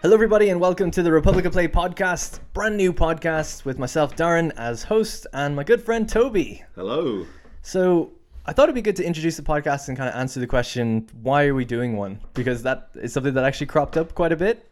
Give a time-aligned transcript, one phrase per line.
[0.00, 4.14] Hello, everybody, and welcome to the Republic of Play podcast, brand new podcast with myself,
[4.14, 6.62] Darren, as host, and my good friend Toby.
[6.76, 7.26] Hello.
[7.62, 8.12] So,
[8.46, 11.08] I thought it'd be good to introduce the podcast and kind of answer the question,
[11.20, 12.20] why are we doing one?
[12.34, 14.70] Because that is something that actually cropped up quite a bit.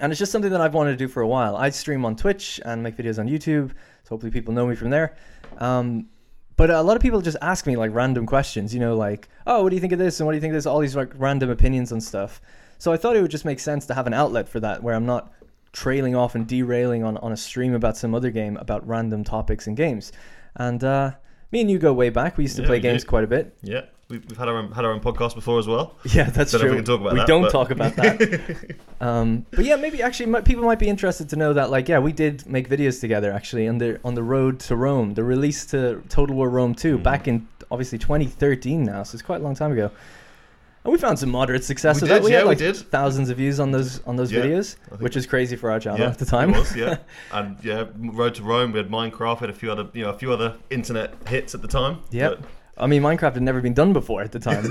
[0.00, 1.56] And it's just something that I've wanted to do for a while.
[1.56, 4.90] I stream on Twitch and make videos on YouTube, so hopefully people know me from
[4.90, 5.16] there.
[5.58, 6.08] Um,
[6.56, 9.62] but a lot of people just ask me like random questions, you know, like, oh,
[9.62, 10.18] what do you think of this?
[10.18, 10.66] And what do you think of this?
[10.66, 12.40] All these like random opinions and stuff.
[12.78, 14.94] So I thought it would just make sense to have an outlet for that where
[14.94, 15.32] I'm not
[15.72, 19.66] trailing off and derailing on, on a stream about some other game about random topics
[19.66, 20.12] and games.
[20.56, 21.12] And uh,
[21.52, 22.36] me and you go way back.
[22.38, 23.08] We used to Yeah, play games do.
[23.08, 23.56] quite a bit.
[23.62, 25.96] Yeah, we've, we've had our own, had our own podcast before as well.
[26.12, 26.70] Yeah, that's Don't true.
[26.70, 28.76] we can talk about we that, don't but- talk about that.
[29.00, 31.98] um, but yeah, maybe actually mi- people might be interested to know that like yeah,
[31.98, 35.66] we did make videos together actually on the on the road to Rome, the release
[35.66, 37.02] to Total War Rome 2 Mm-hmm.
[37.02, 39.90] back in obviously 2013 now, so it's quite a long time ago.
[40.88, 42.24] And we found some moderate success We with did, that.
[42.24, 42.76] We yeah, had we did.
[42.76, 46.00] thousands of views on those on those Yeah, videos, which is crazy for our channel
[46.00, 46.54] yeah, at the time.
[46.54, 46.96] It was, yeah.
[47.32, 48.72] and yeah, Road to Rome.
[48.72, 49.42] We had Minecraft.
[49.42, 51.98] We had a few other, you know, a few other internet hits at the time.
[52.10, 52.42] Yep.
[52.78, 54.64] I mean, Minecraft had never been done before at the time.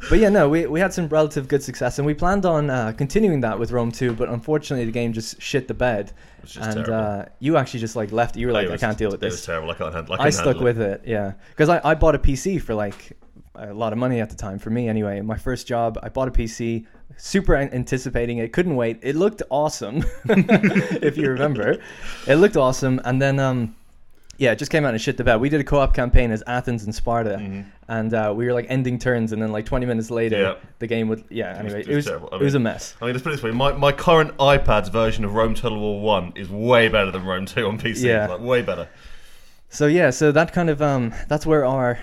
[0.10, 2.90] but yeah, no, we, we had some relative good success, and we planned on uh,
[2.90, 6.10] continuing that with Rome 2, but unfortunately the game just shit the bed.
[6.44, 8.36] Just and uh, you actually just like left.
[8.36, 9.34] You were like, It I can't deal with this.
[9.34, 9.70] It was terrible.
[9.70, 10.16] I can't handle.
[10.18, 13.16] I, I stuck with it, yeah, because I, I bought a PC for like
[13.58, 15.20] a lot of money at the time for me anyway.
[15.20, 18.98] My first job, I bought a PC, super anticipating it, couldn't wait.
[19.02, 21.78] It looked awesome, if you remember.
[22.26, 23.74] It looked awesome, and then um,
[24.38, 25.36] yeah, it just came out and shit the bed.
[25.40, 27.64] We did a co-op campaign as Athens and Sparta, Mhm.
[27.88, 30.54] and uh, we were like ending turns, and then like 20 minutes later, Yeah.
[30.78, 31.56] the game would yeah.
[31.58, 32.28] Anyway, it it was was terrible.
[32.32, 32.94] I it was a mess.
[33.00, 35.78] I mean, let's put it this way: my, my current iPad's version of Rome Total
[35.80, 38.02] War One is way better than Rome Two on PC.
[38.02, 38.26] Yeah.
[38.26, 38.88] like way better.
[39.70, 41.98] So yeah, so that kind of um, that's where our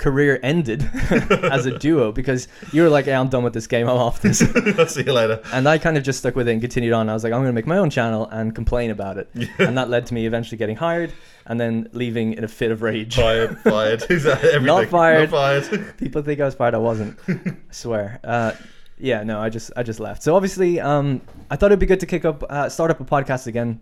[0.00, 0.82] career ended
[1.52, 3.88] as a duo because you were like, "Hey, I'm done with this game.
[3.88, 4.42] I'm off this."
[4.78, 5.40] I'll see you later.
[5.52, 7.08] And I kind of just stuck with it and continued on.
[7.08, 9.30] I was like, I'm going to make my own channel and complain about it.
[9.58, 11.12] And that led to me eventually getting hired
[11.46, 13.16] and then leaving in a fit of rage.
[13.16, 14.02] Fired, fired.
[14.10, 14.64] Everything?
[14.64, 15.30] Not fired.
[15.30, 15.98] Not fired.
[15.98, 16.74] People think I was fired.
[16.74, 17.18] I wasn't.
[17.28, 18.18] I swear.
[18.24, 18.52] Uh,
[18.98, 20.22] yeah, no, I just I just left.
[20.22, 23.04] So obviously, um, I thought it'd be good to kick up, uh, start up a
[23.04, 23.80] podcast again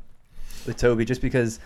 [0.67, 1.61] with Toby, just because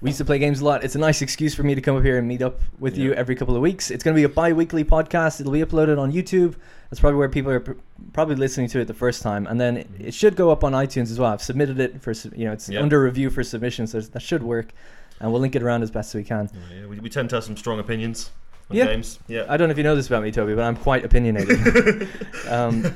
[0.00, 0.84] we used to play games a lot.
[0.84, 3.12] It's a nice excuse for me to come up here and meet up with you
[3.14, 3.90] every couple of weeks.
[3.90, 5.40] It's going to be a bi-weekly podcast.
[5.40, 6.54] It'll be uploaded on YouTube.
[6.90, 7.72] That's probably where people are pr-
[8.12, 11.10] probably listening to it the first time, and then it should go up on iTunes
[11.10, 11.32] as well.
[11.32, 12.80] I've submitted it for you know it's Yeah.
[12.82, 14.72] under review for submission, so that should work,
[15.20, 16.48] and we'll link it around as best as we can.
[16.72, 18.30] Yeah, we, we tend to have some strong opinions
[18.70, 18.86] on Yeah.
[18.86, 19.18] games.
[19.26, 19.46] Yeah.
[19.48, 22.08] I don't know if you know this about me, Toby, but I'm quite opinionated.
[22.48, 22.94] um,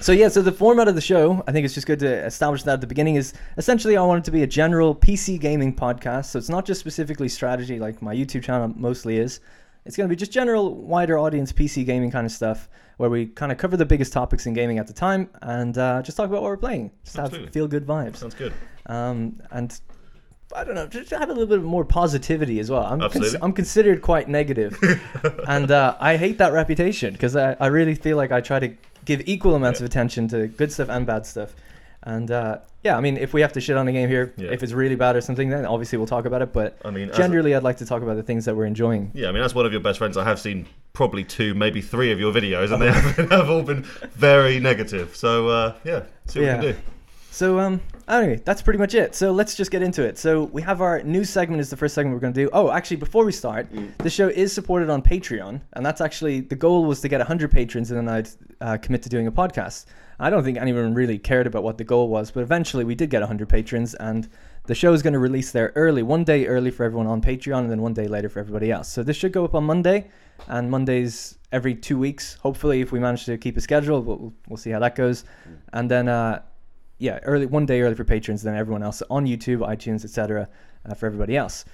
[0.00, 2.62] so yeah, so the format of the show, I think it's just good to establish
[2.64, 5.74] that at the beginning is essentially I want it to be a general PC gaming
[5.74, 6.26] podcast.
[6.26, 9.40] So it's not just specifically strategy like my YouTube channel mostly is.
[9.84, 12.68] It's going to be just general, wider audience PC gaming kind of stuff
[12.98, 16.02] where we kind of cover the biggest topics in gaming at the time and uh,
[16.02, 16.90] just talk about what we're playing.
[17.04, 17.50] Just have Absolutely.
[17.52, 18.16] feel good vibes.
[18.16, 18.52] Sounds good.
[18.86, 19.80] Um, and
[20.54, 22.84] I don't know, just have a little bit more positivity as well.
[22.84, 24.76] I'm, cons- I'm considered quite negative,
[25.48, 28.74] and uh, I hate that reputation because I, I really feel like I try to
[29.10, 29.84] give equal amounts Yeah.
[29.86, 31.50] of attention to good stuff and bad stuff.
[32.02, 34.50] And uh, yeah, I mean, if we have to shit on a game here, Yeah.
[34.56, 36.50] if it's really bad or something, then obviously we'll talk about it.
[36.52, 39.10] But I mean, generally, I'd like to talk about the things that we're enjoying.
[39.14, 41.80] Yeah, I mean, as one of your best friends, I have seen probably two, maybe
[41.82, 43.82] three of your videos, and they have, have all been
[44.14, 45.14] very negative.
[45.14, 46.56] So, uh, yeah, see what Yeah.
[46.60, 46.78] we can do.
[47.32, 47.80] So um
[48.18, 49.14] anyway, that's pretty much it.
[49.14, 50.18] So let's just get into it.
[50.18, 52.50] So we have our new segment is the first segment we're going to do.
[52.52, 56.56] Oh, actually before we start, the show is supported on Patreon, and that's actually the
[56.56, 58.28] goal was to get 100 patrons and then I'd
[58.60, 59.86] uh, commit to doing a podcast.
[60.18, 63.10] I don't think anyone really cared about what the goal was, but eventually we did
[63.10, 64.28] get 100 patrons and
[64.66, 67.60] the show is going to release there early, one day early for everyone on Patreon
[67.60, 68.88] and then one day later for everybody else.
[68.88, 70.10] So this should go up on Monday
[70.48, 72.34] and Mondays every 2 weeks.
[72.34, 75.24] Hopefully if we manage to keep a schedule, we'll, we'll see how that goes.
[75.72, 76.42] And then uh
[77.00, 80.48] yeah, early one day early for patrons, then everyone else on YouTube, iTunes, etc.
[80.88, 81.64] Uh, for everybody else.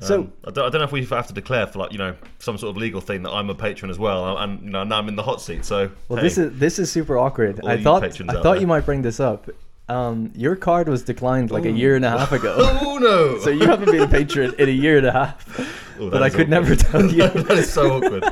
[0.00, 1.98] So Um, I, don't, I don't know if we have to declare for like you
[1.98, 4.84] know some sort of legal thing that I'm a patron as well, and you know
[4.84, 5.64] now I'm in the hot seat.
[5.64, 7.60] So well, hey, this is this is super awkward.
[7.64, 8.56] I thought I thought there.
[8.56, 9.48] you might bring this up.
[9.88, 13.38] Um, your card was declined like a year and a half ago, oh no!
[13.44, 15.46] so you haven't been a patron in a year and a half.
[16.00, 16.50] Oh, but I could awkward.
[16.50, 17.28] never tell you.
[17.28, 18.24] that is so awkward.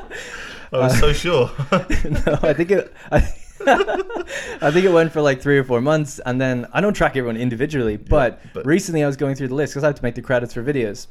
[0.73, 1.51] I was Uh, so sure.
[1.71, 2.93] no, I think it.
[3.13, 3.21] I,
[3.67, 7.17] I think it went for like three or four months, and then I don't track
[7.17, 10.03] everyone individually, but, but- recently I was going through the list because I have to
[10.03, 11.07] make the credits for videos,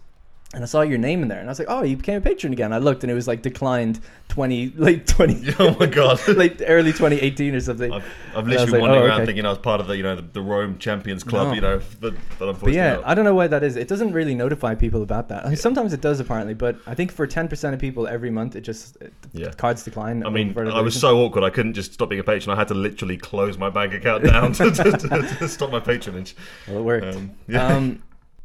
[0.53, 2.21] and I saw your name in there, and I was like, "Oh, you became a
[2.21, 5.53] patron again." I looked, and it was like declined twenty, late twenty.
[5.59, 6.19] Oh my god.
[6.35, 7.91] like early 2018 or something.
[7.91, 8.05] I've,
[8.35, 9.25] I've literally like, wandering oh, around okay.
[9.27, 11.53] thinking I was part of the you know the, the Rome Champions Club, No.
[11.53, 13.07] you know, but, but unfortunately, But yeah, not.
[13.07, 13.75] I don't know why that is.
[13.75, 15.45] It doesn't really notify people about that.
[15.45, 18.55] I mean, sometimes it does apparently, but I think for 10% of people every month,
[18.55, 19.51] it just it, Yeah.
[19.51, 20.25] cards decline.
[20.25, 21.43] I mean, I was so awkward.
[21.43, 22.55] I couldn't just stop being a patron.
[22.55, 25.79] I had to literally close my bank account down to, to, to, to stop my
[25.79, 26.35] patronage.
[26.67, 27.15] well, it worked.
[27.15, 27.67] Um, yeah.
[27.67, 28.03] Um,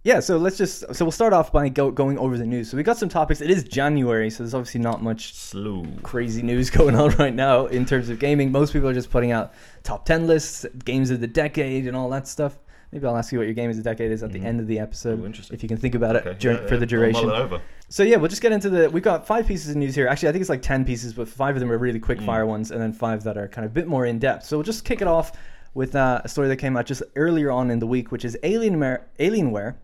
[0.09, 2.71] yeah, so let's just so we'll start off by go, going over the news.
[2.71, 3.43] So we got some topics.
[3.43, 5.85] It is January, so there's obviously not much Slow.
[6.03, 8.51] crazy news going on right now in terms of gaming.
[8.51, 9.53] Most people are just putting out
[9.83, 12.59] top 10 lists, games of the decade, and all that stuff.
[12.91, 14.45] Maybe I'll ask you what your game of the decade is at the Mhm.
[14.47, 15.55] end of the episode, Oh, interesting.
[15.55, 16.81] if you can think about it Okay, dur- yeah, for yeah.
[16.81, 17.59] the duration.
[17.91, 18.89] So yeah, we'll just get into the.
[18.89, 20.09] We've got five pieces of news here.
[20.09, 22.25] Actually, I think it's like ten pieces, but five of them are really quick Mm.
[22.27, 24.47] fire ones, and then five that are kind of a bit more in depth.
[24.47, 25.33] So we'll just kick it off
[25.75, 28.39] with uh, a story that came out just earlier on in the week, which is
[28.43, 29.01] Alienware.
[29.21, 29.75] Alienware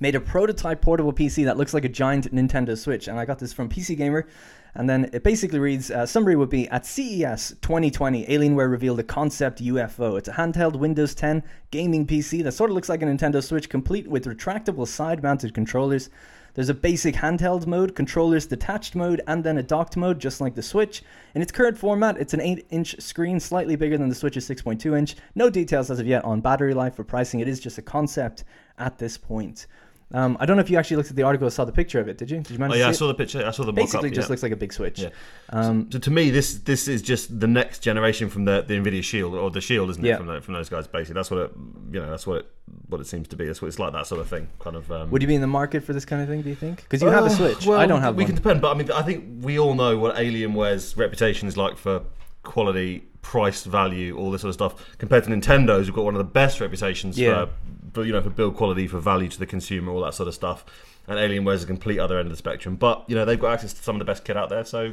[0.00, 3.38] made a prototype portable PC that looks like a giant Nintendo Switch, and I got
[3.38, 4.26] this from PC Gamer.
[4.74, 9.04] And then it basically reads uh, summary would be at CES 2020, Alienware revealed a
[9.04, 10.18] concept UFO.
[10.18, 13.70] It's a handheld Windows 10 gaming PC that sort of looks like a Nintendo Switch,
[13.70, 16.10] complete with retractable side mounted controllers.
[16.56, 20.54] There's a basic handheld mode, controllers detached mode, and then a docked mode, just like
[20.54, 21.02] the Switch.
[21.34, 24.96] In its current format, it's an 8 inch screen, slightly bigger than the Switch's 6.2
[24.96, 25.16] inch.
[25.34, 27.40] No details as of yet on battery life or pricing.
[27.40, 28.44] It is just a concept
[28.78, 29.66] at this point.
[30.14, 31.98] Um, I don't know if you actually looked at the article or saw the picture
[31.98, 32.16] of it.
[32.16, 32.38] Did you?
[32.40, 33.44] Did you Oh yeah, I saw the picture.
[33.44, 33.74] I saw the it?
[33.74, 34.32] mock-up, Basically, just yeah.
[34.32, 35.00] looks like a big Switch.
[35.00, 35.08] Yeah.
[35.50, 39.02] Um, So to me, this this is just the next generation from the, the Nvidia
[39.02, 40.08] Shield or the Shield, isn't it?
[40.08, 40.16] Yeah.
[40.18, 41.14] From, the, from those guys, basically.
[41.14, 41.50] That's what it,
[41.90, 42.08] you know.
[42.08, 42.46] That's what it
[42.88, 43.46] what it seems to be.
[43.46, 43.92] That's what it's like.
[43.94, 44.46] That sort of thing.
[44.60, 44.90] Kind of.
[44.92, 46.40] Um, would you be in the market for this kind of thing?
[46.42, 46.82] Do you think?
[46.84, 47.66] Because you have a Uh, Switch.
[47.66, 48.28] Well, I don't have we one.
[48.28, 51.76] can depend, but I mean, I think we all know what Alienware's reputation is like
[51.76, 52.02] for
[52.44, 54.96] quality, price, value, all this sort of stuff.
[54.98, 57.46] Compared to Nintendo's, we've got one of the best reputations Yeah.
[57.46, 57.50] for,
[57.96, 60.34] for you know, for build quality, for value to the consumer, all that sort of
[60.34, 60.64] stuff.
[61.08, 63.52] And Alienware is a complete other end of the spectrum, but you know they've got
[63.54, 64.92] access to some of the best kit out there, so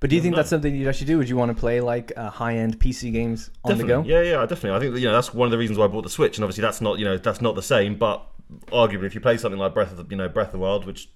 [0.00, 0.36] But do you think No.
[0.38, 1.18] that's something you'd actually do?
[1.18, 4.02] Would you want to play like uh, high-end PC games on the go?
[4.02, 4.72] Yeah, yeah, definitely.
[4.72, 6.44] I think you know that's one of the reasons why I bought the Switch, and
[6.44, 8.26] obviously that's not you know that's not the same, but
[8.72, 10.86] arguably if you play something like Breath of the you know Breath of the Wild,
[10.86, 11.08] which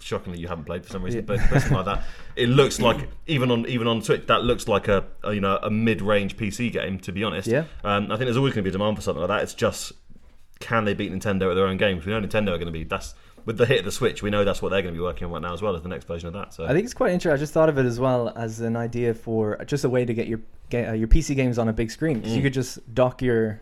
[0.00, 1.26] shockingly you haven't played for some reason, Yeah.
[1.26, 2.04] but something like that,
[2.36, 5.58] it looks like even on even on Switch that looks like a, a you know
[5.62, 6.98] a mid-range PC game.
[7.00, 7.64] To be honest, Yeah.
[7.84, 9.42] Um, I think there's always going to be a demand for something like that.
[9.44, 9.92] It's just
[10.60, 12.06] can they beat Nintendo at their own games?
[12.06, 13.14] We know Nintendo are going to be that's
[13.44, 14.22] with the hit of the Switch.
[14.22, 15.82] We know that's what they're going to be working on right now as well as
[15.82, 16.52] the next version of that.
[16.54, 17.32] So I think it's quite interesting.
[17.32, 20.12] I just thought of it as well as an idea for just a way to
[20.14, 20.40] get your
[20.74, 22.20] uh, your PC games on a big screen.
[22.20, 22.44] 'Cause you Mm.
[22.44, 23.60] could just dock your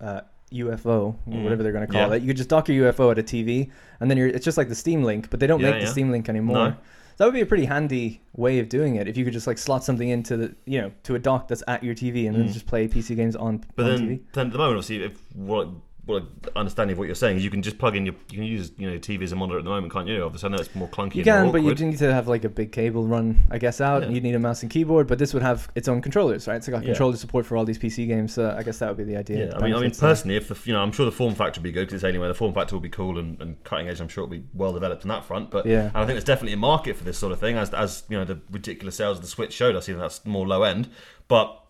[0.00, 1.44] uh, UFO, Mm.
[1.44, 2.14] whatever they're going to call Yeah.
[2.16, 2.22] it.
[2.22, 3.70] You could just dock your UFO at a TV,
[4.00, 5.86] and then you're, it's just like the Steam Link, but they don't Yeah, make the.
[5.86, 6.56] Steam Link anymore.
[6.56, 6.70] No.
[6.72, 6.76] So
[7.18, 9.58] that would be a pretty handy way of doing it if you could just like
[9.58, 12.48] slot something into the you know to a dock that's at your TV and then
[12.48, 12.52] Mm.
[12.52, 14.20] just play PC games on, But on then, TV.
[14.32, 15.68] then at the moment, obviously, if what
[16.04, 16.24] what
[16.56, 18.72] understanding of what you're saying is you can just plug in your you can use
[18.76, 20.24] you know TV as a monitor at the moment, can't you?
[20.24, 21.14] Obviously, I know it's more clunky.
[21.16, 23.58] You and can, but you do need to have like a big cable run, I
[23.58, 24.02] guess, out.
[24.02, 24.08] Yeah.
[24.08, 26.62] You'd need a mouse and keyboard, but this would have its own controllers, right?
[26.62, 26.86] So it got Yeah.
[26.88, 28.34] controller support for all these PC games.
[28.34, 29.46] So I guess that would be the idea.
[29.46, 31.60] Yeah, I mean, I mean, personally, if the you know, I'm sure the form factor
[31.60, 33.88] will be good because it's anyway, the form factor will be cool and, and cutting
[33.88, 34.00] edge.
[34.00, 35.50] I'm sure it'll be well developed on that front.
[35.52, 35.86] But Yeah.
[35.86, 38.18] and I think there's definitely a market for this sort of thing, as as you
[38.18, 39.88] know, the ridiculous sales of the Switch showed us.
[39.88, 40.88] Even that's more low end,
[41.28, 41.60] but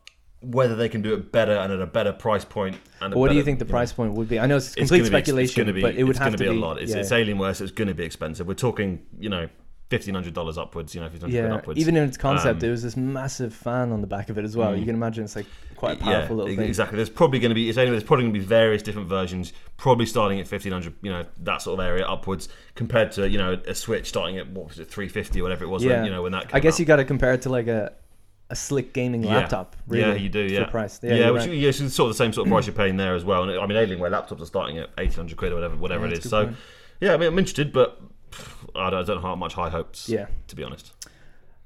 [0.43, 2.77] whether they can do it better and at a better price point.
[3.01, 4.39] And what do you think the know, price point would be?
[4.39, 6.39] I know it's complete be- it's speculation, gonna be, but it would it's have gonna
[6.39, 6.83] to be be a lot.
[6.83, 6.99] It's, yeah.
[6.99, 8.47] it's Alienware, so it's going to be expensive.
[8.47, 9.49] We're talking, you know,
[9.89, 10.95] fifteen hundred dollars upwards.
[10.95, 11.79] You know, fifteen hundred yeah, upwards.
[11.79, 14.45] even in its concept, Um, there was this massive fan on the back of it
[14.45, 14.73] as well.
[14.73, 14.81] Mm.
[14.81, 15.47] You can imagine it's like
[15.77, 16.67] quite a powerful yeah, little thing.
[16.67, 16.97] Exactly.
[16.97, 17.69] There's probably going to be.
[17.69, 17.93] It's anyway.
[17.93, 19.53] There's probably going to be various different versions.
[19.77, 20.95] Probably starting at 1500.
[21.03, 24.49] You know, that sort of area upwards, compared to you know a Switch starting at
[24.51, 25.85] what was it 350 or whatever it was.
[25.85, 25.97] Yeah.
[25.97, 26.49] When, you know when that.
[26.49, 26.81] Came I guess out.
[26.81, 27.93] you got to compare it to like a
[28.53, 29.37] a slick gaming Yeah.
[29.39, 29.75] laptop.
[29.89, 30.41] Really, yeah, you do.
[30.41, 31.01] Yeah, for price.
[31.03, 31.57] Yeah, Yeah, which right.
[31.57, 33.43] yeah, it's sort of the same sort of price you're paying there as well.
[33.43, 36.19] And I mean, Alienware laptops are starting at 1800 quid or whatever, whatever Yeah, it
[36.25, 36.31] is.
[36.31, 36.57] So, point.
[37.01, 38.01] yeah, I mean, I'm interested, but
[38.77, 40.09] I don't, I don't how much high hopes.
[40.09, 40.27] Yeah.
[40.49, 40.93] to be honest.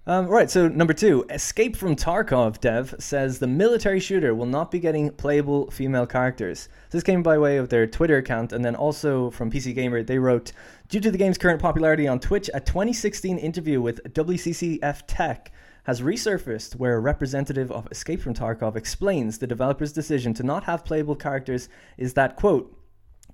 [0.08, 4.70] Um, right, so number two, Escape from Tarkov dev says the military shooter will not
[4.70, 6.68] be getting playable female characters.
[6.90, 10.20] This came by way of their Twitter account, and then also from PC Gamer, they
[10.20, 10.52] wrote,
[10.88, 15.50] due to the game's current popularity on Twitch, a 2016 interview with WCCF Tech
[15.86, 20.64] has resurfaced where a representative of Escape from Tarkov explains the developer's decision to not
[20.64, 22.76] have playable characters is that, quote,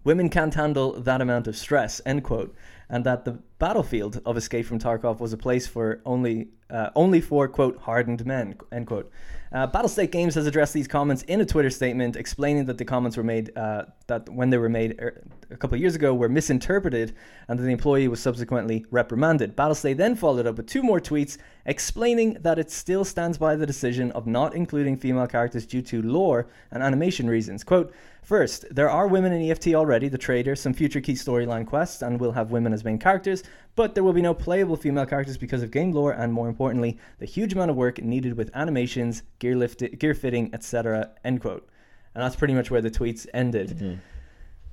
[0.05, 2.55] Women can't handle that amount of stress, end quote.
[2.89, 7.21] And that the battlefield of Escape from Tarkov was a place for only uh, only
[7.21, 9.11] for quote hardened men, end quote.
[9.53, 13.17] Uh, Battlestate Games has addressed these comments in a Twitter statement, explaining that the comments
[13.17, 16.29] were made uh, that when they were made er, a couple of years ago were
[16.29, 17.15] misinterpreted,
[17.49, 19.57] and the employee was subsequently reprimanded.
[19.57, 23.67] Battlestate then followed up with two more tweets explaining that it still stands by the
[23.67, 27.65] decision of not including female characters due to lore and animation reasons.
[27.65, 27.95] Quote.
[28.23, 32.21] First, there are women in EFT already, the trader, some future key storyline quests, and
[32.21, 33.45] we'll have women as as main characters,
[33.77, 36.99] but there will be no playable female characters because of game lore and, more importantly,
[37.19, 41.11] the huge amount of work needed with animations, gear lift, gear fitting, etc.
[41.25, 41.69] End quote.
[42.15, 43.71] And that's pretty much where the tweets ended.
[43.71, 43.95] Mm-hmm.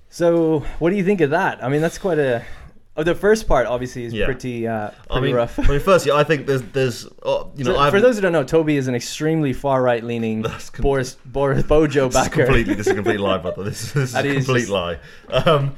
[0.10, 1.64] So, what do you think of that?
[1.64, 2.44] I mean, that's quite a.
[2.98, 4.26] Oh, the first part obviously is Yeah.
[4.26, 5.58] pretty, uh, pretty I mean, rough.
[5.58, 8.34] I mean, firstly, I think there's there's oh, you know So, for those who don't
[8.34, 12.22] know, Toby is an extremely far right leaning That's com- Boris Boris Bojo This is
[12.28, 12.46] backer.
[12.46, 13.64] completely this is a complete lie, brother.
[13.64, 14.98] This, this is a is complete just- lie.
[15.30, 15.76] Um,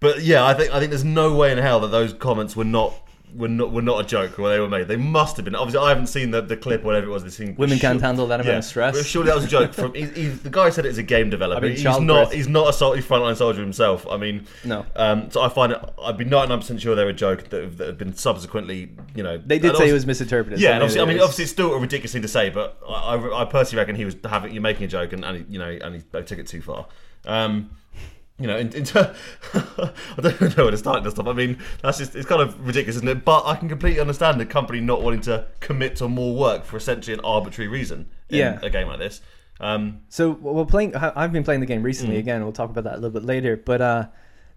[0.00, 2.64] but yeah, I think I think there's no way in hell that those comments were
[2.64, 2.92] not
[3.34, 4.88] were not were not a joke when they were made.
[4.88, 5.54] They must have been.
[5.54, 7.24] Obviously, I haven't seen the, the clip, or whatever it was.
[7.24, 7.54] This thing.
[7.56, 8.58] Women can't handle that amount yeah.
[8.58, 9.06] of stress.
[9.06, 9.74] Surely that was a joke.
[9.74, 11.64] From he, he, the guy said it as a game developer.
[11.64, 12.32] I mean, he's not.
[12.32, 14.06] He's not a salty frontline soldier himself.
[14.08, 14.84] I mean, No.
[14.96, 15.80] Um, so I find it.
[16.02, 19.38] I'd be 99 percent sure they're a joke that have, that been subsequently, you know.
[19.38, 20.60] They did say it was misinterpreted.
[20.60, 23.42] yeah, obviously, I mean, obviously, it's still a ridiculous thing to say, but I, I,
[23.42, 25.68] I personally reckon he was having you making a joke, and, and he, you know,
[25.68, 26.86] and he they took it too far.
[27.24, 27.70] Um,
[28.38, 29.14] you know, in, in ter-
[29.54, 29.90] I
[30.20, 31.26] don't know where to start this stuff.
[31.26, 33.24] I mean, that's just it's kind of ridiculous, isn't it?
[33.24, 36.76] But I can completely understand the company not wanting to commit to more work for
[36.76, 38.58] essentially an arbitrary reason in Yeah.
[38.62, 39.20] a game like this.
[39.60, 40.94] Um, So we're playing.
[40.94, 42.20] I've been playing the game recently Mm.
[42.20, 42.42] again.
[42.44, 43.56] We'll talk about that a little bit later.
[43.56, 44.06] But uh,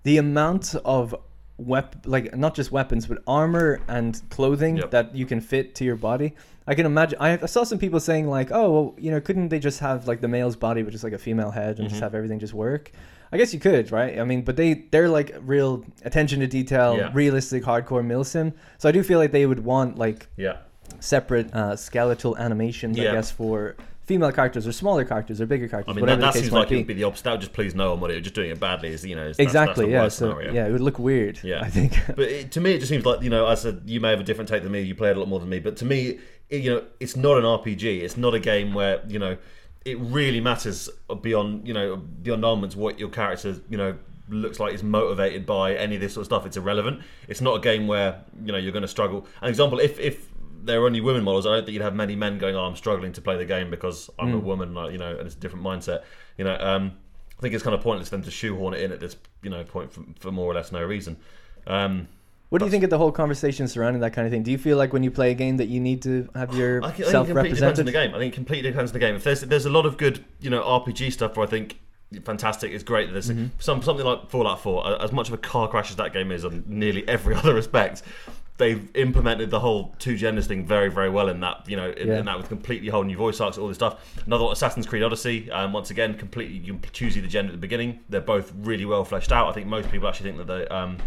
[0.04, 1.16] the amount of
[1.58, 4.92] wep like not just weapons, but armor and clothing Yep.
[4.92, 6.36] that you can fit to your body.
[6.68, 7.18] I can imagine.
[7.20, 10.08] I, I saw some people saying like, "Oh, well, you know, couldn't they just have
[10.08, 11.88] like the male's body, but just like a female head, and Mm-hmm.
[11.90, 12.92] just have everything just work?"
[13.32, 14.20] I guess you could, right?
[14.20, 17.12] I mean, but they they're like real attention to detail, Yeah.
[17.14, 18.54] realistic, hardcore milsim.
[18.78, 20.58] So I do feel like they would want like yeah,
[21.00, 25.94] separate uh, skeletal animations, I guess, for female characters or smaller characters or bigger characters,
[25.94, 27.24] I mean, whatever that, that the case seems like it would be the opposite.
[27.24, 28.02] That would just please no one.
[28.02, 30.28] What it just doing it badly is, you know, that's- exactly, that's yeah.
[30.28, 30.54] So scenario.
[30.54, 31.40] yeah, it would look weird.
[31.44, 31.62] Yeah.
[31.62, 31.94] I think.
[32.08, 34.20] But it, to me, it just seems like you know, I said you may have
[34.20, 34.82] a different take than me.
[34.82, 36.20] You played a lot more than me, but to me,
[36.50, 38.02] it, you know, it's not an RPG.
[38.02, 39.38] It's not a game where you know
[39.86, 40.90] it really matters
[41.22, 43.98] beyond you know beyond elements what your character you know
[44.30, 46.46] looks like is motivated by any of this sort of stuff.
[46.46, 47.02] It's irrelevant.
[47.28, 49.28] It's not a game where you know you're going to struggle.
[49.42, 50.30] An example, if if
[50.64, 52.76] there are only women models, I don't think you'd have many men going, "Oh, I'm
[52.76, 55.40] struggling to play the game because I'm a woman," like, you know, and it's a
[55.40, 56.04] different mindset.
[56.38, 56.94] You know, um,
[57.38, 59.50] I think it's kind of pointless for them to shoehorn it in at this you
[59.50, 61.18] know point for, for more or less no reason.
[61.68, 62.08] Um,
[62.52, 64.44] what do you think of the whole conversation surrounding that kind of thing?
[64.44, 66.84] Do you feel like when you play a game that you need to have your
[66.84, 68.14] I think, I think it completely depends on the game.
[68.14, 69.16] I think it completely depends on the game.
[69.16, 71.80] If there's there's a lot of good you know RPG stuff where I think
[72.24, 73.12] fantastic, it's great.
[73.12, 73.46] There's Mm-hmm.
[73.60, 74.86] some something like Fallout 4.
[74.86, 77.54] uh, As much of a car crash as that game is on nearly every other
[77.54, 78.04] respect,
[78.58, 82.08] they've implemented the whole two genders thing very very well in that you know in,
[82.10, 82.20] Yeah.
[82.20, 84.20] in that with completely whole new voice arcs all this stuff.
[84.26, 85.50] Another one, Assassin's Creed Odyssey.
[85.52, 88.02] Um, once again, completely you can choose either gender at the beginning.
[88.10, 89.48] They're both really well fleshed out.
[89.48, 90.68] I think most people actually think that they.
[90.68, 90.98] Um,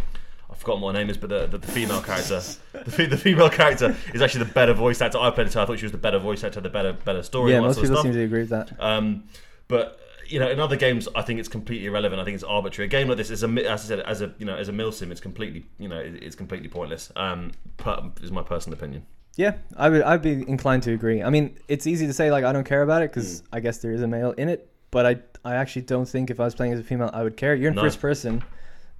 [0.54, 2.40] I've forgotten what her name is, but the, the, the female character,
[2.72, 5.18] the, the female character is actually the better voice actor.
[5.18, 7.24] I played it, so I thought she was the better voice actor, the better better
[7.24, 7.50] story.
[7.50, 8.70] Yeah, and most sort people of seem to agree with that.
[8.80, 9.24] Um,
[9.66, 12.20] but you know, in other games, I think it's completely irrelevant.
[12.20, 12.86] I think it's arbitrary.
[12.86, 14.72] A game like this is a, as I said, as a you know, as a
[14.72, 17.10] milsim, it's completely you know, it's completely pointless.
[17.16, 19.04] Um, per, is my personal opinion.
[19.36, 20.02] Yeah, I would.
[20.02, 21.20] I'd be inclined to agree.
[21.20, 23.46] I mean, it's easy to say like I don't care about it because Hmm.
[23.56, 26.38] I guess there is a male in it, but I I actually don't think if
[26.38, 27.56] I was playing as a female I would care.
[27.56, 27.82] You're in No.
[27.82, 28.44] first person.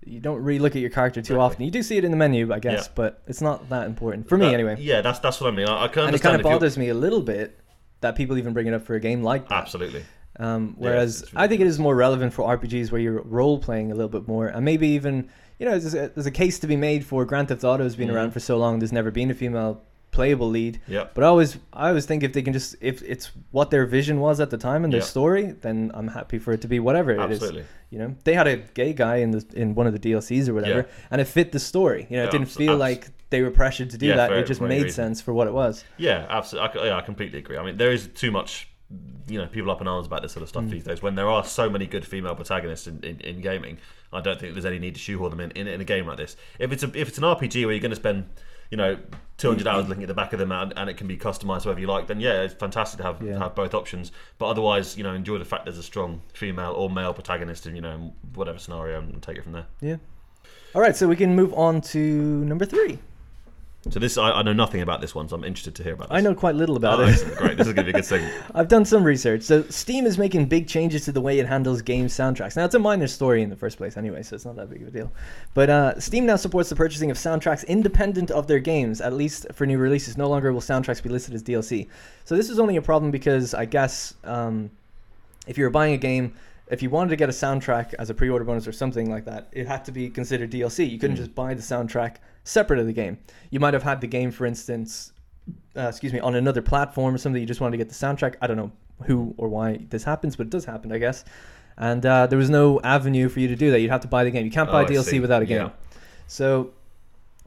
[0.07, 1.41] You don't really look at your character too Exactly.
[1.45, 1.65] often.
[1.65, 2.93] You do see it in the menu, I guess, Yeah.
[2.95, 4.77] but it's not that important for me That- anyway.
[4.79, 5.69] Yeah, that's that's what I mean.
[5.69, 7.59] I, I can and it kind of bothers me a little bit
[8.01, 9.63] that people even bring it up for a game like that.
[9.63, 10.05] Absolutely.
[10.39, 13.59] Um, Yeah, whereas it's I think it is more relevant for RPGs where you're role
[13.59, 16.59] playing a little bit more, and maybe even you know there's a, there's a case
[16.59, 18.15] to be made for Grand Theft Auto has been Mhm.
[18.15, 18.81] around for so long.
[18.81, 19.81] There's never been a female
[20.15, 21.07] playable lead, Yeah.
[21.15, 24.21] but I always I always think if they can just if it's what their vision
[24.21, 25.07] was at the time and their Yeah.
[25.17, 27.43] story, then I'm happy for it to be whatever it is.
[27.43, 27.65] Absolutely.
[27.91, 30.55] You know, they had a gay guy in the in one of the DLCs or
[30.55, 31.09] whatever, Yeah.
[31.11, 32.07] and it fit the story.
[32.11, 34.29] You know, it didn't abs- feel abs- like they were pressured to do Yeah, that.
[34.31, 35.85] for- it just made sense for what it was.
[35.99, 36.81] Yeah, absolutely.
[36.81, 37.57] I, yeah, I completely agree.
[37.59, 38.69] I mean, there is too much,
[39.29, 40.53] you know, people up in arms about this sort of Mm.
[40.55, 41.03] stuff these days.
[41.03, 43.79] When there are so many good female protagonists in, in, in gaming,
[44.13, 46.19] I don't think there's any need to shoehorn them in, in in a game like
[46.19, 46.37] this.
[46.61, 48.27] If it's a if it's an RPG where you're going to spend,
[48.75, 48.99] you know,
[49.37, 49.89] 200 hours mm-hmm.
[49.89, 52.09] looking at the back of them and, and it can be customized however you like,
[52.09, 53.39] then yeah, it's fantastic to have Yeah.
[53.39, 54.11] have both options.
[54.39, 57.77] But otherwise, you know, enjoy the fact there's a strong female or male protagonist in
[57.77, 59.67] you know whatever scenario and take it from there.
[59.81, 59.99] Yeah.
[60.75, 62.99] All right, so we can move on to number three.
[63.91, 66.09] So this I, I know nothing about this one, so I'm interested to hear about
[66.09, 66.17] this.
[66.17, 67.11] I know quite little about Oh, it.
[67.11, 67.37] excellent.
[67.37, 67.59] Great.
[67.59, 68.33] This is going to be a good segment.
[68.55, 69.43] I've done some research.
[69.43, 72.57] So Steam is making big changes to the way it handles game soundtracks.
[72.57, 74.83] Now it's a minor story in the first place, anyway, so it's not that big
[74.83, 75.13] of a deal.
[75.53, 79.47] But uh, Steam now supports the purchasing of soundtracks independent of their games, at least
[79.53, 80.17] for new releases.
[80.17, 81.89] No longer will soundtracks be listed as DLC.
[82.25, 84.71] So this is only a problem because I guess um,
[85.47, 86.33] if you were buying a game,
[86.71, 89.49] if you wanted to get a soundtrack as a pre-order bonus or something like that,
[89.53, 90.89] it had to be considered DLC.
[90.91, 91.21] You couldn't Mm.
[91.21, 93.19] just buy the soundtrack separate of the game.
[93.51, 95.13] You might have had the game, for instance,
[95.77, 97.41] uh, excuse me, on another platform or something.
[97.41, 98.37] You just wanted to get the soundtrack.
[98.41, 98.73] I don't know
[99.07, 101.25] who or why this happens, but it does happen, I guess.
[101.77, 103.81] And uh, there was no avenue for you to do that.
[103.81, 104.45] You'd have to buy the game.
[104.47, 105.63] You can't buy Oh, DLC without a game.
[105.67, 105.71] Yeah.
[106.29, 106.71] So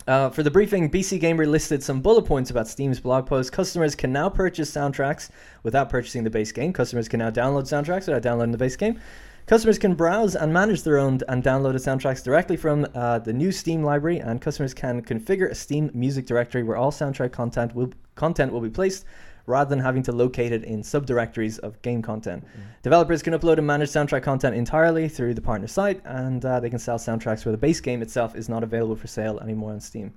[0.08, 3.52] Uh, for the briefing, PC Gamer listed some bullet points about Steam's blog post.
[3.52, 5.30] Customers can now purchase soundtracks
[5.64, 6.72] without purchasing the base game.
[6.72, 9.02] Customers can now download soundtracks without downloading the base game.
[9.48, 13.52] Customers can browse and manage their own and downloaded soundtracks directly from uh, the new
[13.52, 17.92] Steam library, and customers can configure a Steam music directory where all soundtrack content will
[18.16, 19.04] content will be placed,
[19.48, 22.44] rather than having to locate it in subdirectories of game content.
[22.84, 26.70] Developers can upload and manage soundtrack content entirely through the partner site, and uh, they
[26.70, 29.80] can sell soundtracks where the base game itself is not available for sale anymore on
[29.80, 30.14] Steam.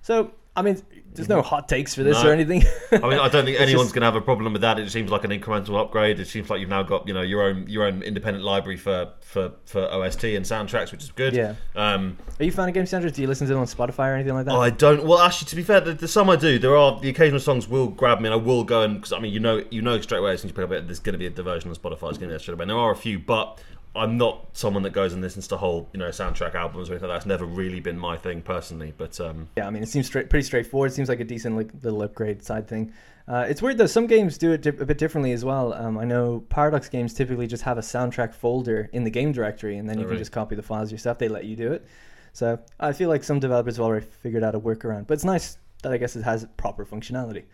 [0.00, 0.80] So, I mean,
[1.14, 2.28] there's no hot takes for this No.
[2.28, 2.62] or anything.
[2.92, 4.78] I mean, I don't think anyone's just- going to have a problem with that.
[4.78, 6.20] It seems like an incremental upgrade.
[6.20, 9.08] It seems like you've now got you know your own your own independent library for
[9.20, 11.34] for, for OST and soundtracks, which is good.
[11.34, 11.54] Yeah.
[11.74, 13.14] Um, Are you a fan of game soundtracks?
[13.14, 14.54] Do you listen to them on Spotify or anything like that?
[14.54, 15.04] I don't.
[15.04, 16.58] Well, actually, to be fair, the, the some I do.
[16.58, 19.20] There are the occasional songs will grab me, and I will go and because I
[19.20, 21.00] mean, you know, you know straight away as soon as you pick up it, there's
[21.00, 22.10] going to be a diversion on Spotify.
[22.10, 22.64] It's going to be there straight away.
[22.64, 23.58] And there are a few, but
[23.94, 27.08] I'm not someone that goes and listens to whole you know soundtrack albums or anything
[27.08, 27.26] like that.
[27.26, 28.94] That's never really been my thing personally.
[28.96, 30.90] But um, Yeah, I mean, it seems straight, pretty straightforward.
[30.90, 32.92] It seems like a decent like, little upgrade side thing.
[33.28, 33.86] Uh, it's weird though.
[33.86, 35.74] Some games do it di- a bit differently as well.
[35.74, 39.76] Um, I know Paradox games typically just have a soundtrack folder in the game directory,
[39.78, 40.20] and then you Oh, can really?
[40.22, 41.18] just copy the files yourself.
[41.18, 41.86] They let you do it.
[42.32, 45.06] So I feel like some developers have already figured out a workaround.
[45.06, 47.44] But it's nice that I guess it has proper functionality.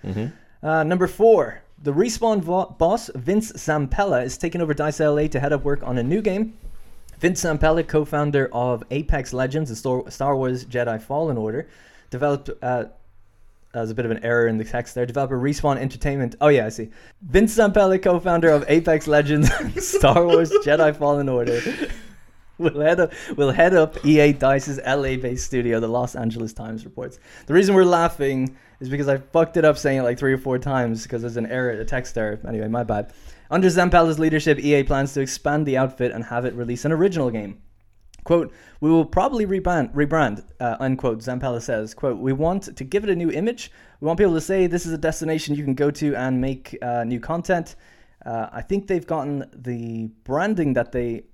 [0.62, 5.40] Uh, number four, the respawn vo- boss Vince Zampella is taking over Dice LA to
[5.40, 6.54] head up work on a new game.
[7.18, 9.78] Vince Zampella, co-founder of Apex Legends and
[10.12, 11.68] Star Wars Jedi Fallen Order,
[12.10, 12.50] developed.
[12.62, 12.86] Uh,
[13.74, 15.06] a bit of an error in the text there.
[15.06, 16.34] Developer Respawn Entertainment.
[16.40, 16.88] Oh yeah, I see.
[17.22, 21.60] Vince Zampella, co-founder of Apex Legends, and Star Wars Jedi Fallen Order,
[22.56, 23.12] will head up.
[23.36, 25.78] Will head up EA Dice's LA-based studio.
[25.78, 27.20] The Los Angeles Times reports.
[27.46, 30.38] The reason we're laughing is because I fucked it up saying it like three or
[30.38, 32.40] four times because there's an error, a text error.
[32.46, 33.12] Anyway, my bad.
[33.50, 37.30] Under Zampella's leadership, EA plans to expand the outfit and have it release an original
[37.30, 37.60] game.
[38.24, 41.94] Quote, we will probably rebrand, rebrand uh, unquote, Zampella says.
[41.94, 43.72] Quote, we want to give it a new image.
[44.00, 46.76] We want people to say this is a destination you can go to and make
[46.82, 47.76] uh, new content.
[48.26, 51.24] Uh, I think they've gotten the branding that they.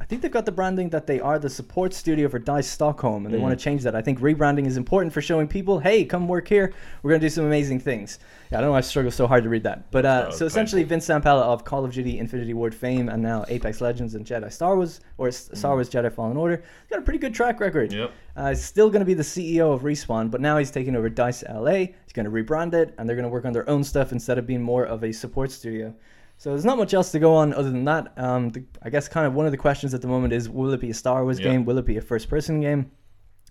[0.00, 3.26] I think they've got the branding that they are the support studio for Dice Stockholm,
[3.26, 3.94] and they want to change that.
[3.94, 6.72] I think rebranding is important for showing people, hey, come work here.
[7.02, 8.18] We're going to do some amazing things.
[8.50, 9.90] Yeah, I don't know why I struggle so hard to read that.
[9.90, 13.22] But uh, was so essentially, Vince Zampella of Call of Duty Infinity Ward fame and
[13.22, 16.90] now Apex Legends and Jedi Star Wars, or S- Star Wars Jedi Fallen Order, he's
[16.90, 17.92] got a pretty good track record.
[17.92, 18.10] Yep.
[18.36, 21.10] Uh, he's still going to be the CEO of Respawn, but now he's taking over
[21.10, 21.72] Dice LA.
[21.72, 24.38] He's going to rebrand it, and they're going to work on their own stuff instead
[24.38, 25.94] of being more of a support studio.
[26.40, 28.14] So there's not much else to go on other than that.
[28.16, 30.72] Um, the, I guess kind of one of the questions at the moment is: Will
[30.72, 31.50] it be a Star Wars Yeah.
[31.50, 31.66] game?
[31.66, 32.90] Will it be a first-person game?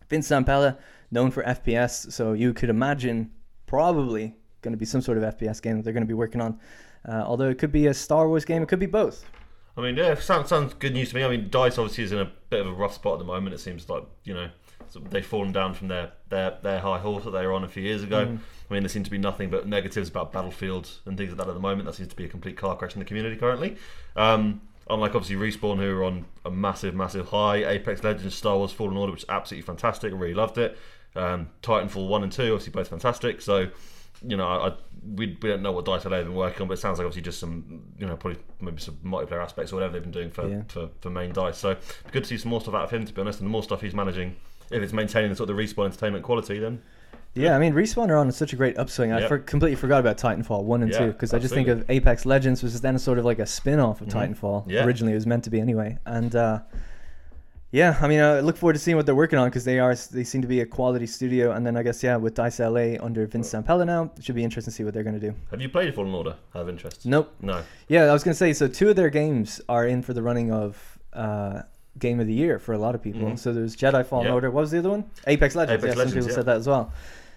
[0.10, 0.76] Vince Zampella,
[1.12, 3.30] known for FPS, so you could imagine
[3.68, 6.42] probably going to be some sort of FPS game that they're going to be working
[6.42, 6.60] on.
[7.08, 9.24] Uh, although it could be a Star Wars game, it could be both.
[9.78, 11.24] I mean, yeah, sounds sounds good news to me.
[11.24, 13.54] I mean, Dice obviously is in a bit of a rough spot at the moment.
[13.54, 14.50] It seems like you know
[14.90, 17.68] so they've fallen down from their their, their high horse that they were on a
[17.68, 18.22] few years ago.
[18.70, 21.48] I mean, there seems to be nothing but negatives about Battlefield and things like that
[21.48, 21.86] at the moment.
[21.86, 23.78] That seems to be a complete car crash in the community currently.
[24.16, 27.58] Um, unlike obviously Respawn, who are on a massive, massive high.
[27.68, 30.14] Apex Legends, Star Wars Fallen Order, which is absolutely fantastic.
[30.14, 30.78] I really loved it.
[31.16, 33.42] Um, Titanfall one and two, obviously both fantastic.
[33.42, 33.70] So
[34.28, 34.74] you know, I, I
[35.16, 37.06] we, we don't know what Dice LA have been working on, but it sounds like
[37.06, 40.30] obviously just some, you know, probably maybe some multiplayer aspects or whatever they've been doing
[40.30, 40.64] for, Yeah.
[40.68, 41.58] for, for main Dice.
[41.58, 41.78] So
[42.12, 43.64] good to see some more stuff out of him, to be honest, and the more
[43.64, 44.36] stuff he's managing,
[44.72, 46.82] if it's maintaining the sort of the respawn entertainment quality, then
[47.36, 49.12] Yeah, I mean, Respawn are on such a great upswing.
[49.14, 49.30] I Yep.
[49.30, 51.90] for, completely forgot about Titanfall 1 and Yeah, 2 because I just think of.
[51.90, 54.66] Apex Legends which was then sort of like a spin off of Titanfall.
[54.68, 54.84] Yeah.
[54.84, 55.98] Originally, it was meant to be anyway.
[56.06, 56.60] And uh,
[57.72, 59.94] yeah, I mean, I look forward to seeing what they're working on because they are
[60.12, 61.52] they seem to be a quality studio.
[61.52, 64.44] And then I guess, yeah, with Dice LA under Vince Zampella now, it should be
[64.44, 65.36] interesting to see what they're going to do.
[65.52, 66.36] have you played Fallen Order?
[66.56, 67.06] Out of interest?
[67.06, 67.32] Nope.
[67.42, 67.62] No.
[67.88, 70.24] Yeah, I was going to say, so two of their games are in for the
[70.24, 70.98] running of.
[71.14, 71.62] Uh,
[72.00, 73.22] Game of the year for a lot of people.
[73.22, 73.40] Mhm.
[73.40, 74.34] So there's Jedi Fallen Yeah.
[74.34, 74.52] Order.
[74.52, 75.06] What was the other one?
[75.28, 75.84] Apex Legends.
[75.84, 76.36] Apex yeah, some people yeah.
[76.36, 76.92] said that as well.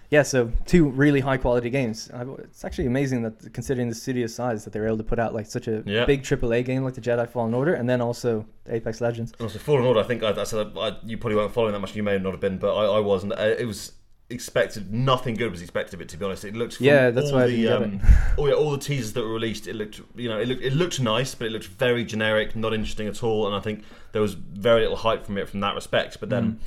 [0.09, 2.11] Yeah, so two really high quality games.
[2.43, 5.33] It's actually amazing that considering the studio size that they were able to put out
[5.33, 6.05] like such a Yeah.
[6.05, 9.31] big AAA game like the Jedi Fallen Order, and then also Apex Legends.
[9.33, 11.79] And also, Fallen Order, I think I, I said I, you probably weren't following that
[11.79, 11.95] much.
[11.95, 13.33] You may not have been, but I, I wasn't.
[13.33, 13.93] Uh, It was
[14.33, 14.91] expected.
[14.93, 16.09] Nothing good was expected of it.
[16.09, 16.81] To be honest, it looked.
[16.81, 18.01] Yeah, that's why the, um,
[18.37, 19.67] oh yeah, all the teasers that were released.
[19.67, 22.73] It looked, you know, it looked, it looked nice, but it looked very generic, not
[22.73, 23.47] interesting at all.
[23.47, 26.19] And I think there was very little hype from it from that respect.
[26.19, 26.59] But then.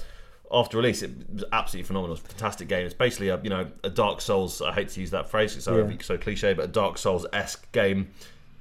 [0.49, 2.15] After release, it was absolutely phenomenal.
[2.15, 2.87] It's a fantastic game.
[2.87, 4.63] It's basically a you know a Dark Souls.
[4.63, 5.97] I hate to use that phrase; it's so Yeah.
[6.03, 8.11] so cliche, but a Dark Souls esque game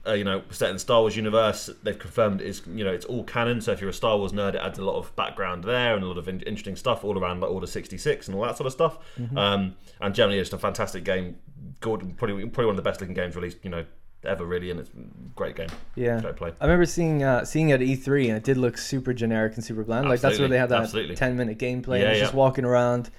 [0.08, 1.70] uh, you know, set in the Star Wars universe.
[1.84, 3.62] They've confirmed it's you know it's all canon.
[3.62, 6.04] So if you're a Star Wars nerd, it adds a lot of background there and
[6.04, 8.68] a lot of in- interesting stuff all around like Order 66 and all that sort
[8.68, 8.98] of stuff.
[9.36, 11.38] Um, and generally, it's a fantastic game.
[11.80, 13.86] Good, probably probably one of the best looking games released you know
[14.26, 15.70] ever really, and it's a great game.
[15.96, 16.20] Yeah.
[16.22, 16.54] Great play.
[16.60, 19.64] I remember seeing uh, seeing it at E3 and it did look super generic and
[19.64, 20.10] super bland.
[20.10, 21.16] Like that's where they had that absolutely.
[21.16, 22.00] 10 minute gameplay.
[22.00, 22.26] Yeah, and it's yeah.
[22.26, 23.10] just walking around.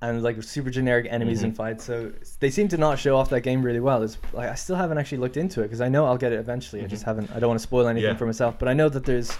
[0.00, 1.44] And like super generic enemies Mm-hmm.
[1.46, 1.84] and fights.
[1.84, 4.02] So they seem to not show off that game really well.
[4.02, 6.38] It's like I still haven't actually looked into it because I know I'll get it
[6.38, 6.82] eventually.
[6.82, 7.30] I just haven't.
[7.32, 8.14] I don't want to spoil anything Mm-hmm.
[8.14, 8.18] Yeah.
[8.18, 9.36] for myself, but I know that there's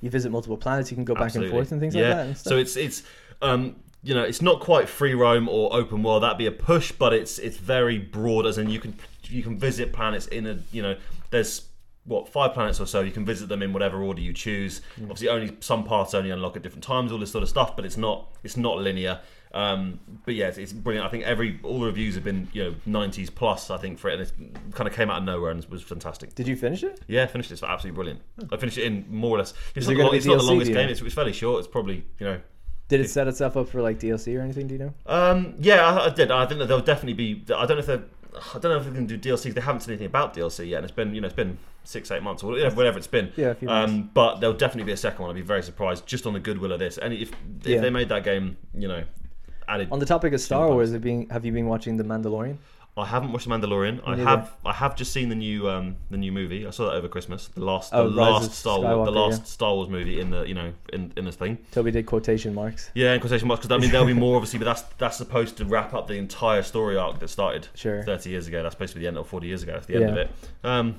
[0.00, 2.08] you visit multiple planets, you can go back and forth and things yeah.
[2.18, 2.38] like that.
[2.38, 3.02] So it's it's
[3.42, 6.22] um you know it's not quite free roam or open world.
[6.22, 8.46] That'd be a push, but it's it's very broad.
[8.46, 10.96] As in you can you can visit planets in a you know
[11.30, 11.62] there's
[12.04, 13.00] what five planets or so.
[13.00, 14.82] You can visit them in whatever order you choose.
[15.02, 17.10] Obviously, only some parts only unlock at different times.
[17.10, 19.18] All this sort of stuff, but it's not it's not linear.
[19.54, 21.06] Um, but yeah, it's, it's brilliant.
[21.06, 22.74] I think every all the reviews have been you know
[23.08, 23.70] 90s plus.
[23.70, 26.34] I think for it, and it kind of came out of nowhere and was fantastic.
[26.34, 27.00] Did you finish it?
[27.06, 27.54] Yeah, I finished it.
[27.54, 28.20] It's absolutely brilliant.
[28.52, 29.54] I finished it in more or less.
[29.74, 30.82] It's, not, long, it's not the longest do you know?
[30.82, 30.90] game.
[30.90, 31.60] It's, it's fairly short.
[31.60, 32.40] It's probably you know.
[32.88, 34.66] Did it set itself up for like DLC or anything?
[34.68, 34.94] Do you know?
[35.06, 36.30] Um, yeah, I, I did.
[36.30, 37.44] I think that there'll definitely be.
[37.54, 38.04] I don't know if they're.
[38.54, 39.52] I don't know if they're going to do DLC.
[39.54, 42.10] They haven't said anything about DLC yet, and it's been you know it's been six
[42.10, 43.32] eight months or whatever, whatever it's been.
[43.36, 45.30] Yeah, Um, but there'll definitely be a second one.
[45.30, 46.98] I'd be very surprised just on the goodwill of this.
[46.98, 47.80] And if if Yeah.
[47.80, 49.04] they made that game, you know,
[49.68, 49.88] added.
[49.92, 52.56] On the topic of Star Wars, have, been, have you been watching The Mandalorian?
[52.98, 54.00] I haven't watched The Mandalorian.
[54.06, 54.54] I have.
[54.64, 56.66] I have just seen the new um, the new movie.
[56.66, 57.48] I saw that over Christmas.
[57.48, 59.44] The last Oh, the Rise last Star Wars the last yeah.
[59.44, 61.58] Star Wars movie in the you know in in this thing.
[61.72, 62.90] Toby did quotation marks.
[62.94, 65.58] Yeah, in quotation marks, because I mean there'll be more obviously, but that's that's supposed
[65.58, 68.02] to wrap up the entire story arc that started Sure.
[68.02, 68.62] 30 years ago.
[68.62, 69.72] That's supposed to be the end, or 40 years ago.
[69.72, 70.08] That's the end Yeah.
[70.12, 70.30] of it.
[70.64, 70.96] Um,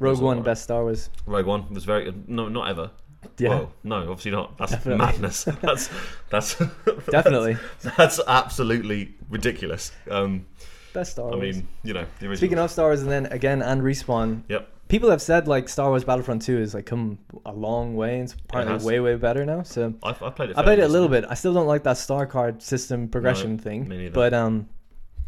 [0.00, 0.44] Rogue One, alright.
[0.44, 1.08] best Star Wars.
[1.26, 2.90] Rogue One was very no, not ever.
[3.38, 4.58] Yeah, Whoa, no, obviously not.
[4.58, 5.04] That's Definitely.
[5.06, 5.44] madness.
[5.62, 5.90] That's
[6.30, 6.56] that's
[7.10, 9.92] definitely That's, that's absolutely ridiculous.
[10.10, 10.46] Um,
[10.92, 12.36] best Star I mean, you know, the original.
[12.36, 14.42] Speaking of Star Wars, and then again, and respawn.
[14.48, 14.68] Yep.
[14.88, 18.24] People have said like Star Wars Battlefront 2 has like come a long way and
[18.24, 18.84] it's apparently has.
[18.84, 19.62] way way better now.
[19.62, 20.58] So I've, I've played it.
[20.58, 21.24] I played it a little bit.
[21.28, 23.88] I still don't like that star card system progression thing.
[23.88, 24.14] me neither.
[24.14, 24.68] But um,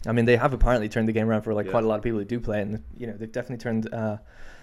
[0.07, 1.71] I mean they have apparently turned the game around for like Yeah.
[1.73, 3.93] quite a lot of people who do play it, and you know they've definitely turned
[3.95, 4.19] uh,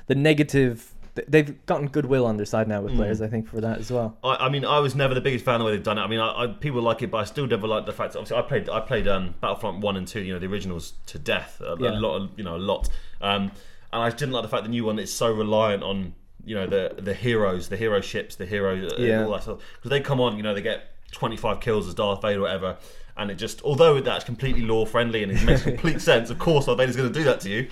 [0.06, 0.94] the negative.
[1.16, 2.84] Th- They've gotten goodwill on their side now Mm.
[2.84, 3.22] with players.
[3.22, 4.18] I think for that as well.
[4.24, 6.02] I, I mean, I was never the biggest fan of the way they've done it.
[6.02, 8.14] I mean, I, I, people like it, but I still never like the fact.
[8.14, 10.94] That obviously, I played I played um, Battlefront one and two, you know, the originals
[11.08, 11.92] to death, a, Yeah.
[11.92, 12.90] a lot, you know, a lot.
[13.22, 13.52] Um,
[13.94, 16.66] and I didn't like the fact the new one is so reliant on you know
[16.66, 19.26] the the heroes, the hero ships, the heroes, uh, Yeah.
[19.26, 19.60] all that stuff.
[19.76, 22.44] Because they come on, you know, they get twenty five kills as Darth Vader or
[22.44, 22.78] whatever.
[23.22, 26.66] And it just, although that's completely lore friendly and it makes complete sense, of course,
[26.66, 27.68] Darth Vader's going to do that to you.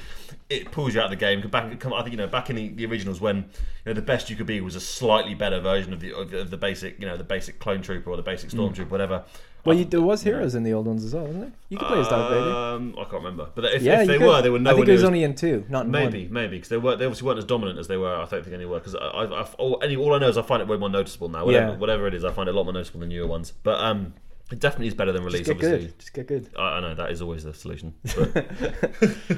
[0.47, 1.41] It pulls you out of the game.
[1.49, 3.43] Back, come- I think you know, back in the, the originals, when you
[3.87, 6.41] know the best you could be was a slightly better version of the of, the-
[6.41, 9.19] of the basic, you know, the basic clone trooper or the basic stormtrooper, whatever.
[9.19, 9.25] Mm.
[9.65, 11.51] Well, you, there was heroes in the old ones as well, wasn't there?
[11.67, 12.49] You could play as Darth Vader.
[12.55, 14.25] Um, I can't remember, but if, Yeah, if they could.
[14.27, 14.69] were, they were no.
[14.71, 16.33] I think it was near as- only in two, not in Maybe, one.
[16.33, 18.15] maybe because they were they obviously weren't as dominant as they were.
[18.15, 20.37] I don't think any were because I, I, I, all, any, all I know is
[20.37, 21.45] I find it way more noticeable now.
[21.45, 21.77] Whatever, Yeah.
[21.77, 23.51] whatever it is, I find it a lot more noticeable than newer ones.
[23.63, 24.13] But um,
[24.51, 25.45] it definitely is better than release.
[25.47, 25.99] Just get obviously, good.
[25.99, 26.49] Just get good.
[26.57, 27.93] I, I know that is always the solution.
[28.15, 28.47] But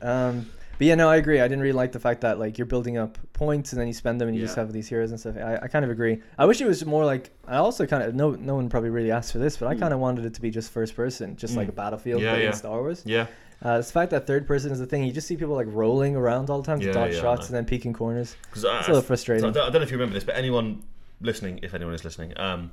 [0.00, 0.46] Um,
[0.78, 1.40] but yeah, no, I agree.
[1.40, 3.94] I didn't really like the fact that like you're building up points and then you
[3.94, 5.36] spend them and you just have these heroes and stuff.
[5.36, 6.20] I, I kind of agree.
[6.36, 7.30] I wish it was more like.
[7.46, 9.94] I also kind of no no one probably really asked for this, but I kind
[9.94, 12.26] of wanted it to be just first person, just like a battlefield Hmm.
[12.26, 12.52] Yeah, in.
[12.52, 13.02] Star Wars.
[13.06, 13.26] yeah,
[13.64, 15.04] Uh, it's the fact that third person is the thing.
[15.04, 17.46] You just see people like rolling around all the time to Yeah, dodge yeah, shots
[17.46, 18.34] and then peeking corners.
[18.52, 19.44] It's a little frustrating.
[19.44, 20.82] I don't, I don't know if you remember this, but anyone
[21.20, 22.72] listening, if anyone is listening, um,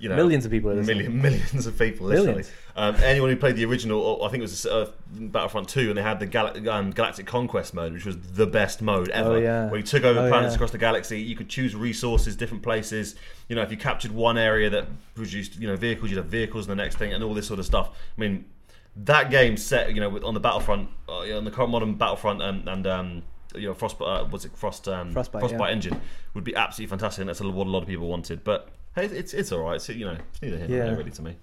[0.00, 2.08] you know, Millions of people million, millions of people.
[2.08, 2.50] Millions.
[2.74, 5.98] Um, anyone who played the original, or I think it was uh, Battlefront 2, and
[5.98, 9.32] they had the Gal- um, Galactic Conquest mode, which was the best mode ever.
[9.32, 9.68] Oh, yeah.
[9.68, 10.56] Where you took over Oh, planets yeah.
[10.56, 13.14] across the galaxy, you could choose resources, different places.
[13.48, 16.66] You know, if you captured one area that produced, you know, vehicles, you'd have vehicles
[16.66, 17.90] in the next thing, and all this sort of stuff.
[18.16, 18.46] I mean,
[18.96, 22.66] that game set, you know, on the Battlefront, uh, on the current modern Battlefront, and,
[22.68, 23.22] and um,
[23.54, 25.66] you know, Frost, uh, was it Frost, um, Frostbite, yeah.
[25.68, 26.00] engine
[26.34, 28.44] would be absolutely fantastic, and that's what a lot of people wanted.
[28.44, 29.76] But hey, it's it's all right.
[29.76, 30.84] It's, you know, it's neither here nor Yeah.
[30.84, 31.36] there really to me.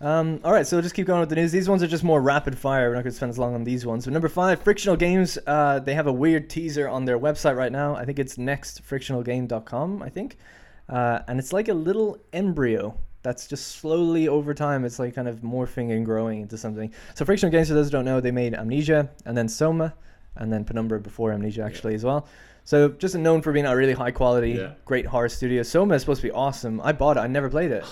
[0.00, 1.50] Um, all right, so we'll just keep going with the news.
[1.52, 2.88] These ones are just more rapid fire.
[2.90, 4.04] We're not going to spend as long on these ones.
[4.04, 5.38] But number five, Frictional Games.
[5.46, 7.94] Uh, they have a weird teaser on their website right now.
[7.94, 10.36] I think it's nextfrictionalgame.com, I think.
[10.88, 15.28] Uh, and it's like a little embryo that's just slowly over time, it's like kind
[15.28, 16.92] of morphing and growing into something.
[17.14, 19.94] So, Frictional Games, for those who don't know, they made Amnesia and then Soma
[20.36, 22.26] and then Penumbra before Amnesia, actually, as well.
[22.64, 24.70] So, just known for being a really high quality, Yeah.
[24.86, 25.62] great horror studio.
[25.62, 26.80] Soma is supposed to be awesome.
[26.82, 27.84] I bought it, I never played it.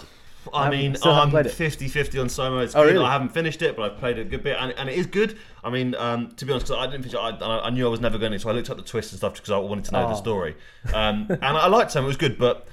[0.53, 2.59] I haven't- mean, I'm played 50-50 on Soma.
[2.63, 2.95] It's Oh, good.
[2.95, 3.05] really?
[3.05, 5.07] I haven't finished it, but I've played it a good bit, and, and it is
[5.07, 5.37] good.
[5.63, 7.19] I mean, um, to be honest, I didn't finish it.
[7.19, 9.13] I, I I knew I was never going to, so I looked up the twists
[9.13, 10.09] and stuff because I wanted to know Oh.
[10.09, 10.57] the story.
[10.93, 12.67] Um, and I liked Soma; it was good, but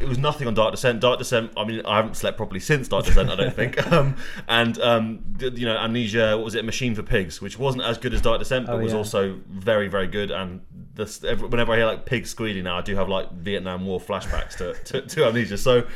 [0.00, 1.00] it was nothing on Dark Descent.
[1.00, 1.52] Dark Descent.
[1.56, 3.30] I mean, I haven't slept properly since Dark Descent.
[3.30, 3.76] I don't think.
[3.92, 4.16] Um,
[4.48, 6.36] and um, you know, Amnesia.
[6.36, 6.64] What was it?
[6.64, 8.98] Machine for Pigs, which wasn't as good as Dark Descent, but Oh, was yeah.
[8.98, 10.30] also very, very good.
[10.30, 10.60] And
[10.94, 14.00] this, every, whenever I hear like pigs squealing now, I do have like Vietnam War
[14.00, 15.58] flashbacks to, to, to Amnesia.
[15.58, 15.86] So.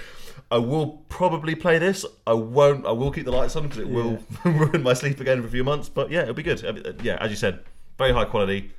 [0.49, 2.07] I will probably play this.
[2.25, 2.87] I won't.
[2.87, 5.51] I will keep the lights on because it will ruin my sleep again for a
[5.51, 5.89] few months.
[5.89, 6.65] But yeah, it'll be good.
[6.65, 7.65] Uh, Yeah, as you said,
[7.99, 8.71] very high quality.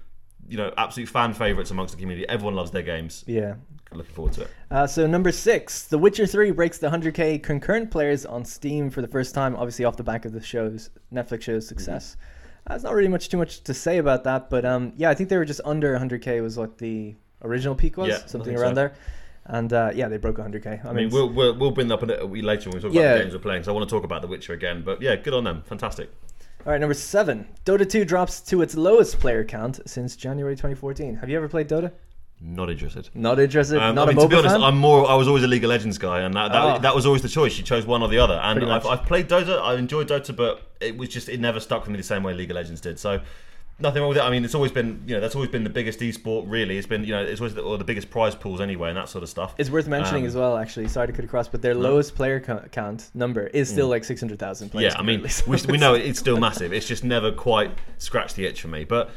[0.48, 2.26] you know absolute fan favorites amongst the community.
[2.30, 3.26] Everyone loves their games.
[3.28, 3.56] Yeah.
[3.94, 4.50] Looking forward to it.
[4.70, 9.02] Uh, so number six, The Witcher Three breaks the 100k concurrent players on Steam for
[9.02, 12.18] the first time, obviously off the back of the show's Netflix show's success.
[12.68, 15.14] Uh, there's not really much too much to say about that, but um, yeah, I
[15.16, 18.72] think they were just under 100k was what the original peak was, Yeah, something around
[18.72, 18.76] so.
[18.76, 18.94] there,
[19.46, 20.86] and uh, yeah, they broke 100k.
[20.86, 22.78] I I mean, mean, we'll, we'll we'll bring that up a little bit later when
[22.82, 23.02] we talk Yeah.
[23.04, 23.64] about the games we're playing.
[23.64, 24.84] So I want to talk about The Witcher again.
[24.86, 25.64] But yeah, good on them.
[25.66, 26.10] Fantastic.
[26.66, 31.16] all right, number seven, Dota 2 drops to its lowest player count since January 2014.
[31.16, 31.94] Have you ever played Dota?
[32.40, 33.10] Not interested.
[33.16, 33.80] Not interested.
[33.82, 34.64] Um, not I mean, a to be honest, fan?
[34.64, 35.10] I'm more.
[35.10, 36.78] I was always a League of Legends guy, and that that, Ah.
[36.78, 37.58] that was always the choice.
[37.58, 38.86] You chose one or the other, and I've.
[38.86, 39.60] I've played Dota.
[39.62, 42.34] I enjoyed Dota, but it was just it never stuck for me the same way
[42.36, 43.00] League of Legends did.
[43.00, 43.22] So
[43.80, 44.24] nothing wrong with it.
[44.24, 46.44] I mean, it's always been you know that's always been the biggest esport.
[46.48, 48.98] Really, it's been you know it's always the, or the biggest prize pools anyway, and
[48.98, 49.56] that sort of stuff.
[49.58, 50.90] It's worth mentioning Um, as well, actually.
[50.90, 54.70] Sorry to cut across, but their lowest player co- count number is still like 600,000
[54.70, 54.94] players.
[54.94, 54.96] Mm.
[54.96, 56.72] yeah, I mean, we, we know it's still massive.
[56.72, 59.10] It's just never quite scratched the itch for me, but.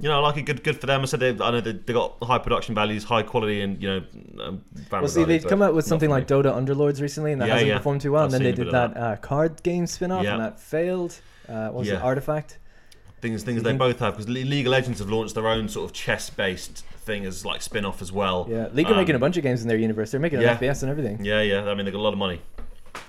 [0.00, 0.42] You know, I like it.
[0.42, 1.02] Good, good for them.
[1.02, 3.88] I said they, I know they, they got high production values, high quality, and you
[3.88, 4.02] know.
[4.42, 7.52] Um, Well, see, they've come out with something like Dota Underlords recently, and that Yeah,
[7.54, 7.76] hasn't yeah.
[7.78, 8.22] performed too well.
[8.22, 10.34] I've and then they did of that, uh, card game spin off, Yeah.
[10.34, 11.20] and that failed.
[11.48, 12.58] Uh, what was it Artifact?
[13.20, 15.92] things things they both have because League of Legends have launched their own sort of
[15.92, 18.46] chess based thing as like spin off as well.
[18.48, 20.10] Yeah, League are Um, making a bunch of games in their universe.
[20.10, 20.52] They're making yeah.
[20.52, 21.22] an FPS and everything.
[21.22, 21.68] Yeah, yeah.
[21.68, 22.40] I mean, they got a lot of money.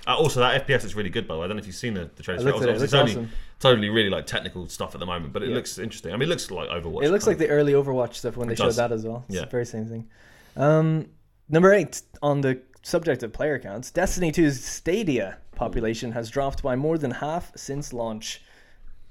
[0.06, 1.44] Uh, also, that FPS is really good, by the way.
[1.44, 2.40] I don't know if you've seen the, the trailer.
[2.40, 3.30] I looked at it, it Obviously, it's only awesome.
[3.62, 5.54] Totally really like technical stuff at the moment, but it Yeah.
[5.54, 6.12] looks interesting.
[6.12, 7.04] I mean, it looks like Overwatch.
[7.04, 9.24] It looks like the early Overwatch stuff when they It showed that as well.
[9.28, 9.42] It's Yeah.
[9.42, 10.08] the very same thing.
[10.56, 11.06] Um,
[11.48, 16.74] number eight, on the subject of player counts, Destiny 2's Stadia population has dropped by
[16.74, 18.42] more than half since launch.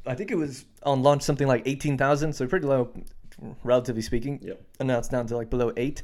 [0.06, 2.90] I think it was on launch something like 18,000, so pretty low,
[3.64, 4.40] relatively speaking.
[4.42, 4.62] Yep.
[4.80, 6.02] And now it's down to like below eight.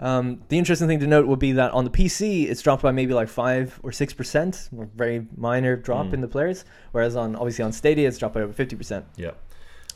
[0.00, 2.90] Um, the interesting thing to note would be that on the PC, it's dropped by
[2.90, 6.14] maybe like five or six percent, very minor drop Hmm.
[6.14, 6.64] in the players.
[6.92, 9.04] Whereas on obviously on Stadia, it's dropped by over fifty percent.
[9.16, 9.32] Yeah.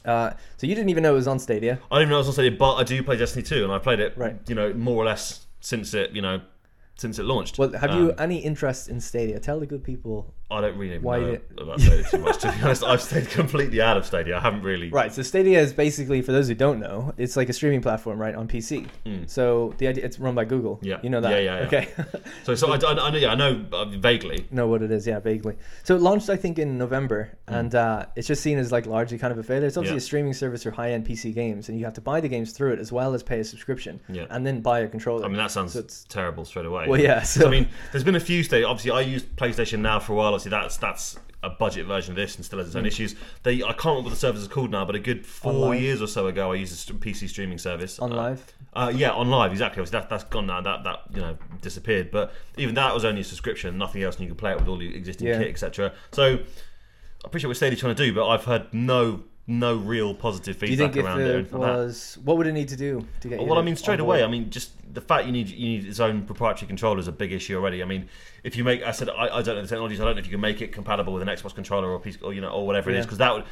[0.04, 1.78] Uh, so you didn't even know it was on Stadia.
[1.90, 3.72] I didn't even know I was on Stadia, but I do play Destiny 2, and
[3.72, 4.36] I played it, Right.
[4.46, 6.42] you know, more or less since it, you know,
[6.96, 7.56] since it launched.
[7.58, 9.38] Well, have you Um, any interest in Stadia?
[9.40, 10.34] Tell the good people.
[10.54, 12.38] I don't really why know about Stadia too much.
[12.38, 14.36] To be honest, I've stayed completely out of Stadia.
[14.36, 14.90] I haven't really.
[14.90, 15.12] Right.
[15.12, 18.34] So Stadia is basically, for those who don't know, it's like a streaming platform, right,
[18.34, 18.86] on PC.
[19.28, 20.78] So the idea, it's run by Google.
[20.82, 20.98] Yeah.
[21.02, 21.30] You know that.
[21.30, 21.66] Yeah, yeah, yeah.
[21.66, 21.88] Okay.
[22.44, 24.46] So, so I, I, I know, yeah, I know uh, vaguely.
[24.50, 25.56] know what it is, yeah, vaguely.
[25.82, 27.54] So it launched, I think, in November, Hmm.
[27.54, 29.66] and uh, it's just seen as like largely kind of a failure.
[29.66, 29.98] It's obviously Yeah.
[29.98, 32.72] a streaming service for high-end PC games, and you have to buy the games through
[32.72, 34.26] it as well as pay a subscription, Yeah.
[34.30, 35.24] and then buy a controller.
[35.24, 36.86] I mean, that sounds So terrible straight away.
[36.88, 38.66] Well, yeah, so- I mean, there's been a few stages.
[38.66, 40.34] Obviously, I use PlayStation now for a while.
[40.46, 43.14] Obviously, that's that's a budget version of this and still has its own issues.
[43.42, 45.80] They, I can't remember what the service is called now, but a good four Mm.
[45.80, 48.52] Years or so ago, I used a PC streaming service on Uh, live.
[48.74, 49.80] Uh, yeah, OnLive, exactly.
[49.80, 50.60] Obviously, that, that's gone now.
[50.60, 52.10] That that you know disappeared.
[52.10, 54.68] But even that was only a subscription, nothing else, and you could play it with
[54.68, 55.38] all the existing Yeah.
[55.38, 55.92] kit, etc.
[56.12, 60.58] So I appreciate what Stadia trying to do, but I've heard no no real positive
[60.58, 61.26] Do you feedback think if around it.
[61.26, 62.16] it like that.
[62.24, 63.46] what would it need to do to get you?
[63.46, 64.18] Well, I mean, straight away.
[64.18, 64.28] board?
[64.28, 67.12] I mean, just the fact you need you need its own proprietary controller is a
[67.12, 67.82] big issue already.
[67.82, 68.08] I mean,
[68.42, 70.00] if you make, I said, I, I don't know the technologies.
[70.00, 72.22] I don't know if you can make it compatible with an Xbox controller or PC,
[72.22, 73.44] or you know, or whatever it is, because that would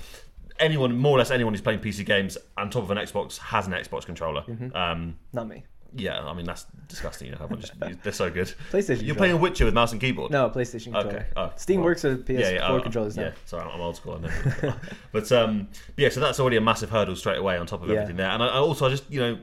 [0.58, 3.66] anyone, more or less anyone who's playing PC games on top of an Xbox has
[3.66, 4.42] an Xbox controller.
[4.42, 4.74] Mm-hmm.
[4.76, 5.64] Um, Not me.
[5.94, 7.28] Yeah, I mean that's disgusting.
[7.28, 8.52] You know, everyone just, they're so good.
[8.70, 9.04] PlayStation.
[9.04, 10.30] You're playing Witcher with mouse and keyboard.
[10.30, 11.08] No, PlayStation controller.
[11.16, 11.26] Okay.
[11.36, 11.86] Oh, Steam well.
[11.86, 13.24] works with PS4 yeah, yeah, oh, controllers now.
[13.24, 14.14] Yeah, sorry, I'm old school.
[14.14, 14.74] I know.
[15.12, 17.96] but um, yeah, so that's already a massive hurdle straight away on top of Yeah.
[17.96, 18.30] everything there.
[18.30, 19.38] And I, I also, I just you know,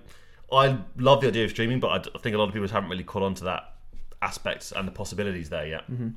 [0.52, 2.68] I love the idea of streaming, but I d- I, think a lot of people
[2.68, 3.76] haven't really caught on to that
[4.22, 5.90] aspects and the possibilities there yet.
[5.92, 6.10] Mm-hmm.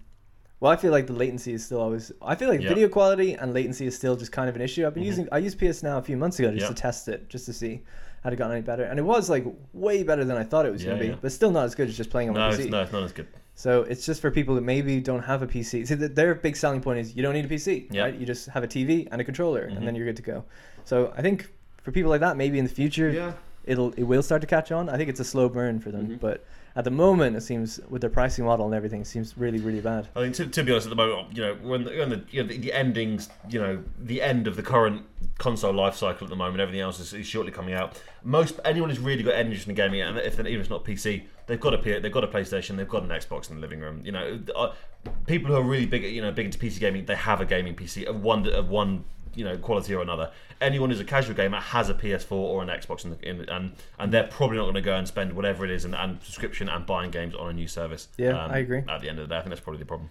[0.62, 2.12] Well, I feel like the latency is still always.
[2.22, 2.68] I feel like Yeah.
[2.68, 4.87] video quality and latency is still just kind of an issue.
[4.87, 5.27] I've been using.
[5.33, 6.75] I used PS Now a few months ago just Mm-hmm.
[6.75, 7.83] To test it, just to see
[8.22, 10.70] had it gotten any better, and it was like way better than I thought it
[10.70, 11.18] was going Yeah, to be, yeah.
[11.20, 12.70] but still not as good as just playing on No, my it's, PC.
[12.70, 13.27] no, it's not as good.
[13.57, 15.85] So it's just for people that maybe don't have a PC.
[15.85, 18.03] See, th- their big selling point is you don't need a PC, Yeah.
[18.05, 18.14] right?
[18.14, 19.79] You just have a TV and a controller, Mhm.
[19.79, 20.44] and then you're good to go.
[20.85, 21.51] So I think
[21.83, 23.33] for people like that, maybe in the future, Yeah.
[23.64, 24.88] it'll it will start to catch on.
[24.88, 26.20] I think it's a slow burn for them, Mhm.
[26.20, 26.44] but
[26.75, 30.09] at the moment, it seems with their pricing model and everything, seems really really bad.
[30.17, 32.23] I think to, to be honest, at the moment, you know, when the, when the,
[32.31, 35.05] you know, the, the endings, you know, the end of the current
[35.39, 38.01] console life cycle at the moment, everything else is, is shortly coming out.
[38.23, 41.25] Most anyone who's really got interest in gaming, and if even if it's not PC,
[41.47, 44.01] they've got a they've got a PlayStation, they've got an Xbox in the living room.
[44.05, 44.73] You know, uh,
[45.27, 47.75] people who are really big, you know, big into PC gaming, they have a gaming
[47.75, 50.31] PC of one of one you know quality or another.
[50.61, 53.73] Anyone who's a casual gamer has a PS4 or an Xbox, in the, in, and
[53.99, 56.68] and they're probably not going to go and spend whatever it is and, and subscription
[56.68, 58.09] and buying games on a new service.
[58.18, 58.83] Um, Yeah, I agree.
[58.88, 60.11] At the end of the day, I think that's probably the problem.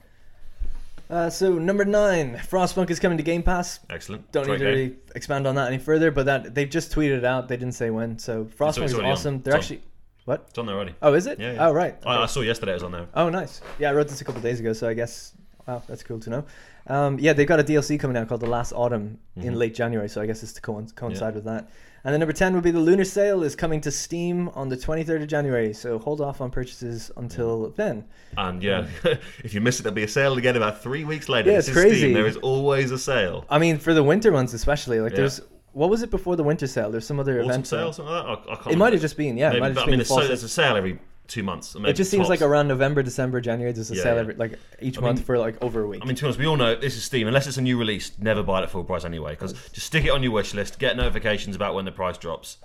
[1.09, 3.79] Uh, so number nine, Frostpunk is coming to Game Pass.
[3.89, 4.31] Excellent.
[4.31, 7.17] Don't Great need to really expand on that any further, but that they've just tweeted
[7.17, 7.49] it out.
[7.49, 8.17] They didn't say when.
[8.17, 9.11] So Frostpunk is already on.
[9.11, 9.41] awesome.
[9.41, 9.75] They're It's on.
[9.75, 9.81] actually
[10.23, 10.45] what?
[10.49, 10.95] It's on there already.
[11.01, 11.37] Oh, is it?
[11.39, 11.67] Yeah, yeah.
[11.67, 11.97] Oh, right.
[12.05, 13.07] I, I saw yesterday it was on there.
[13.13, 13.59] Oh, nice.
[13.77, 15.33] Yeah, I wrote this a couple days ago, so I guess
[15.67, 16.45] Wow, that's cool to know.
[16.87, 19.47] Um, yeah, they've got a DLC coming out called The Last Autumn Mm-hmm.
[19.47, 21.69] in late January, so I guess it's to co- coincide with that.
[22.03, 24.75] And then number 10 would be the Lunar Sale is coming to Steam on the
[24.75, 28.03] 23rd of January, so hold off on purchases until then.
[28.37, 28.87] And yeah,
[29.43, 31.51] if you miss it, there'll be a sale again about three weeks later.
[31.51, 31.99] Yeah, it's crazy.
[31.99, 32.13] Steam.
[32.13, 33.45] There is always a sale.
[33.49, 35.17] I mean, for the winter ones especially, like Yeah.
[35.19, 35.39] there's
[35.73, 36.91] what was it before the winter sale?
[36.91, 37.67] There's some other Autumn event.
[37.67, 38.29] sale, something like that.
[38.29, 38.77] I, I can't It remember.
[38.79, 39.53] might have just been yeah.
[39.53, 40.99] it might have just I mean, been fall so, there's a sale every
[41.31, 41.75] two months.
[41.75, 43.71] It just seems like around November, December, January.
[43.71, 44.19] There's a Yeah, sale yeah.
[44.21, 46.01] every like each I month mean- for like over a week.
[46.03, 47.27] I mean, to be honest, we all know this is Steam.
[47.27, 49.31] Unless it's a new release, never buy it at full price anyway.
[49.31, 52.57] Because just stick it on your wish list, get notifications about when the price drops,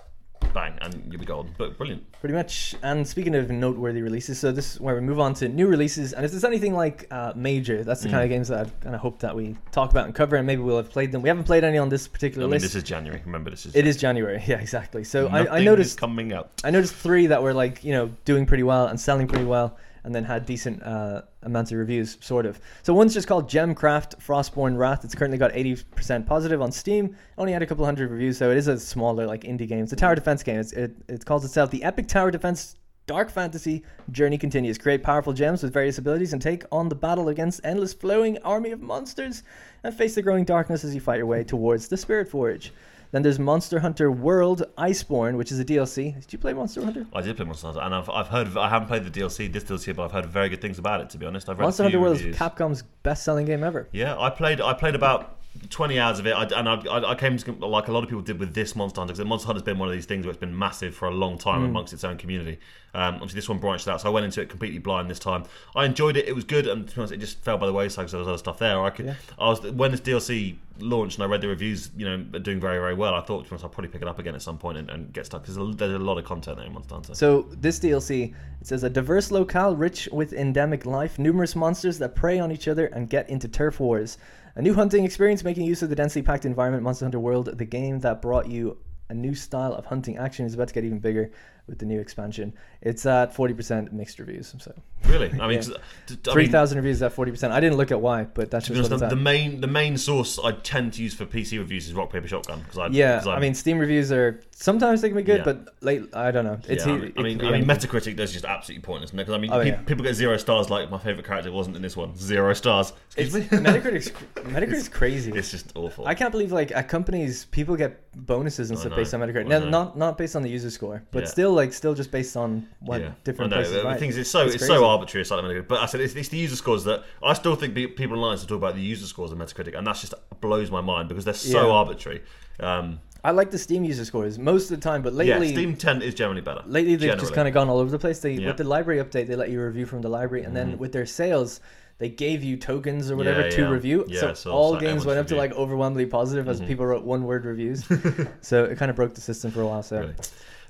[0.53, 1.53] bang, and you'll be golden.
[1.57, 2.03] But brilliant.
[2.19, 2.75] Pretty much.
[2.83, 6.13] And speaking of noteworthy releases, so this is where we move on to new releases.
[6.13, 8.23] And if there's anything like uh, major, that's the kind Mm.
[8.25, 10.61] of games that I kind of hope that we talk about and cover, and maybe
[10.61, 11.21] we'll have played them.
[11.21, 12.63] We haven't played any on this I particular mean, list.
[12.65, 13.21] this is January.
[13.25, 15.03] Remember, this is it is January, yeah, exactly.
[15.03, 16.49] So I, I noticed coming out.
[16.63, 19.77] I noticed three that were like you know doing pretty well and selling pretty well,
[20.07, 22.61] and then had decent uh, amounts of reviews, sort of.
[22.81, 25.03] So one's just called Gemcraft Frostborn Wrath.
[25.03, 27.13] It's currently got 80% positive on Steam.
[27.37, 29.83] Only had a couple hundred reviews, so it is a smaller like indie game.
[29.83, 30.61] It's a tower defense game.
[30.61, 32.77] It's, it it calls itself the Epic Tower Defense.
[33.05, 34.77] Dark fantasy journey continues.
[34.77, 38.71] Create powerful gems with various abilities and take on the battle against endless flowing army
[38.71, 39.43] of monsters
[39.83, 42.71] and face the growing darkness as you fight your way towards the Spirit Forge.
[43.11, 46.13] Then there's Monster Hunter World Iceborne, which is a DLC.
[46.21, 47.05] Did you play Monster Hunter?
[47.13, 48.47] I did play Monster Hunter, and I've, I've heard.
[48.47, 51.01] Of, I haven't played the DLC, this DLC, but I've heard very good things about
[51.01, 51.09] it.
[51.11, 52.35] To be honest, I've read Monster Hunter World is.
[52.35, 53.87] Capcom's best-selling game ever.
[53.91, 54.61] Yeah, I played.
[54.61, 55.36] I played about
[55.69, 58.21] twenty hours of it, I, and I, I, came to like a lot of people
[58.21, 60.39] did with this Monster Hunter because Monster Hunter's been one of these things where it's
[60.39, 61.65] been massive for a long time Mm.
[61.69, 62.59] amongst its own community.
[62.93, 65.43] Um, obviously, this one branched out, so I went into it completely blind this time.
[65.75, 67.73] I enjoyed it; it was good, and to be honest, it just fell by the
[67.73, 68.81] wayside because there was other stuff there.
[68.81, 69.13] I could, Yeah.
[69.37, 72.77] I was when this DLC launched and I read the reviews, you know, doing very
[72.79, 73.13] very well.
[73.15, 74.89] I thought to be honest, I'll probably pick it up again at some point and,
[74.89, 77.15] and get stuck because there's, a- there's a lot of content there in Monster Hunter.
[77.15, 82.15] So this DLC, it says a diverse locale rich with endemic life, numerous monsters that
[82.15, 84.17] prey on each other and get into turf wars.
[84.57, 87.63] A new hunting experience making use of the densely packed environment, Monster Hunter World, the
[87.63, 90.97] game that brought you a new style of hunting action is about to get even
[90.97, 91.29] bigger
[91.67, 92.53] with the new expansion.
[92.81, 94.73] It's at 40% mixed reviews, so
[95.05, 95.55] really, I mean, Yeah.
[95.57, 95.73] 'cause,
[96.07, 97.51] t- t- I mean, 3,000 reviews at 40%.
[97.51, 99.59] I didn't look at why, but that's just be what honest, it's the, the main
[99.61, 102.77] the main source I tend to use for PC reviews is Rock Paper Shotgun because
[102.77, 105.43] I Yeah, I I'm- mean, Steam reviews are sometimes they can be good, Yeah.
[105.53, 106.59] but late, I don't know.
[106.69, 107.65] It's yeah, I mean, I mean, I mean.
[107.65, 109.81] Metacritic does just absolutely pointless because I mean, Oh, pe- yeah.
[109.81, 110.69] people get zero stars.
[110.69, 112.15] Like my favorite character wasn't in this one.
[112.15, 112.93] Zero stars.
[113.17, 113.57] It's, Excuse me.
[113.69, 115.31] Metacritic's Metacritic's crazy.
[115.33, 116.07] It's just awful.
[116.07, 119.45] I can't believe like at companies people get bonuses and stuff based on Metacritic.
[119.45, 119.69] I No, know.
[119.69, 123.01] not not based on the user score, but still like still just based on what
[123.01, 123.11] yeah.
[123.25, 123.61] different I know.
[123.63, 123.99] places The write.
[123.99, 125.21] thing is, it's so It's it's, so arbitrary.
[125.23, 125.67] It's like.
[125.67, 128.37] But I said it's, it's the user scores that I still think pe- people online
[128.37, 131.25] still talk about the user scores of Metacritic, and that's just blows my mind because
[131.25, 131.73] they're so Yeah.
[131.73, 132.21] arbitrary.
[132.61, 135.75] Um, I like the Steam user scores most of the time, but lately yeah, Steam
[135.75, 136.61] 10 is generally better.
[136.65, 138.19] lately they've just kind of gone all over the place.
[138.19, 138.37] They Yeah.
[138.39, 138.47] Mm-hmm.
[138.47, 141.05] with the library update they let you review from the library, and then with their
[141.05, 141.59] sales.
[141.99, 145.17] They gave you tokens or whatever Yeah, to review, so so all like games went
[145.17, 147.83] up to like overwhelmingly positive as people wrote one word reviews.
[148.41, 149.81] so it kind of broke the system for a while.
[149.81, 150.13] So Really.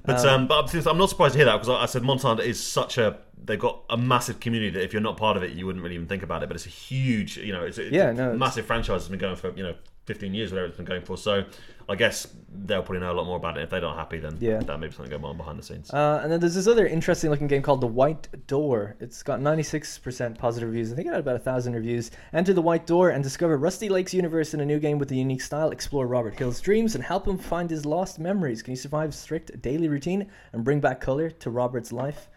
[0.08, 2.60] But um, but I'm- not surprised to hear that because I I said Hunter is
[2.66, 5.66] such a they've got a massive community that if you're not part of it you
[5.68, 6.48] wouldn't really even think about it.
[6.50, 9.10] But it's a huge you know it's, it's Yeah, a no, it's- massive franchise that's
[9.10, 11.18] been going for you know 15 years whatever it's been going for.
[11.18, 11.44] So
[11.90, 12.28] I guess
[12.66, 13.64] they'll probably know a lot more about it.
[13.64, 14.60] If they're not happy, then Yeah.
[14.60, 15.90] that may be something going on behind the scenes.
[15.94, 18.98] Uh, and then there's this other interesting looking game called The White Door.
[19.00, 20.92] It's got 96% positive reviews.
[20.92, 22.12] I think it had about a thousand reviews.
[22.34, 25.16] Enter the White Door and discover Rusty Lake's universe in a new game with a
[25.16, 25.70] unique style.
[25.72, 28.62] Explore Robert Hill's dreams and help him find his lost memories.
[28.62, 32.28] Can you survive strict daily routine and bring back color to Robert's life?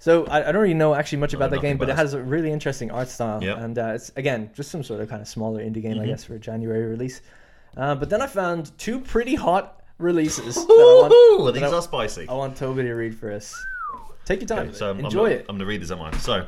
[0.00, 2.12] So I, I don't really know actually much No, about that game, but it has
[2.14, 3.42] a really interesting art style.
[3.42, 3.62] Yeah.
[3.62, 6.06] And uh, it's again just some sort of kind of smaller indie game, I Mhm.
[6.08, 7.22] guess, for a January release.
[7.76, 10.54] Uh, but then I found two pretty hot releases.
[10.54, 12.28] that I want- Ooh, that these I- are spicy.
[12.28, 13.54] I want Toby to read for us.
[14.24, 14.72] Take your time.
[14.72, 15.40] So I'm, Enjoy I'm, it.
[15.48, 16.14] I'm going to read this at mine.
[16.20, 16.46] So,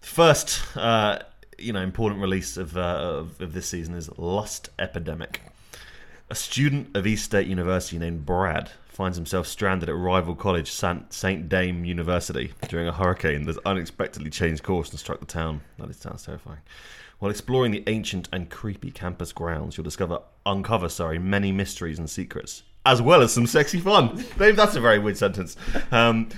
[0.00, 1.18] first, uh,
[1.58, 5.40] you know, important release of, uh, of of this season is Lust Epidemic.
[6.30, 11.12] A student of East State University named Brad finds himself stranded at rival college Saint,
[11.12, 15.60] Saint Dame University during a hurricane that unexpectedly changed course and struck the town.
[15.78, 16.58] That is, sounds terrifying.
[17.20, 22.08] While exploring the ancient and creepy campus grounds, you'll discover uncover sorry many mysteries and
[22.08, 24.24] secrets, as well as some sexy fun.
[24.38, 25.54] Maybe that's a very weird sentence.
[25.92, 26.30] Um,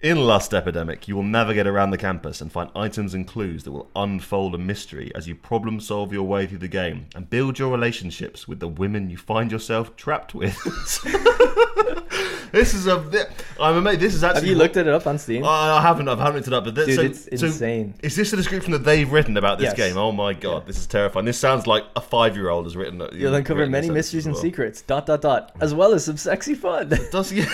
[0.00, 3.70] in Lust Epidemic, you will navigate around the campus and find items and clues that
[3.70, 7.60] will unfold a mystery as you problem solve your way through the game and build
[7.60, 10.58] your relationships with the women you find yourself trapped with.
[12.52, 13.28] this is a.
[13.60, 14.00] I'm amazed.
[14.00, 14.40] This is actually.
[14.40, 15.44] Have you looked it up on Steam?
[15.44, 16.08] I I haven't.
[16.08, 16.64] I haven't looked it up.
[16.64, 17.94] But this, Dude, so, it's so insane.
[18.02, 19.76] is this the description that they've written about this Yes.
[19.76, 19.96] game?
[19.96, 21.26] Oh my god, this is terrifying.
[21.26, 23.00] This sounds like a five-year-old has written.
[23.00, 23.12] it.
[23.14, 24.42] You'll uncover written many mysteries and well.
[24.42, 24.82] secrets.
[24.82, 26.88] Dot dot dot, as well as some sexy fun.
[27.10, 27.44] Does yeah?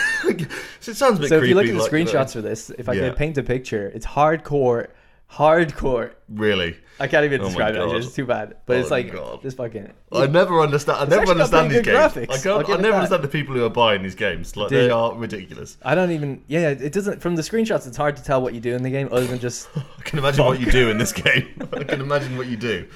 [0.80, 2.70] so it sounds a bit so if you look at the like, screenshots for this,
[2.70, 3.08] if I Yeah.
[3.08, 4.88] could paint a picture, it's hardcore
[5.32, 6.12] hardcore.
[6.28, 6.76] Really.
[6.98, 7.80] I can't even Oh describe it.
[7.96, 8.56] It's too bad.
[8.66, 9.40] But it's Oh like God.
[9.42, 9.90] just fucking.
[10.12, 10.98] I never understand.
[10.98, 11.96] I never understand these games.
[11.96, 12.30] graphics.
[12.30, 14.54] I, can't, I never understand the people who are buying these games.
[14.56, 14.84] Like Dude.
[14.84, 15.78] they are ridiculous.
[15.82, 16.44] I don't even.
[16.46, 17.20] Yeah, it doesn't.
[17.22, 19.38] From the screenshots, it's hard to tell what you do in the game, other than
[19.38, 19.68] just.
[19.76, 21.48] I can imagine what you do in this game.
[21.72, 22.86] I can imagine what you do.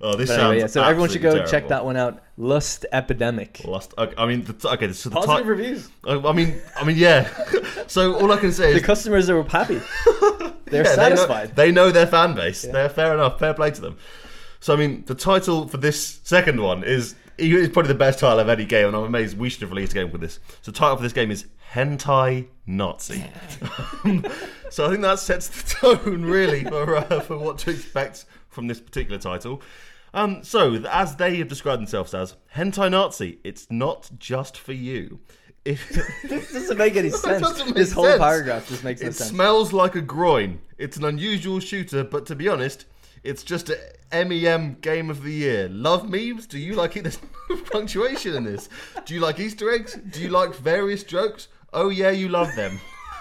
[0.00, 2.22] Oh, this But sounds anyway, yeah, so everyone should go absolutely check that one out.
[2.36, 3.62] Lust Epidemic.
[3.64, 3.94] Lust.
[3.96, 4.92] I I mean, the, okay.
[4.92, 5.88] So the Positive ti- reviews.
[6.04, 7.28] I I mean, I mean, yeah.
[7.86, 9.80] so all I can say The is the customers are happy.
[10.74, 11.54] They're yeah, satisfied.
[11.54, 12.62] They know, they know their fan base.
[12.62, 13.38] They're fair enough.
[13.38, 13.96] Fair play to them.
[14.58, 18.40] So I mean, the title for this second one is it's probably the best title
[18.40, 20.40] of any game, and I'm amazed we should have released a game with this.
[20.62, 23.24] So the title for this game is Hentai Nazi.
[24.70, 28.66] so I think that sets the tone really for uh, for what to expect from
[28.66, 29.62] this particular title.
[30.12, 35.20] Um, so as they have described themselves as Hentai Nazi, it's not just for you.
[35.64, 35.88] If,
[36.28, 37.64] this doesn't make any sense.
[37.64, 38.18] make this whole sense.
[38.18, 39.30] paragraph just makes no It sense.
[39.30, 40.60] smells like a groin.
[40.78, 42.84] It's an unusual shooter, but to be honest,
[43.22, 43.78] it's just a
[44.12, 45.68] MEM game of the year.
[45.70, 46.46] Love memes?
[46.46, 47.02] Do you like it?
[47.04, 48.68] There's no punctuation in this.
[49.06, 49.94] Do you like Easter eggs?
[49.94, 51.48] Do you like various jokes?
[51.72, 52.78] Oh yeah, you love them.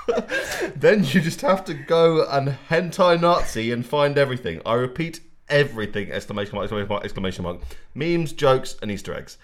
[0.75, 4.61] then you just have to go and hentai Nazi and find everything.
[4.65, 6.11] I repeat, everything!
[6.11, 6.65] Exclamation mark!
[6.65, 7.03] Exclamation mark!
[7.05, 7.61] Exclamation mark!
[7.95, 9.37] Memes, jokes, and Easter eggs.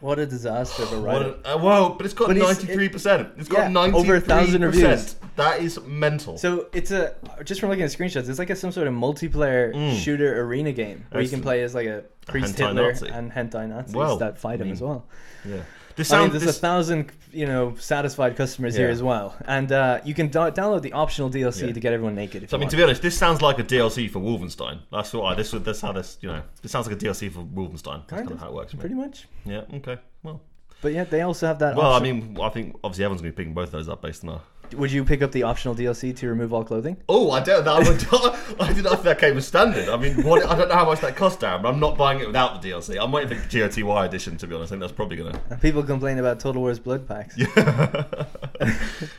[0.00, 3.28] What a disaster of a What a, uh, whoa, but it's got ninety three percent.
[3.36, 5.16] It's got Yeah, ninety over a thousand reviews.
[5.36, 6.36] That is mental.
[6.38, 9.96] So it's a just from looking at screenshots, it's like a, some sort of multiplayer
[9.98, 13.08] shooter arena game where you can play as like a priest hentai Hitler Nazi.
[13.08, 15.06] and hentai Nazis Well, that fight him mean, as well.
[15.48, 15.62] yeah.
[15.98, 19.72] This I mean, there's this, a thousand, you know, satisfied customers here as well, and
[19.72, 21.72] uh, you can do- download the optional DLC Yeah.
[21.72, 22.44] to get everyone naked.
[22.44, 22.70] If so, I mean, want.
[22.70, 24.78] to be honest, this sounds like a DLC for Wolfenstein.
[24.92, 25.34] That's what I.
[25.34, 25.50] This.
[25.50, 26.16] That's how this.
[26.20, 28.06] You know, this sounds like a DLC for Wolfenstein.
[28.06, 28.74] That's Kind kind, of of, how it works.
[28.74, 29.26] Pretty much.
[29.44, 29.62] Yeah.
[29.74, 29.98] Okay.
[30.22, 30.40] Well.
[30.80, 31.74] But yeah, they also have that.
[31.74, 34.00] Well, I mean, I think obviously everyone's going to be picking both of those up
[34.00, 34.40] based on our.
[34.74, 36.96] Would you pick up the optional DLC to remove all clothing?
[37.08, 37.66] Oh, I don't.
[37.66, 38.06] I, would,
[38.60, 39.88] I didn't if that came as standard.
[39.88, 42.20] I mean, what, I don't know how much that cost, Darren, but I'm not buying
[42.20, 42.98] it without the DLC.
[43.00, 44.36] I'm waiting for the GOTY edition.
[44.38, 45.56] To be honest, I think that's probably going to.
[45.56, 47.36] People complain about Total War's blood packs.
[47.36, 47.46] Yeah.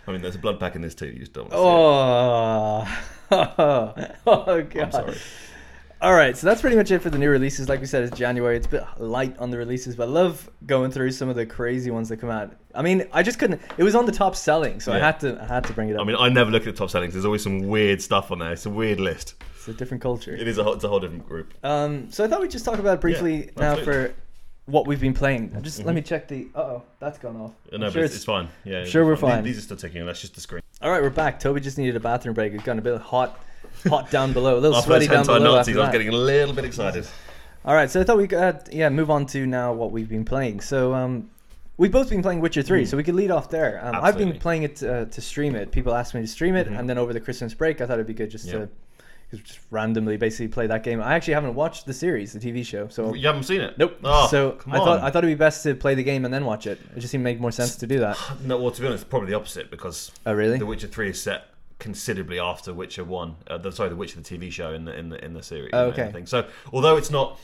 [0.08, 1.08] I mean, there's a blood pack in this too.
[1.08, 4.20] You just don't want to see it.
[4.26, 4.78] Oh, oh god.
[4.78, 5.18] I'm sorry.
[6.02, 7.68] All right, so that's pretty much it for the new releases.
[7.68, 8.56] Like we said, it's January.
[8.56, 11.46] It's a bit light on the releases, but I love going through some of the
[11.46, 12.54] crazy ones that come out.
[12.74, 13.62] I mean, I just couldn't.
[13.78, 15.06] It was on the top selling, so I Yeah.
[15.08, 15.42] had to.
[15.42, 16.02] I had to bring it up.
[16.02, 17.14] I mean, I never look at the top settings.
[17.14, 18.54] There's always some weird stuff on there.
[18.54, 19.34] It's a weird list.
[19.58, 20.34] it's a different culture.
[20.34, 21.54] It is a whole, it's a whole different group.
[21.66, 23.94] Um, so I thought we'd just talk about briefly Yeah, now absolutely.
[24.08, 24.14] for
[24.68, 25.54] what we've been playing.
[25.64, 26.48] Just let me check the.
[26.56, 27.52] Uh oh, that's gone off.
[27.74, 28.48] I'm No, sure but it's, it's fine.
[28.64, 29.44] Yeah, sure we're fine.
[29.44, 30.06] These, these are still ticking.
[30.06, 30.62] That's just the screen.
[30.82, 31.42] All right, we're back.
[31.42, 32.54] Toby just needed a bathroom break.
[32.54, 33.38] It's gotten a bit hot,
[33.88, 35.56] hot down below, a little After sweaty down below.
[35.56, 37.08] Nazis, I was getting a little bit excited.
[37.66, 40.10] All right, so I thought we could uh, yeah move on to now what we've
[40.10, 40.62] been playing.
[40.62, 41.30] So um,
[41.78, 43.80] we've both been playing Witcher Three, so we could lead off there.
[43.84, 44.38] Um, I've been.
[44.40, 45.72] Playing it uh, to stream it.
[45.72, 46.80] People asked me to stream it, Mhm.
[46.80, 48.54] and then over the Christmas break, I thought it'd be good just Yeah.
[48.54, 48.70] to
[49.36, 51.00] just randomly basically play that game.
[51.00, 53.78] I actually haven't watched the series, the TV show, so You haven't seen it?
[53.78, 54.00] nope.
[54.04, 55.02] Oh, so I thought.
[55.02, 56.80] I thought it'd be best to play the game and then watch it.
[56.96, 58.18] It just seemed to make more sense to do that.
[58.44, 60.58] No, well, to be honest, probably the opposite because Oh really?
[60.58, 61.44] The Witcher Three is set
[61.80, 63.36] considerably after Witcher One.
[63.48, 65.72] Uh, the, sorry, the Witcher the TV show in the in the in the series.
[65.74, 66.02] Oh, okay.
[66.04, 66.26] everything.
[66.28, 67.40] So although it's not.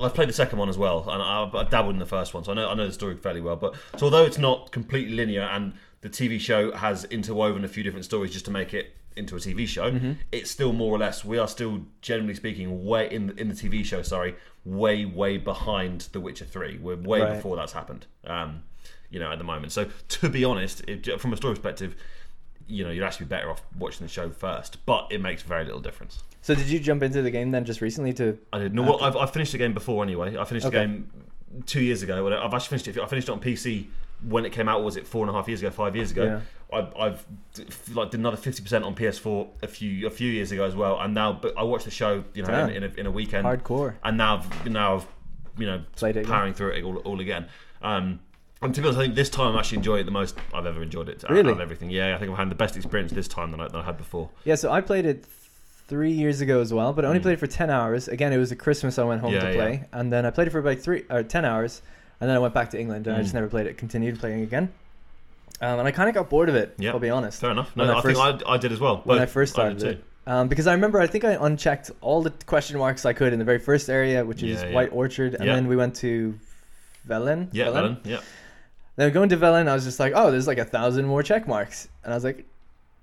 [0.00, 2.44] I've played the second one as well, and I, I dabbled in the first one,
[2.44, 3.56] so I know I know the story fairly well.
[3.56, 5.72] But so although it's not completely linear, and
[6.02, 9.38] the TV show has interwoven a few different stories just to make it into a
[9.40, 10.12] TV show, Mm-hmm.
[10.30, 13.54] it's still more or less we are still generally speaking way in the, in the
[13.54, 14.02] TV show.
[14.02, 16.78] Sorry, way way behind The Witcher Three.
[16.78, 17.34] We're way Right.
[17.34, 18.06] before that's happened.
[18.24, 18.62] Um,
[19.10, 19.72] you know, at the moment.
[19.72, 21.96] So to be honest, it, from a story perspective,
[22.68, 24.84] you know, you'd actually be better off watching the show first.
[24.86, 26.22] But it makes very little difference.
[26.40, 28.38] So did you jump into the game then just recently to?
[28.52, 28.82] I didn't know.
[28.82, 30.36] Well, I've, I've finished the game before anyway.
[30.36, 30.78] I finished Okay.
[30.80, 31.10] the game
[31.66, 32.26] two years ago.
[32.28, 32.98] I've actually finished it.
[33.00, 33.86] I finished it on PC
[34.28, 34.82] when it came out.
[34.82, 35.70] Was it four and a half years ago?
[35.70, 36.40] Five years ago.
[36.72, 40.52] I, I've d- like did another fifty percent on PS4 a few a few years
[40.52, 40.98] ago as well.
[40.98, 42.70] And now, but I watched the show, you know, Damn.
[42.70, 43.46] in, in, a, in a weekend.
[43.46, 43.94] Hardcore.
[44.02, 45.06] And now, I've, now I've
[45.58, 46.32] you know Played it again.
[46.32, 47.46] powering through it all, all again.
[47.82, 48.20] Um,
[48.62, 50.66] and to be honest, I think this time I'm actually enjoying it the most I've
[50.66, 51.24] ever enjoyed it.
[51.24, 51.50] out- Really?
[51.50, 51.90] Out of everything.
[51.90, 53.98] Yeah, I think I've had the best experience this time than I, than I had
[53.98, 54.30] before.
[54.44, 55.24] Yeah, so I played it
[55.88, 58.08] three years ago as well, but I only played it for ten hours.
[58.08, 59.42] Again, it was a Christmas I went home Mm.
[59.42, 61.82] Yeah, to play, and then I played it for about three or ten hours,
[62.20, 63.40] and then I went back to England and I just Mm.
[63.40, 63.76] never played it.
[63.78, 64.70] Continued playing again,
[65.60, 66.74] um, and I kind of got bored of it.
[66.78, 66.92] Yeah.
[66.92, 67.40] I'll be honest.
[67.40, 67.76] Fair enough.
[67.76, 69.02] No, no, I I, first- think I, I did as well.
[69.04, 70.04] when I first started it.
[70.24, 73.40] Um, because I remember, I think I unchecked all the question marks I could in
[73.40, 74.74] the very first area, which is Yeah, yeah.
[74.76, 75.56] White Orchard, and Yeah.
[75.56, 76.38] then we went to
[77.08, 77.48] Velen.
[77.50, 77.76] Yeah, Velen?
[77.76, 77.96] Ellen.
[78.04, 78.20] Yeah.
[79.10, 81.88] Going to Velen, I was just like, oh, there's like a thousand more check marks,
[82.04, 82.44] and I was like,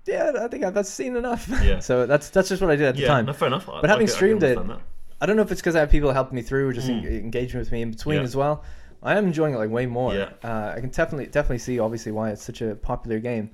[0.05, 1.47] yeah, I think I've seen enough.
[1.63, 1.79] Yeah.
[1.79, 3.25] so that's that's just what I did at the yeah, time.
[3.25, 3.67] no, fair enough.
[3.69, 4.79] I- But having I I streamed it, that.
[5.21, 7.05] I don't know if it's because I have people helping me through, or just Mm.
[7.05, 8.23] en- engaging with me in between Yeah.
[8.23, 8.63] as well.
[9.03, 10.13] I am enjoying it like way more.
[10.13, 10.29] Yeah.
[10.43, 13.51] Uh, I can definitely definitely see obviously why it's such a popular game.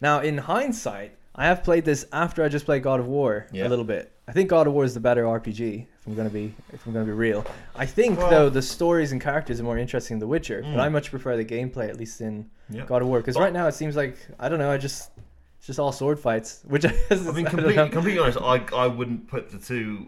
[0.00, 3.66] Now, in hindsight, I have played this after I just played God of War Yeah.
[3.66, 4.12] a little bit.
[4.28, 5.86] I think God of War is the better RPG.
[6.06, 7.44] I'm gonna be, if I'm gonna be real,
[7.74, 10.62] I think Well- though the stories and characters are more interesting in The Witcher.
[10.62, 10.74] Mm.
[10.74, 12.84] But I much prefer the gameplay, at least in Yeah.
[12.86, 14.70] God of War, because right now it seems like I don't know.
[14.70, 15.10] I just
[15.58, 17.88] it's just all sword fights, which I, I mean, completely, know.
[17.88, 20.06] completely honest, I, I wouldn't put the two,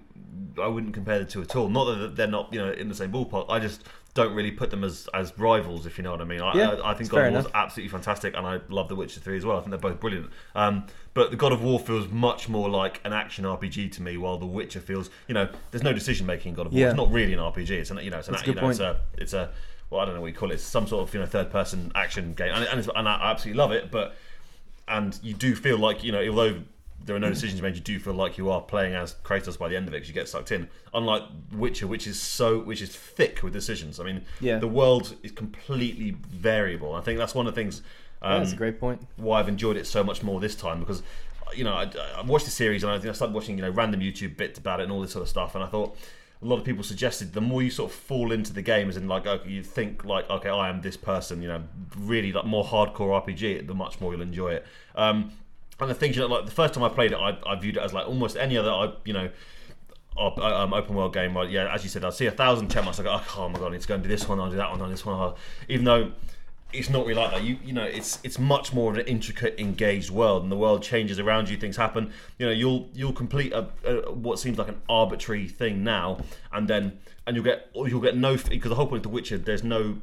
[0.61, 1.69] I wouldn't compare the two at all.
[1.69, 3.47] Not that they're not, you know, in the same ballpark.
[3.49, 3.83] I just
[4.19, 6.41] don't really put them as, as rivals, if you know what I mean.
[6.41, 8.97] I, Yeah, I, I think God of War is absolutely fantastic, and I love The
[8.97, 9.57] Witcher 3 as well.
[9.57, 10.31] I think they're both brilliant.
[10.55, 14.17] Um, but the God of War feels much more like an action RPG to me,
[14.17, 16.81] while The Witcher feels, you know, there's no decision making in God of War.
[16.81, 16.89] Yeah.
[16.89, 17.71] It's not really an RPG.
[17.71, 18.91] It's an, you know, it's an, That's you know, it's point.
[18.91, 19.51] a, it's a,
[19.91, 20.55] well, I don't know what you call it.
[20.55, 23.31] It's some sort of, you know, third person action game, and, and, it's, and I
[23.31, 23.91] absolutely love it.
[23.91, 24.15] But
[24.89, 26.61] and you do feel like you know, although
[27.09, 29.67] there are no decisions made, you do feel like you are playing as Kratos by
[29.69, 30.69] the end of it because you get sucked in.
[30.95, 33.99] Unlike Witcher, which is so which is thick with decisions.
[33.99, 34.59] I mean, Yeah.
[34.59, 36.95] the world is completely variable.
[36.95, 37.83] I think that's one of the things.
[38.23, 39.01] Yeah, Um, that's a great point.
[39.17, 41.03] why I've enjoyed it so much more this time because
[41.55, 44.01] you know I, I watched the series and I, I started watching you know random
[44.01, 45.97] YouTube bits about it and all this sort of stuff and I thought
[46.43, 48.97] a lot of people suggested the more you sort of fall into the game as
[48.97, 51.63] in like okay, you think like okay I am this person you know
[51.97, 55.33] really like more hardcore RPG the much more you'll enjoy it um,
[55.81, 57.77] and the things you know like the first time I played it I, I viewed
[57.77, 59.31] it as like almost any other I you know
[60.19, 61.49] op- um, open world game, right?
[61.49, 62.99] Yeah, as you said, I see a thousand check marks.
[62.99, 64.57] I go, oh, my god, I need to go and do this one, I'll do
[64.57, 65.35] that one, I'll do this one.
[65.69, 66.13] Even though
[66.73, 67.43] it's not really like that.
[67.43, 70.83] You you know, it's it's much more of an intricate, engaged world, and the world
[70.83, 71.57] changes around you.
[71.57, 72.13] Things happen.
[72.39, 76.19] You know, you'll you'll complete a, a what seems like an arbitrary thing now,
[76.53, 79.39] and then and you'll get you'll get no because the whole point of The Witcher,
[79.39, 79.99] there's no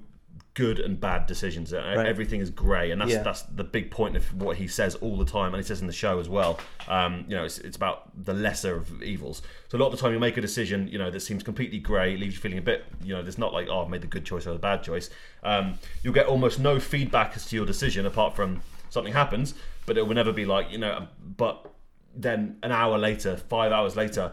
[0.56, 1.74] good and bad decisions.
[1.74, 3.22] Uh, Everything is grey, and that's Yeah.
[3.24, 5.88] that's the big point of what he says all the time, and he says in
[5.88, 6.60] the show as well.
[6.88, 9.42] Um, you know, it's, it's about the lesser of evils.
[9.68, 11.78] So a lot of the time, you make a decision, you know, that seems completely
[11.80, 14.08] grey, leaves you feeling a bit, you know, there's not like, oh, I've made the
[14.08, 15.10] good choice or the bad choice.
[15.44, 19.54] Um, you'll get almost no feedback as to your decision apart from something happens,
[19.86, 21.70] but it will never be like, you know, but
[22.16, 24.32] then an hour later, five hours later,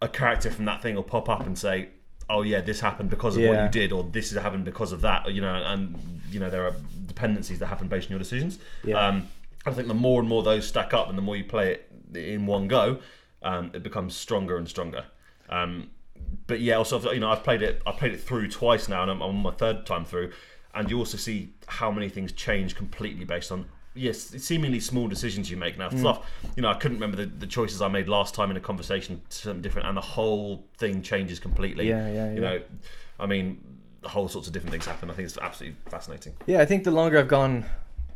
[0.00, 1.88] a character from that thing will pop up and say,
[2.30, 5.00] "Oh yeah, this happened because of what you did, or this has happened because of
[5.02, 5.96] that." You know, and
[6.30, 6.74] you know there are
[7.06, 8.58] dependencies that happen based on your decisions.
[8.84, 9.06] Yeah.
[9.06, 9.28] Um,
[9.66, 11.92] I think the more and more those stack up, and the more you play it
[12.14, 12.98] in one go,
[13.42, 15.04] um, it becomes stronger and stronger.
[15.48, 15.90] Um,
[16.46, 17.82] but yeah, also you know I've played it.
[17.86, 20.32] I played it through twice now, and I'm on my third time through.
[20.72, 23.66] And you also see how many things change completely based on
[24.00, 25.76] yes, seemingly small decisions you make.
[25.78, 25.98] Now, Mm.
[26.00, 26.26] stuff
[26.56, 29.20] you know, I couldn't remember the, the choices I made last time in a conversation,
[29.28, 31.88] something different, and the whole thing changes completely.
[31.88, 32.48] Yeah, yeah, You yeah.
[32.48, 32.62] know,
[33.18, 33.62] I mean,
[34.04, 35.10] whole sorts of different things happen.
[35.10, 36.32] I think it's absolutely fascinating.
[36.46, 37.66] Yeah, I think the longer I've gone,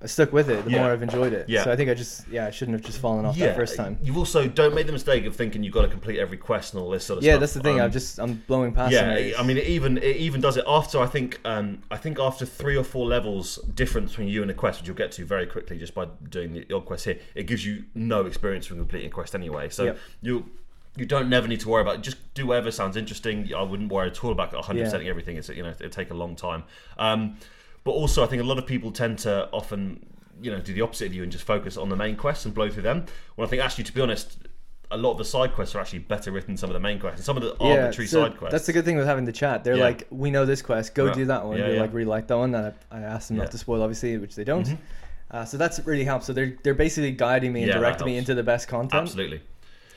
[0.04, 0.82] I stuck with it, the Yeah.
[0.82, 1.48] more I've enjoyed it.
[1.48, 1.64] Yeah.
[1.64, 3.98] So I think I just, yeah, I shouldn't have just fallen off that first time.
[4.02, 6.82] You've also don't make the mistake of thinking you've got to complete every quest and
[6.82, 7.36] all this sort of Yeah, stuff.
[7.36, 7.80] Yeah, that's the thing.
[7.80, 8.92] Um, I'm just, I'm blowing past.
[8.92, 11.96] yeah, it- I mean, it even it even does it after I think um, I
[11.96, 15.10] think after three or four levels difference between you and a quest, which you'll get
[15.12, 17.18] to very quickly just by doing the odd quest here.
[17.34, 19.98] It gives you no experience from completing a quest anyway, so Yep.
[20.20, 20.50] you
[20.96, 22.00] you don't never need to worry about it.
[22.02, 23.50] Just do whatever sounds interesting.
[23.56, 24.84] I wouldn't worry at all about 100 Yeah.
[24.84, 25.36] percent everything.
[25.38, 26.62] It's you know it'd take a long time.
[26.98, 27.36] Um,
[27.84, 30.06] but also, I think a lot of people tend to often
[30.42, 32.52] you know do the opposite of you and just focus on the main quests and
[32.54, 33.06] blow through them.
[33.36, 34.38] When I think actually, to be honest.
[34.90, 37.00] A lot of the side quests are actually better written than some of the main
[37.00, 37.18] quests.
[37.20, 38.52] And some of the yeah, arbitrary so side quests.
[38.52, 39.64] that's the good thing with having the chat.
[39.64, 39.82] They're Yeah.
[39.84, 41.56] like, we know this quest, go do that one.
[41.56, 43.82] Yeah, They like really like that one, and I, I asked them not to spoil,
[43.82, 44.66] obviously, which they don't.
[44.68, 44.76] Mhm.
[45.32, 46.26] Uh, so that's really helped.
[46.26, 49.40] So they're they're basically guiding me and directing me into the best content, Absolutely.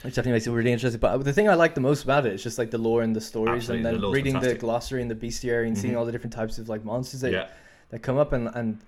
[0.02, 1.00] which definitely makes it really interesting.
[1.02, 3.16] But the thing I like the most about it is just like the lore and
[3.16, 4.60] the stories, Absolutely, and then lore's reading fantastic.
[4.60, 5.98] the glossary and the bestiary and seeing Mhm.
[5.98, 7.48] all the different types of like monsters that Yeah.
[7.90, 8.80] That come up and and.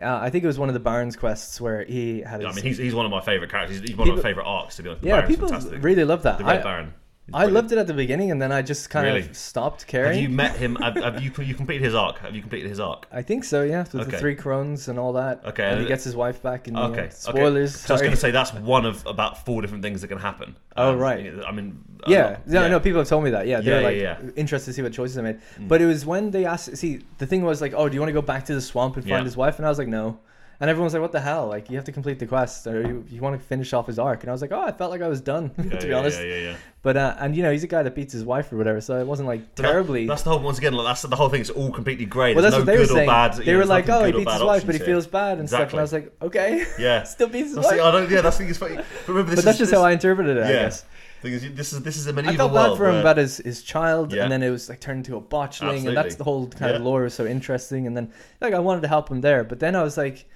[0.00, 2.40] Uh, I think it was one of the Baron's quests where he had.
[2.40, 3.80] His, I mean, he's, he's one of my favourite characters.
[3.80, 5.02] He's one of my favourite arcs, to be honest.
[5.02, 5.84] The yeah, Baron's people fantastic.
[5.84, 6.38] really love that.
[6.38, 6.94] the Red I, Baron.
[7.34, 7.54] I brilliant.
[7.54, 9.20] loved it at the beginning, and then I just kind Really?
[9.20, 10.12] of stopped caring.
[10.12, 10.76] Have you met him?
[10.76, 12.18] Have, have you you completed his arc?
[12.18, 13.06] Have you completed his arc?
[13.12, 15.44] I think so, yeah, with the three crones and all that.
[15.44, 16.86] Okay, and he gets his wife back in the Okay.
[16.86, 16.98] end.
[17.00, 17.10] okay.
[17.10, 17.74] Spoilers.
[17.80, 20.18] So I was going to say that's one of about four different things that can
[20.18, 20.56] happen.
[20.76, 21.32] Oh, Um, right.
[21.46, 23.46] I mean, yeah, no, no, people have told me that.
[23.46, 24.32] Yeah, they're Yeah, like yeah, Mm.
[24.36, 25.38] interested to see what choices I made.
[25.60, 26.76] But it was when they asked.
[26.76, 28.96] See, the thing was like, oh, do you want to go back to the swamp
[28.96, 29.24] and find Yeah.
[29.24, 29.56] his wife?
[29.58, 30.18] And I was like, no.
[30.60, 31.48] And everyone's like, what the hell?
[31.48, 33.98] Like, you have to complete the quest, or you, you want to finish off his
[33.98, 34.20] arc.
[34.22, 35.98] And I was like, oh, I felt like I was done, Yeah, to be yeah,
[35.98, 36.20] honest.
[36.20, 36.56] Yeah, yeah, yeah.
[36.82, 38.98] But uh, and you know, he's a guy that beats his wife or whatever, so
[39.00, 40.06] it wasn't like But that- terribly.
[40.06, 40.38] that's the whole.
[40.40, 41.40] Once again, like, that's the whole thing.
[41.40, 42.34] It's all completely grey.
[42.34, 43.08] well, that's no what they were saying.
[43.08, 43.34] bad.
[43.34, 44.86] they know, were like, oh, he beats his wife, but he here.
[44.86, 45.70] feels bad and stuff.
[45.70, 47.02] And I was like, okay, Yeah.
[47.16, 47.80] still beats his wife.
[47.80, 48.08] I don't.
[48.10, 48.50] Yeah, that's the thing.
[48.50, 48.76] It's funny.
[48.76, 50.42] But remember, this but that's is, just this, how I interpreted it.
[50.44, 50.62] I Yeah.
[50.64, 50.84] guess.
[51.24, 53.16] Is, this is this is a I medieval felt bad world for him where- about
[53.16, 54.24] his, his child, Yeah.
[54.24, 56.82] and then it was like turned into a botchling, and that's the whole kind of
[56.82, 57.86] lore was so interesting.
[57.86, 60.28] And then like I wanted to help him there, but then I was like,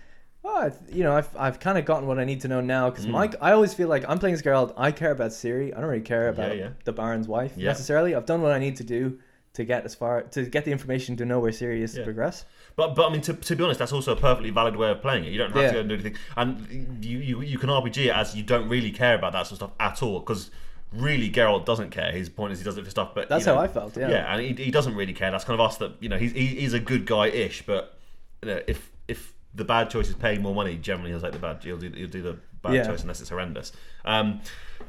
[0.48, 2.60] oh, I th- you know, I've I've kind of gotten what I need to know
[2.60, 3.10] now because Mm.
[3.10, 4.72] Mike, I always feel like I'm playing as Geralt.
[4.76, 5.76] I care about Ciri.
[5.76, 6.70] I don't really care about yeah.
[6.84, 7.68] the Baron's wife Yeah.
[7.68, 8.14] necessarily.
[8.14, 9.18] I've done what I need to do
[9.54, 12.44] to get as far to get the information to know where Ciri is to progress.
[12.76, 15.00] But but I mean, to, to be honest, that's also a perfectly valid way of
[15.00, 15.32] playing it.
[15.32, 15.68] You don't have Yeah.
[15.68, 18.68] to go and do anything, and you, you you can RPG it as you don't
[18.68, 20.50] really care about that sort of stuff at all because.
[20.92, 22.12] Really, Geralt doesn't care.
[22.12, 23.96] His point is he does it for stuff, but That's you know, how I felt.
[23.96, 24.08] Yeah.
[24.08, 25.32] Yeah, and he, he doesn't really care.
[25.32, 27.98] That's kind of us that you know he's he, he's a good guy ish, but
[28.40, 31.38] you know, if if the bad choice is paying more money, generally he'll take the
[31.38, 31.62] bad.
[31.64, 32.86] He'll do he'll do the bad Yeah.
[32.86, 33.72] choice unless it's horrendous.
[34.04, 34.40] Um,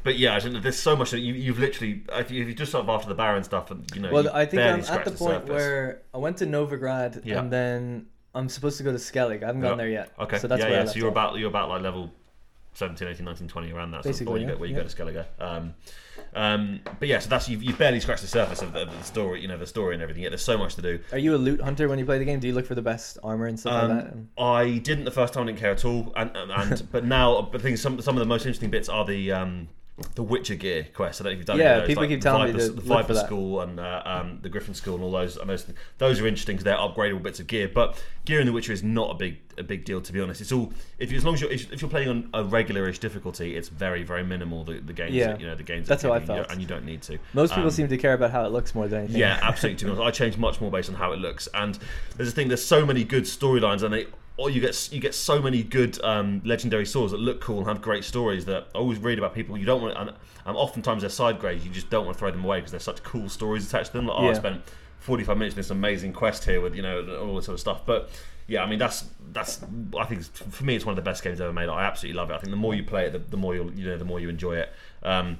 [0.03, 2.53] but yeah, I think there's so much that you, you've literally if you, if you
[2.53, 4.79] just sort of after the Baron stuff, and you know, Well, you I think I'm
[4.79, 5.49] at scratched the point surface.
[5.49, 7.39] where I went to Novigrad Yeah.
[7.39, 9.41] and then I'm supposed to go to Skellige.
[9.43, 9.75] I haven't Yeah.
[9.75, 10.11] there yet.
[10.19, 10.37] Okay.
[10.37, 10.85] So that's yeah, where yeah.
[10.85, 11.13] So you're off.
[11.13, 12.11] about you're about like level
[12.77, 14.03] 17, 18, 19, 20 around that.
[14.03, 14.83] Basically, where you yeah, go where you yeah.
[14.83, 15.25] go to Skellige.
[15.39, 15.73] Um,
[16.35, 19.03] um, but yeah, so that's you've, you've barely scratched the surface of the, of the
[19.03, 20.21] story, you know, the story and everything.
[20.21, 20.99] Yet there's so much to do.
[21.11, 22.39] Are you a loot hunter when you play the game?
[22.39, 24.43] Do you look for the best armor and stuff Um, like that?
[24.43, 25.43] I didn't the first time.
[25.43, 26.13] I didn't care at all.
[26.15, 28.89] And, and, and but now, but I think some some of the most interesting bits
[28.89, 29.31] are the.
[30.13, 31.19] The Witcher gear quest.
[31.19, 32.71] I don't know if you've done Yeah, those, people like keep telling me Viper, to
[32.73, 33.15] the Viper.
[33.15, 35.37] School and uh, um, the Griffin School and all those.
[35.37, 35.65] And those,
[35.97, 37.67] those are interesting because they're upgradable bits of gear.
[37.67, 40.39] But gear in The Witcher is not a big a big deal to be honest.
[40.39, 42.99] It's all if you, as long as you're if, if you're playing on a regularish
[42.99, 44.63] difficulty, it's very very minimal.
[44.63, 45.35] The, the games, Yeah.
[45.39, 45.87] you know, the games.
[45.87, 46.51] That's how I you, felt.
[46.51, 47.17] and you don't need to.
[47.33, 49.17] Most people Um, seem to care about how it looks more than anything.
[49.19, 49.79] yeah, absolutely.
[49.79, 51.47] To be honest, I change much more based on how it looks.
[51.55, 51.79] And
[52.17, 52.49] there's a thing.
[52.49, 54.05] There's so many good storylines, and they
[54.37, 57.67] or you get you get so many good um, legendary swords that look cool and
[57.67, 58.45] have great stories.
[58.45, 59.57] That I always read about people.
[59.57, 60.11] You don't want, and,
[60.45, 61.65] and oftentimes they're side grades.
[61.65, 63.97] You just don't want to throw them away because they're such cool stories attached to
[63.97, 64.07] them.
[64.07, 64.61] Like, oh, I spent
[64.99, 67.81] 45 minutes in this amazing quest here with you know all this sort of stuff.
[67.85, 68.09] But
[68.45, 69.59] yeah, I mean that's that's
[69.97, 71.67] I think for me it's one of the best games ever made.
[71.69, 72.35] I absolutely love it.
[72.35, 74.19] I think the more you play it, the, the more you you know the more
[74.19, 74.71] you enjoy it.
[75.01, 75.39] Um,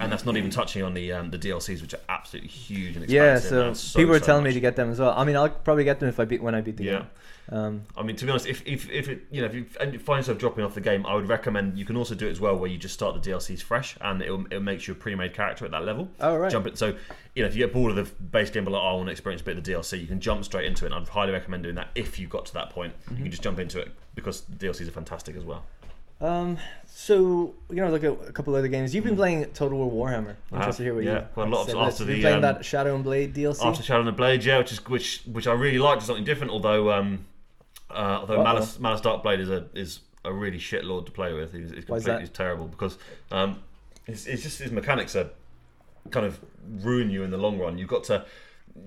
[0.00, 3.04] and that's not even touching on the um, the DLCs, which are absolutely huge and
[3.04, 3.12] expansive.
[3.12, 5.14] Yeah, so, so, people are so telling me to get them as well.
[5.16, 6.98] I mean, I'll probably get them if I beat when I beat the Yeah.
[6.98, 7.06] game.
[7.48, 9.98] Um, I mean, to be honest, if, if, if it you know if you you
[10.00, 12.40] find yourself dropping off the game, I would recommend you can also do it as
[12.40, 15.32] well, where you just start the DLCs fresh, and it'll, it makes you a pre-made
[15.32, 16.08] character at that level.
[16.20, 16.50] oh right.
[16.50, 16.76] Jump it.
[16.76, 16.96] So
[17.36, 19.06] you know if you get bored of the base game, but like, oh, I want
[19.06, 20.92] to experience a bit of the DLC, you can jump straight into it.
[20.92, 22.94] And I'd highly recommend doing that if you got to that point.
[23.04, 23.16] Mm-hmm.
[23.16, 25.64] You can just jump into it because DLCs are fantastic as well.
[26.20, 26.56] Um,
[26.86, 28.94] so we're gonna look at a couple other games.
[28.94, 30.36] You've been playing Total War Warhammer.
[30.50, 31.20] I Interested to hear what have, you.
[31.20, 32.64] yeah, quite a lot of- have to say about after the, been playing um, that
[32.64, 33.64] Shadow and Blade DLC.
[33.64, 36.24] After Shadow and the Blade, yeah, which is which which I really liked, is something
[36.24, 36.52] different.
[36.52, 37.26] Although um,
[37.90, 38.44] uh, although Uh-oh.
[38.44, 41.52] Malus Malus Darkblade is a is a really shit lord to play with.
[41.52, 42.34] He's, he's Why is completely that?
[42.34, 42.98] terrible because
[43.30, 43.62] um,
[44.06, 45.28] it's, it's just his mechanics are
[46.10, 46.40] kind of
[46.80, 47.76] ruin you in the long run.
[47.78, 48.24] You've got to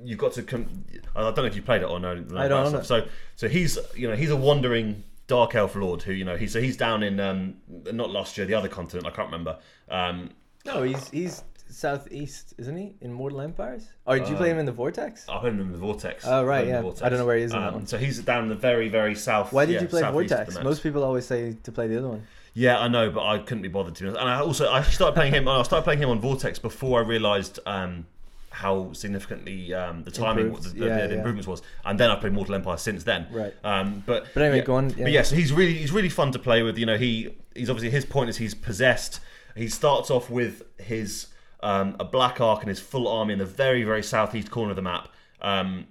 [0.04, 0.84] you've got to com-
[1.16, 2.12] I don't know if you played it or no.
[2.36, 2.82] I don't know.
[2.82, 3.06] So
[3.36, 6.60] so he's you know he's a wandering dark elf lord who you know he's so
[6.60, 7.56] he's down in um,
[7.94, 9.58] not last year the other continent I can't remember.
[9.90, 10.32] Um,
[10.66, 12.96] no, he's he's southeast, isn't he?
[13.02, 13.88] In Mortal Empires.
[14.06, 15.28] Or did you play him in the Vortex?
[15.30, 16.26] I played him in the Vortex.
[16.28, 17.06] Oh, right, I played him in yeah.
[17.06, 17.88] I don't know where he is in that Um, one.
[17.88, 19.54] So he's down in the very, very south.
[19.54, 20.62] Why did yeah, you play Vortex?
[20.62, 22.24] Most people always say to play the other one.
[22.54, 24.22] Yeah, I know, but I couldn't be bothered to be honest.
[24.22, 25.48] And I also I started playing him.
[25.48, 28.08] I started playing him on Vortex before I realised um,
[28.52, 30.76] how significantly um, the timing, Improved.
[30.76, 31.18] the, the, Yeah, the, the yeah.
[31.20, 31.62] improvements was.
[31.86, 33.28] And then I've played Mortal Empire since then.
[33.32, 33.54] Right.
[33.64, 35.04] Um, but But anyway, yeah, go on, yeah.
[35.04, 36.78] But yeah, so he's really he's really fun to play with.
[36.78, 39.20] You know, he he's obviously his point is he's possessed.
[39.56, 41.28] He starts off with his
[41.62, 44.76] um, a black arc and his full army in the very very southeast corner of
[44.76, 45.10] the map.
[45.42, 45.88] Um,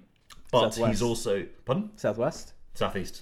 [0.51, 0.89] but Southwest.
[0.91, 2.53] he's also pardon Southwest.
[2.73, 3.21] southeast.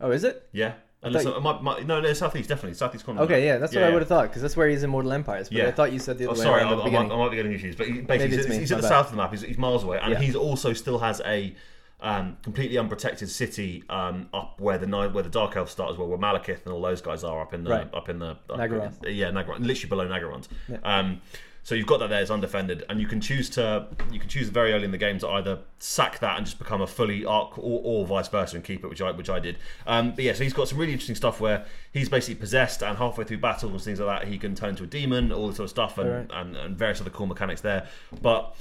[0.00, 0.48] Oh, is it?
[0.52, 0.74] Yeah.
[1.02, 3.20] Unless, uh, my, my, no, no, southeast definitely southeast corner.
[3.22, 5.48] Okay, yeah, that's what I would have thought because that's where he's in Mortal Empires.
[5.48, 5.68] But Yeah.
[5.68, 7.12] I thought you said the Oh, other way sorry, I, the I, might.
[7.12, 8.88] I might be getting confused, but he, basically he's, he's at the bad.
[8.88, 9.30] south of the map.
[9.30, 10.18] He's, he's miles away, and Yeah.
[10.18, 11.54] he's also still has a
[12.00, 16.08] um, completely unprotected city um, up where the where the Dark Elves start as well,
[16.08, 17.94] where Malekith and all those guys are up in the Right.
[17.94, 20.48] up in the up in- yeah, Naggaroth, literally below Naggaroth.
[20.68, 20.78] Yeah.
[20.82, 21.20] Um,
[21.62, 24.48] so you've got that there, it's undefended, and you can choose to you can choose
[24.48, 27.58] very early in the game to either sack that and just become a fully arc,
[27.58, 29.58] or, or vice versa and keep it, which I which I did.
[29.86, 32.96] Um, but yeah, so he's got some really interesting stuff where he's basically possessed, and
[32.96, 35.56] halfway through battles and things like that, he can turn into a demon, all this
[35.56, 36.30] sort of stuff, and, Alright.
[36.32, 37.86] and, and various other cool mechanics there.
[38.22, 38.54] But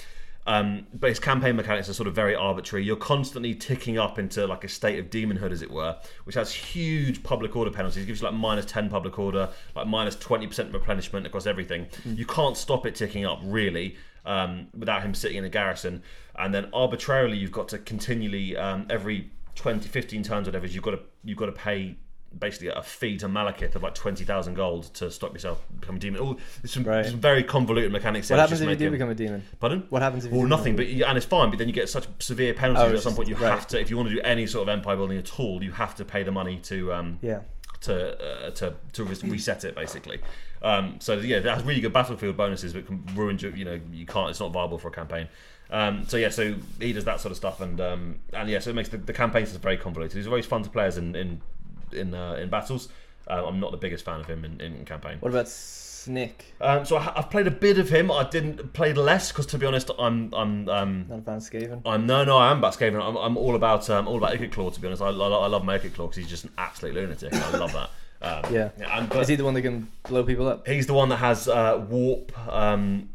[0.47, 2.85] um, but his campaign mechanics are sort of very arbitrary.
[2.85, 6.53] You're constantly ticking up into like a state of demonhood, as it were, which has
[6.53, 8.03] huge public order penalties.
[8.03, 11.87] It gives you like minus 10 public order, like minus 20% replenishment across everything.
[12.05, 16.01] You can't stop it ticking up, really, um, without him sitting in a garrison.
[16.37, 20.91] And then arbitrarily, you've got to continually, um, every 20, 15 turns, whatever, you've got
[20.91, 21.97] to, you've got to pay
[22.37, 26.21] basically a fee to Malekith of like 20,000 gold to stop yourself becoming a demon.
[26.21, 27.05] All, there's some, Right.
[27.05, 29.43] some very convoluted mechanics what happens if you do become a demon?
[29.59, 29.85] Pardon?
[29.89, 31.49] What happens if you Well, nothing, but you, and it's fine.
[31.49, 33.27] But then you get such severe penalties Oh, at some point.
[33.29, 35.39] You just- have to, if you want to do any sort of empire building at
[35.39, 37.39] all, you have to pay the money to um, Yeah.
[37.81, 40.19] to uh, to to reset it basically.
[40.61, 43.79] Um, so yeah, that has really good battlefield bonuses, but can ruin your, you know
[43.91, 44.29] you can't.
[44.31, 45.27] It's not viable for a campaign.
[45.69, 48.69] Um, so yeah, so he does that sort of stuff, and um, and yeah, so
[48.71, 50.15] it makes the, the campaign system very convoluted.
[50.17, 51.41] He's always fun to play as in in
[51.93, 52.89] in, uh, in battles.
[53.29, 55.17] Uh, I'm not the biggest fan of him in, in campaign.
[55.19, 56.31] What about Snikch.
[56.61, 58.09] Um, so I, I've played a bit of him.
[58.11, 61.41] I didn't play less because, to be honest, I'm I'm um, Not a fan of
[61.43, 61.81] Skaven.
[61.85, 63.01] I'm no no I am about Skaven.
[63.01, 64.69] I'm, I'm all about um, all about Ikit Claw.
[64.69, 67.33] To be honest, I, I, I love my Claw because he's just an absolute lunatic.
[67.33, 67.89] I love that.
[68.21, 68.69] Um, Yeah.
[68.93, 70.67] and, but Is he the one that can blow people up?
[70.67, 72.31] he's the one that has uh, warp.
[72.51, 73.09] Um,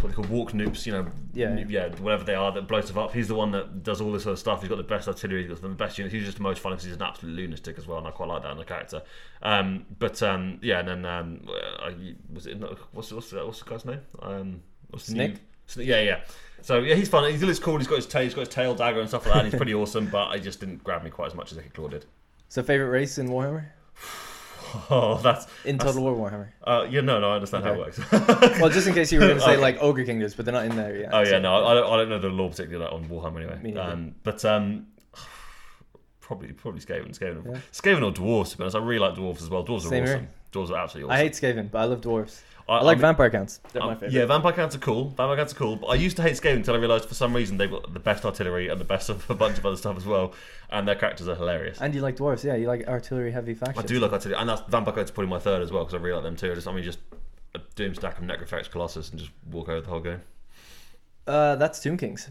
[0.00, 1.64] what they call walk noops, you know, Yeah.
[1.68, 3.12] yeah, whatever they are that blow stuff up.
[3.12, 4.60] He's the one that does all this sort of stuff.
[4.60, 6.12] He's got the best artillery, he's got the best units.
[6.12, 8.28] He's just the most fun because he's an absolute lunatic as well, and I quite
[8.28, 9.02] like that in the character.
[9.42, 11.90] Um, but um, yeah, and then um, uh,
[12.32, 14.00] was it no, what's what's the, what's the guy's name?
[14.20, 15.38] Um, what's the Snikch?
[15.76, 16.20] New, yeah, yeah.
[16.62, 17.32] So yeah, he's fun.
[17.32, 17.78] He looks cool.
[17.78, 19.44] He's got his tail, he's got his tail dagger and stuff like that.
[19.44, 21.62] And he's pretty awesome, but I just didn't grab me quite as much as I
[21.62, 22.06] think Claw did.
[22.48, 23.66] So favorite race in Warhammer?
[24.90, 26.48] Oh, that's In That's- Total War Warhammer.
[26.64, 27.98] uh, yeah, no, no, I understand how it works.
[28.60, 29.60] Well, just in case you were going to say Okay.
[29.60, 31.10] like Ogre Kingdoms, but they're not in there yet.
[31.12, 33.80] Oh yeah, so- no, I don't, I don't know the law particularly on Warhammer anyway.
[33.80, 34.86] Um, but um,
[36.20, 37.60] probably probably Skaven, Skaven, Yeah.
[37.72, 38.50] Skaven or dwarves.
[38.52, 39.64] To be honest, I really like dwarves as well.
[39.64, 40.04] Dwarves are awesome.
[40.04, 40.28] here.
[40.54, 40.62] Awesome.
[40.62, 41.10] Dwarves are absolutely awesome.
[41.10, 41.46] I awesome.
[41.46, 42.40] hate Skaven, but I love dwarves.
[42.68, 43.60] I, I like mean, vampire counts.
[43.72, 44.12] They're my favorite.
[44.12, 45.08] Yeah, vampire counts are cool.
[45.08, 45.76] Vampire counts are cool.
[45.76, 47.98] But I used to hate Skaven until I realised for some reason they've got the
[47.98, 50.34] best artillery and the best of a bunch of other stuff as well,
[50.70, 51.80] and their characters are hilarious.
[51.80, 52.54] And you like dwarves, yeah.
[52.54, 53.84] You like artillery heavy factions.
[53.84, 55.94] I do like artillery, and that's vampire counts are probably my third as well because
[55.94, 56.52] I really like them too.
[56.52, 57.00] I just I mean just
[57.54, 60.20] a doom stack of Necrofex Colossus and just walk over the whole game.
[61.26, 62.28] Uh, that's Tomb Kings.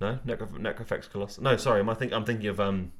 [0.00, 1.40] No, Necro, Necrofex Colossus.
[1.40, 2.92] No, sorry, am I think I'm thinking of um.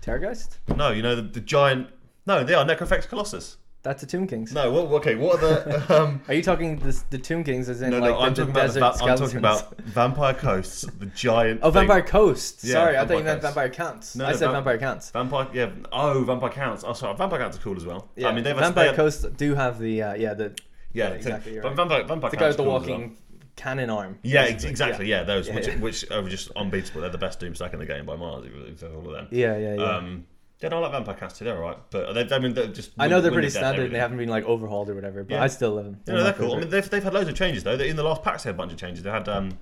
[0.00, 0.58] Terrorgeist?
[0.76, 1.88] No, you know the, the giant.
[2.26, 3.56] No, they are Necrofex Colossus.
[3.84, 4.50] That's a Tomb Kings.
[4.54, 5.84] No, what, okay, what are the?
[5.94, 8.34] Um, Are you talking this, the Tomb Kings as in no, like no, the, I'm
[8.34, 8.60] the talking about.
[8.66, 11.60] desert The, va- I'm talking about Vampire Coasts, the giant.
[11.62, 11.86] Oh, thing.
[11.86, 12.64] Vampire Coast.
[12.64, 14.16] Yeah, Sorry, I thought you meant Vampire Counts.
[14.16, 15.10] No, I said Vamp- Vampire Counts.
[15.10, 15.70] Vampire, yeah.
[15.92, 16.82] Oh, Vampire Counts.
[16.82, 18.08] Oh, sorry, Vampire Counts are cool as well.
[18.16, 20.58] Yeah, I mean, they've Vampire they, Coast do have the uh, yeah the
[20.94, 21.76] Yeah, Yeah, exactly, right.
[21.76, 22.80] Vampire, Vampire the Counts guy with the as well.
[22.80, 23.16] walking
[23.56, 24.18] cannon arm.
[24.22, 24.70] Yeah, basically.
[24.70, 25.06] exactly.
[25.08, 25.76] Yeah, those Yeah, which yeah.
[25.76, 27.02] which are just unbeatable.
[27.02, 28.46] They're the best Doomstack in the game by miles.
[28.46, 29.28] If you if you have all of them.
[29.30, 29.82] Yeah, yeah, yeah.
[29.96, 30.26] Um,
[30.60, 31.44] yeah, no, I like Vampire too.
[31.44, 32.92] They're alright, but they, I mean, they're just.
[32.98, 33.90] I know they're pretty standard.
[33.92, 35.42] They haven't been like overhauled or whatever, but Yeah.
[35.42, 36.00] I still love them.
[36.06, 36.54] Yeah, no, they're cool.
[36.54, 37.76] I mean, they've, they've had loads of changes though.
[37.76, 39.02] They- In the last packs, they had a bunch of changes.
[39.04, 39.58] They had um,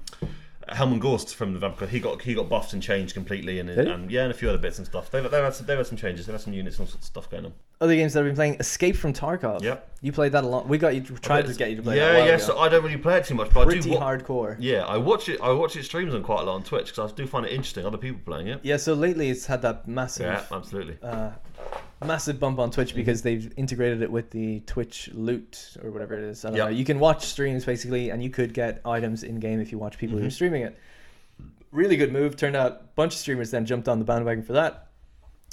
[0.69, 1.89] Helman Ghorst from the Vampire.
[1.89, 4.59] He got he got buffed and changed completely, and, and yeah, and a few other
[4.59, 5.11] bits and stuff.
[5.11, 6.27] They've, they've had some, they've had some changes.
[6.27, 7.53] They've had some units and all sorts of stuff going on.
[7.83, 9.61] Other games that I've been playing, Escape from Tarkov.
[9.61, 9.89] Yep.
[10.03, 10.69] You played that a lot.
[10.69, 11.97] We got you tried to get you to play.
[11.97, 12.25] Yeah, yeah.
[12.35, 12.39] ago.
[12.39, 13.91] So I don't really play it too much, but I Pretty do.
[13.95, 14.55] wa- hardcore.
[14.61, 15.41] Yeah, I watch it.
[15.41, 17.51] I watch it streams on quite a lot on Twitch because I do find it
[17.51, 17.85] interesting.
[17.85, 18.61] Other people playing it.
[18.63, 20.97] Yeah, so lately it's had that massive, Yeah, absolutely.
[21.03, 21.31] uh,
[22.07, 26.23] massive bump on Twitch because they've integrated it with the Twitch loot or whatever it
[26.23, 26.45] is.
[26.45, 26.67] I don't Yep.
[26.67, 26.71] know.
[26.77, 29.99] You can watch streams basically, and you could get items in game if you watch
[29.99, 30.33] people who are Mhm.
[30.33, 30.79] streaming it.
[31.73, 32.37] Really good move.
[32.37, 34.89] Turned out a bunch of streamers then jumped on the bandwagon for that,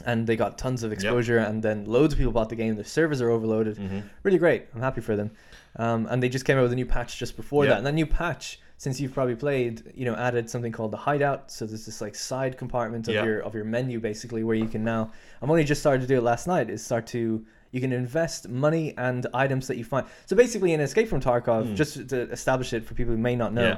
[0.01, 1.37] and they got tons of exposure.
[1.39, 2.75] And then loads of people bought the game.
[2.75, 3.77] The servers are overloaded.
[3.77, 4.65] hmm Really great.
[4.73, 5.31] I'm happy for them.
[5.75, 7.71] Um, and they just came out with a new patch just before Yeah.
[7.71, 7.77] that.
[7.79, 11.51] And that new patch, since you've probably played, you know, added something called the hideout.
[11.51, 13.23] So there's this like side compartment of Yeah.
[13.25, 15.11] your of your menu basically where you can now.
[15.41, 16.69] I'm only just started to do it last night.
[16.69, 20.07] Is start to you can invest money and items that you find.
[20.25, 21.75] So basically, in Escape from Tarkov, Hmm.
[21.75, 23.77] just to establish it for people who may not know, Yeah.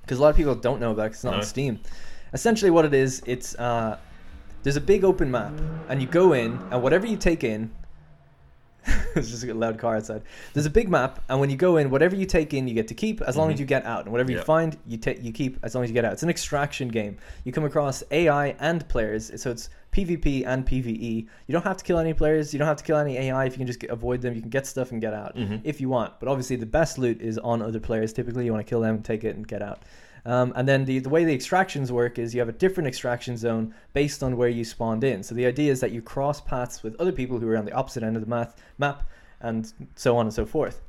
[0.00, 1.78] because a lot of people don't know about it 'cause it's not on Steam.
[2.32, 3.98] Essentially, what it is, it's uh,
[4.62, 5.52] there's a big open map,
[5.88, 7.70] and you go in, and whatever you take in,
[9.16, 10.22] it's just a loud car outside.
[10.54, 12.88] There's a big map, and when you go in, whatever you take in, you get
[12.88, 13.60] to keep as long as Mhm.
[13.60, 15.94] you get out, and whatever you find, you take you keep as long as you
[15.94, 16.12] get out.
[16.12, 17.18] It's an extraction game.
[17.44, 21.26] You come across AI and players, so it's PvP and PvE.
[21.46, 22.52] You don't have to kill any players.
[22.54, 23.44] You don't have to kill any AI.
[23.46, 25.60] If you can just get, avoid them, you can get stuff and get out Mhm.
[25.64, 26.18] if you want.
[26.20, 28.12] But obviously, the best loot is on other players.
[28.12, 29.82] Typically, you want to kill them, take it, and get out.
[30.24, 33.36] Um, and then the, the way the extractions work is you have a different extraction
[33.36, 35.22] zone based on where you spawned in.
[35.22, 37.72] So the idea is that you cross paths with other people who are on the
[37.72, 39.04] opposite end of the math, map,
[39.40, 40.80] and so on and so forth.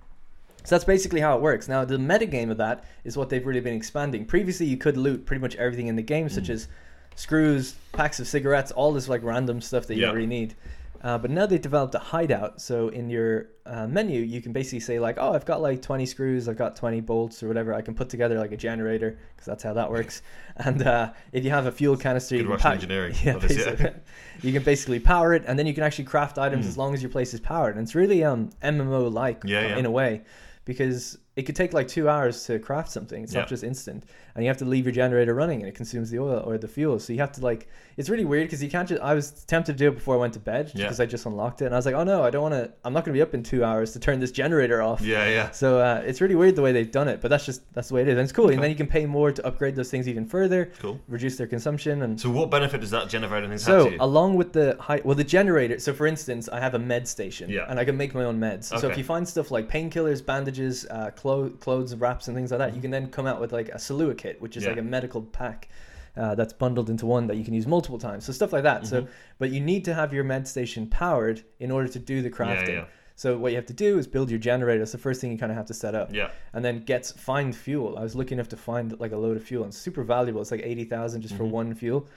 [0.66, 1.68] So that's basically how it works.
[1.70, 4.26] Now, the metagame of that is what they've really been expanding.
[4.26, 6.56] Previously, you could loot pretty much everything in the game, such Mm.
[6.56, 6.68] as
[7.16, 10.08] screws, packs of cigarettes, all this like random stuff that you Yeah.
[10.08, 10.56] don't really need.
[11.02, 12.60] Uh, but now they developed a hideout.
[12.62, 16.06] So in your uh, menu, you can basically say like, "Oh, I've got like 20
[16.06, 17.74] screws, I've got 20 bolts or whatever.
[17.74, 20.22] I can put together like a generator because that's how that works."
[20.62, 22.80] And uh, if you have a fuel canister, Good you can.
[23.24, 23.38] Yeah, yeah.
[23.38, 23.92] basically.
[24.42, 26.70] you can basically power it, and then you can actually craft items Mm.
[26.70, 27.76] as long as your place is powered.
[27.78, 29.78] And it's really um MMO like yeah.
[29.78, 30.24] in a way
[30.66, 33.24] because it could take like two hours to craft something.
[33.24, 33.40] It's Yeah.
[33.42, 34.04] not just instant,
[34.36, 36.68] and you have to leave your generator running, and it consumes the oil or the
[36.68, 37.00] fuel.
[37.00, 37.68] So you have to like,
[37.98, 39.02] it's really weird because you can't just.
[39.02, 40.84] I was tempted to do it before I went to bed Yeah.
[40.86, 42.72] because I just unlocked it, and I was like, oh no, I don't want to.
[42.84, 45.02] I'm not going to be up in two hours to turn this generator off.
[45.02, 45.52] Yeah, yeah.
[45.52, 47.96] So uh, it's really weird the way they've done it, but that's just that's the
[47.96, 48.46] way it is, and it's cool.
[48.46, 48.56] Okay.
[48.56, 51.00] And then you can pay more to upgrade those things even further, Cool.
[51.08, 53.98] reduce their consumption, and So, what benefit does that generating things so have to you?
[54.02, 55.80] along with the high, well, the generator.
[55.80, 57.66] So for instance, I have a med station, Yeah.
[57.70, 58.72] and I can make my own meds.
[58.72, 58.82] Okay.
[58.82, 62.58] So if you find stuff like painkillers, bandages, uh, clo- clothes, wraps, and things like
[62.60, 64.70] that, you can then come out with like a Salewa kit, which is Yeah.
[64.70, 65.70] like a medical pack.
[66.18, 68.26] Uh, that's bundled into one that you can use multiple times.
[68.26, 68.86] So stuff like that.
[68.88, 69.08] So, Mhm.
[69.38, 72.68] but you need to have your med station powered in order to do the crafting.
[72.80, 72.86] yeah.
[73.16, 74.80] So what you have to do is build your generator.
[74.80, 76.14] That's the first thing you kind of have to set up.
[76.14, 76.30] Yeah.
[76.54, 77.98] And then get find fuel.
[77.98, 79.64] I was lucky enough to find like a load of fuel.
[79.64, 80.42] and It's super valuable.
[80.42, 81.52] It's like eighty thousand just for Mm-hmm.
[81.62, 82.08] one fuel,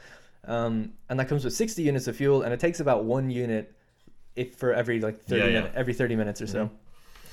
[0.48, 3.72] um, and that comes with sixty units of fuel, and it takes about one unit
[4.36, 5.54] if for every like thirty Yeah, yeah.
[5.60, 6.66] minute, every thirty minutes or so.
[6.66, 6.70] Mhm.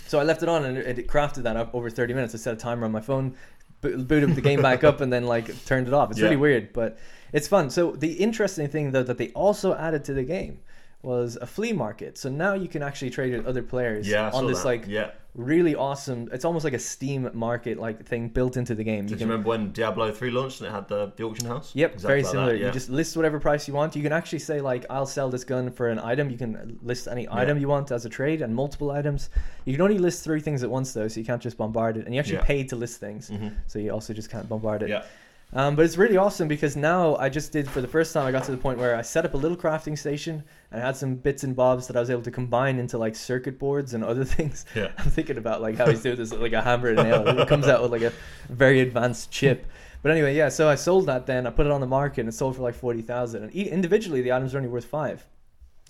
[0.10, 2.34] So I left it on and it, it crafted that up over 30 minutes.
[2.34, 3.36] I set a timer on my phone,
[3.82, 6.10] bo- booted the game back up, and then like turned it off.
[6.10, 6.26] It's Yeah.
[6.26, 6.98] really weird, but
[7.32, 7.70] it's fun.
[7.70, 10.62] So the interesting thing though that they also added to the game
[11.02, 12.18] was a flea market.
[12.18, 14.30] So now you can actually trade with other players Yeah.
[14.34, 14.66] On this that.
[14.66, 15.12] like yeah.
[15.34, 16.28] really awesome.
[16.34, 19.06] It's almost like a Steam market like thing built into the game.
[19.06, 21.72] Did you, can- remember when Diablo 3 launched and it had the, the auction house?
[21.74, 22.52] Yep, Exactly very like similar.
[22.52, 22.66] that, yeah.
[22.66, 23.96] You just list whatever price you want.
[23.96, 27.08] You can actually say like, "I'll sell this gun for an item." You can list
[27.08, 29.30] any item you want as a trade and multiple items.
[29.64, 32.06] You can only list three things at once though, so you can't just bombard it.
[32.08, 33.54] And you actually pay to list things, Mhm.
[33.68, 34.90] so you also just can't bombard it.
[34.90, 35.04] Yeah.
[35.52, 38.28] Um, but it's really awesome because now I just did for the first time.
[38.28, 40.86] I got to the point where I set up a little crafting station and I
[40.86, 43.94] had some bits and bobs that I was able to combine into like circuit boards
[43.94, 44.66] and other things.
[44.76, 44.92] Yeah.
[44.98, 47.28] I'm thinking about like how he's doing this like a hammer and nail.
[47.28, 48.14] It comes out with like a
[48.50, 49.66] very advanced chip.
[50.02, 50.50] But anyway, yeah.
[50.50, 51.26] So I sold that.
[51.26, 53.44] Then I put it on the market and it sold for like forty thousand.
[53.44, 55.26] And e- individually, the items are only worth five.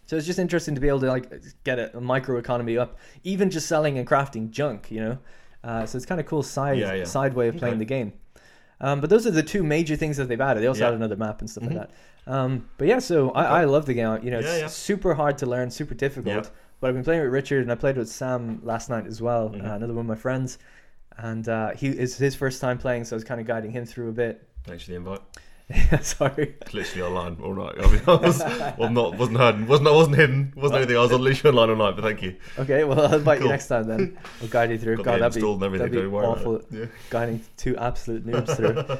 [0.07, 1.31] So it's just interesting to be able to like
[1.63, 4.89] get a, a micro economy up, even just selling and crafting junk.
[4.89, 5.17] You know.
[5.63, 7.03] Uh, so it's kind of cool side Yeah, yeah.
[7.03, 7.79] side way of playing Okay.
[7.79, 8.13] the game.
[8.81, 10.63] Um, but those are the two major things that they've added.
[10.63, 10.87] They also Yeah.
[10.87, 11.75] added another map and stuff Mhm.
[11.75, 11.89] like
[12.25, 12.31] that.
[12.31, 14.19] Um, but yeah, so I, I love the game.
[14.23, 14.67] You know, it's Yeah, yeah.
[14.67, 16.51] super hard to learn, super difficult.
[16.79, 19.49] But I've been playing with Richard and I played with Sam last night as well,
[19.49, 19.69] Mhm.
[19.69, 20.57] uh, another one of my friends.
[21.17, 23.85] And uh, he is his first time playing, so I was kind of guiding him
[23.85, 24.47] through a bit.
[24.65, 25.19] Thanks for the invite.
[26.01, 26.55] Sorry.
[26.61, 27.75] It's literally online all night.
[27.79, 28.39] I mean, I was,
[28.79, 30.97] well, not wasn't hidden, wasn't I wasn't hidden, wasn't anything.
[30.97, 31.95] I was on literally online all night.
[31.95, 32.35] But thank you.
[32.57, 33.47] Okay, well I'll invite Cool.
[33.47, 34.17] you next time then.
[34.41, 34.97] I'll guide you through.
[34.97, 35.91] Got God, that'd be, and everything.
[35.91, 36.55] that'd be awful.
[36.71, 36.89] it.
[37.11, 38.77] Guiding two absolute noobs through.
[38.79, 38.97] Uh,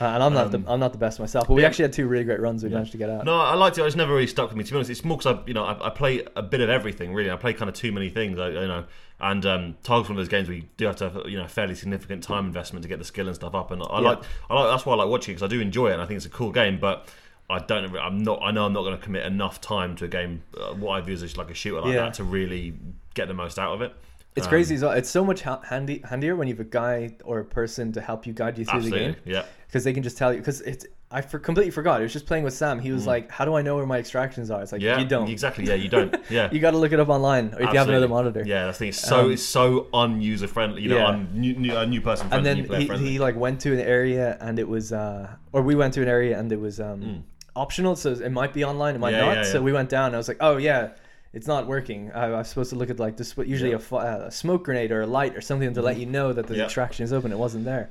[0.00, 1.68] and I'm not Um, the I'm not the best myself, but we yeah.
[1.68, 2.74] actually had two really great runs we Yeah.
[2.76, 3.24] managed to get out.
[3.24, 3.82] No, I liked it.
[3.82, 4.62] I just never really stuck with me.
[4.62, 6.70] To be honest, it's more because I, you know, I, I play a bit of
[6.70, 7.12] everything.
[7.14, 8.38] Really, I play kind of too many things.
[8.38, 8.84] I, you know,
[9.22, 11.44] and um, Tarkov's one of those games where you do have to have you know
[11.44, 13.70] a fairly significant time investment to get the skill and stuff up.
[13.70, 14.08] And I Yeah.
[14.08, 14.18] like,
[14.50, 16.16] I like that's why I like watching because I do enjoy it and I think
[16.16, 16.78] it's a cool game.
[16.78, 17.08] But
[17.48, 17.96] I don't.
[17.96, 18.40] I'm not.
[18.42, 20.42] I know I'm not going to commit enough time to a game.
[20.58, 22.00] Uh, what I view as like a shooter like Yeah.
[22.02, 22.74] that to really
[23.14, 23.94] get the most out of it.
[24.34, 24.92] It's Um, crazy as well.
[24.92, 28.26] It's so much handy handier when you have a guy or a person to help
[28.26, 29.44] you guide you through the game Yeah.
[29.66, 30.38] because they can just tell you.
[30.38, 32.00] Because it's I for, completely forgot.
[32.00, 32.78] It was just playing with Sam.
[32.80, 34.84] He was like, "How do I know where my extractions are?" It's like Mm.
[34.84, 34.98] Yeah.
[34.98, 35.28] you don't.
[35.28, 35.64] Exactly.
[35.66, 35.74] Yeah.
[35.74, 36.16] You don't.
[36.30, 36.48] Yeah.
[36.50, 38.42] You got to look it up online, or if you have another monitor.
[38.46, 38.88] Yeah, that's the thing.
[38.90, 40.82] It's so Um, it's so unuser friendly.
[40.82, 41.08] You know, yeah.
[41.08, 42.98] un, new, new, uh, new person And then he, friendly.
[42.98, 46.08] he like went to an area and it was, uh, or we went to an
[46.08, 47.22] area and it was um, Mm.
[47.56, 47.94] optional.
[47.96, 49.36] So it might be online, it might Yeah, not.
[49.36, 50.06] yeah, So we went down.
[50.06, 50.90] and I was like, oh yeah,
[51.34, 52.10] it's not working.
[52.14, 54.92] I, I was supposed to look at like this, usually a, uh, a smoke grenade
[54.92, 56.64] or a light or something to let you know that the Yeah.
[56.64, 57.32] extraction is open.
[57.32, 57.90] It wasn't there.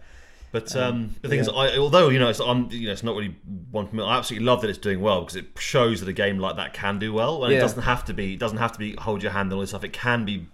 [0.51, 1.47] But Um, um, the thing is.
[1.49, 3.35] I, although you know, it's, I'm, you know, it's not really
[3.71, 4.03] one for me.
[4.03, 6.73] I absolutely love that it's doing well because it shows that a game like that
[6.73, 7.59] can do well, and Yeah.
[7.59, 8.33] it doesn't have to be.
[8.33, 9.83] It doesn't have to be hold your hand and all this stuff.
[9.83, 10.47] It can be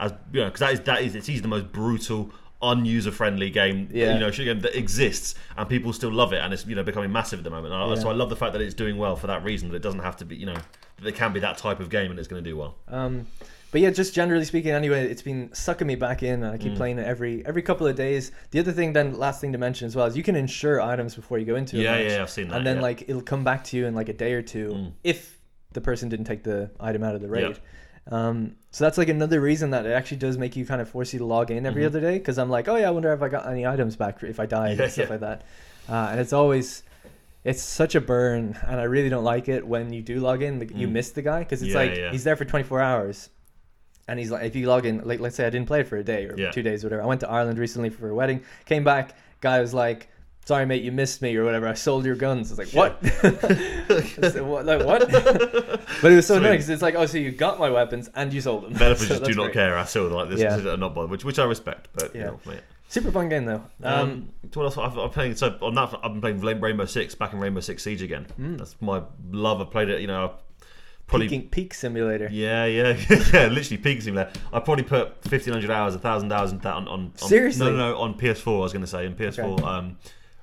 [0.00, 2.30] as you know, because that is that is it's easily the most brutal,
[2.62, 3.88] unuser friendly game.
[3.92, 4.14] Yeah.
[4.14, 6.82] you know, shooting game that exists, and people still love it, and it's you know
[6.82, 7.72] becoming massive at the moment.
[7.74, 9.68] And I, So I love the fact that it's doing well for that reason.
[9.70, 10.56] That it doesn't have to be, you know,
[11.00, 12.76] that it can be that type of game, and it's going to do well.
[12.88, 13.26] Um,
[13.70, 16.60] but yeah, just generally speaking, anyway, it's been sucking me back in, and I Mm.
[16.60, 18.32] keep playing it every every couple of days.
[18.50, 21.14] The other thing, then, last thing to mention as well, is you can insure items
[21.14, 22.56] before you go into a Yeah, match, yeah, I've seen that.
[22.56, 22.82] and then yeah.
[22.82, 24.92] like it'll come back to you in like a day or two Mm.
[25.04, 25.38] if
[25.72, 27.58] the person didn't take the item out of the raid.
[28.10, 31.12] Um, so that's like another reason that it actually does make you kind of force
[31.12, 31.86] you to log in every Mhm.
[31.86, 34.22] other day because I'm like, oh yeah, I wonder if I got any items back
[34.22, 35.42] if I died Yeah, and stuff like that.
[35.88, 36.82] Uh, and it's always
[37.44, 40.58] it's such a burn, and I really don't like it when you do log in,
[40.74, 40.92] you Mm.
[40.92, 42.10] miss the guy because it's Yeah, like yeah.
[42.10, 43.30] he's there for 24 hours,
[44.08, 45.96] and he's like, if you log in, like let's say I didn't play it for
[45.98, 46.50] a day or Yeah.
[46.50, 47.02] two days, or whatever.
[47.02, 50.08] I went to Ireland recently for a wedding, came back, guy was like.
[50.46, 51.68] Sorry, mate, you missed me or whatever.
[51.68, 52.50] I sold your guns.
[52.50, 53.04] It's like what?
[54.32, 54.64] Said, what?
[54.64, 55.10] Like what?
[55.12, 56.38] but it was so Sweet.
[56.38, 58.72] annoying because it's like, oh, so you got my weapons and you sold them.
[58.72, 59.52] Benefits So just do not great.
[59.52, 60.08] care at all.
[60.08, 60.56] Like this, Yeah.
[60.56, 61.88] this is not bothered, which which I respect.
[61.92, 62.30] But Yeah.
[62.46, 62.58] you know.
[62.88, 63.62] Super fun game though.
[63.82, 64.78] Um, Um, what else?
[64.78, 65.36] I've, I'm playing.
[65.36, 68.26] So on that, I've been playing Rainbow Six, back in Rainbow Six Siege again.
[68.40, 68.56] Mm.
[68.56, 69.60] That's my love.
[69.60, 70.00] I played it.
[70.00, 70.32] You know,
[71.08, 71.28] probably.
[71.28, 72.28] peaking, peak simulator.
[72.30, 72.96] Yeah, yeah,
[73.32, 73.46] yeah.
[73.48, 74.30] Literally peak simulator.
[74.52, 77.66] I probably put fifteen hundred hours, thousand hours into that on, on, on Seriously?
[77.66, 78.56] No, no, no, on PS4.
[78.56, 79.54] I was going to say on PS4.
[79.54, 79.62] Okay.
[79.64, 79.96] Um,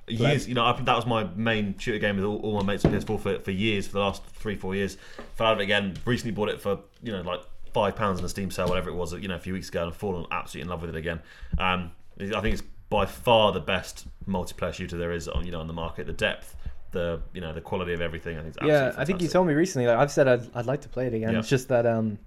[0.08, 0.48] years.
[0.48, 2.92] You know, I, that was my main shooter game with all, all my mates on
[2.92, 4.98] PS4 for, for years, for the last three, four years.
[5.34, 5.96] Fell out of it again.
[6.04, 7.40] Recently bought it for you know like
[7.72, 9.12] five pounds in a Steam sale, whatever it was.
[9.12, 11.20] You know, a few weeks ago, and I've fallen absolutely in love with it again.
[11.58, 15.60] Um, I think it's by far the best multiplayer shooter there is on you know
[15.60, 16.06] on the market.
[16.06, 16.56] The depth,
[16.92, 18.36] the you know the quality of everything.
[18.38, 18.56] I think.
[18.56, 19.86] It's yeah, absolutely I think you told me recently.
[19.88, 21.32] Like I've said, I'd, I'd like to play it again.
[21.32, 21.38] Yeah.
[21.40, 22.18] It's just that um,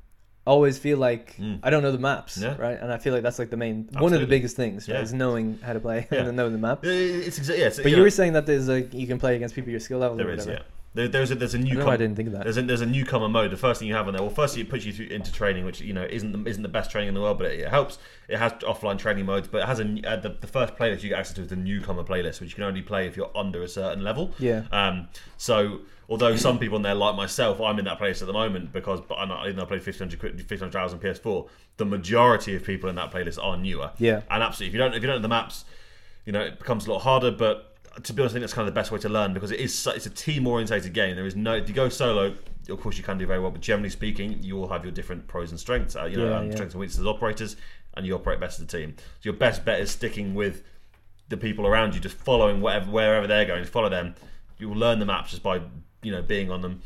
[0.47, 1.59] I always feel like Mm.
[1.63, 2.55] I don't know the maps, Yeah.
[2.57, 2.77] right?
[2.79, 4.95] And I feel like that's like the main one of the biggest things, right?
[4.95, 5.01] Yeah.
[5.01, 6.79] Is knowing how to play and then knowing the map.
[6.83, 9.35] It's exa- yeah, it's, But you know, were saying that there's like you can play
[9.35, 10.17] against people your skill level.
[10.17, 10.63] there or is whatever.
[10.63, 10.75] yeah.
[10.93, 11.93] There, there's a there's a I don't know newcomer.
[11.93, 12.43] I didn't think of that.
[12.43, 13.51] There's a, there's a newcomer mode.
[13.51, 15.65] The first thing you have on there, well, firstly it puts you through, into training,
[15.65, 17.69] which you know isn't the, isn't the best training in the world, but it, it
[17.69, 17.99] helps.
[18.27, 21.09] It has offline training modes, but it has a uh, the, the first playlist you
[21.09, 23.61] get access to is the newcomer playlist, which you can only play if you're under
[23.61, 24.33] a certain level.
[24.39, 24.63] Yeah.
[24.71, 25.07] Um.
[25.37, 28.73] So although some people in there, like myself, I'm in that playlist at the moment
[28.73, 31.85] because, but I'm not, even though I played 1500 quid- 1500 hours on PS4, the
[31.85, 33.91] majority of people in that playlist are newer.
[33.99, 34.21] Yeah.
[34.29, 35.65] And absolutely, if you don't if you don't know the maps,
[36.25, 37.31] you know it becomes a lot harder.
[37.31, 37.68] But
[38.03, 39.59] to be honest, I think that's kind of the best way to learn because it
[39.59, 41.15] is it's a team orientated game.
[41.15, 42.35] There is no if you go solo,
[42.69, 45.27] of course you can do very well, but generally speaking, you all have your different
[45.27, 45.95] pros and strengths.
[45.95, 46.51] Uh, you know, Yeah, um, yeah.
[46.55, 47.55] strengths and weaknesses as operators,
[47.95, 48.95] and you operate best as a team.
[48.97, 50.63] So your best bet is sticking with
[51.29, 53.61] the people around you, just following whatever wherever they're going.
[53.61, 54.15] Just follow them.
[54.57, 55.61] You'll learn the maps just by
[56.01, 56.81] you know being on them.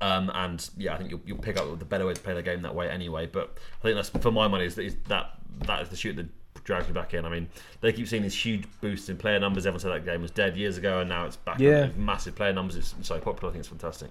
[0.00, 2.42] Um, and yeah, I think you'll, you'll pick up the better way to play the
[2.42, 3.26] game that way anyway.
[3.26, 5.30] But I think that's for my money is, is that
[5.66, 6.26] that is the shoot that
[6.64, 7.24] drags me back in.
[7.24, 7.48] I mean,
[7.80, 9.66] they keep seeing these huge boosts in player numbers.
[9.66, 11.58] Everyone said that game was dead years ago, and now it's back.
[11.58, 11.88] Yeah.
[11.96, 12.76] massive player numbers.
[12.76, 13.50] It's so popular.
[13.50, 14.10] I think it's fantastic.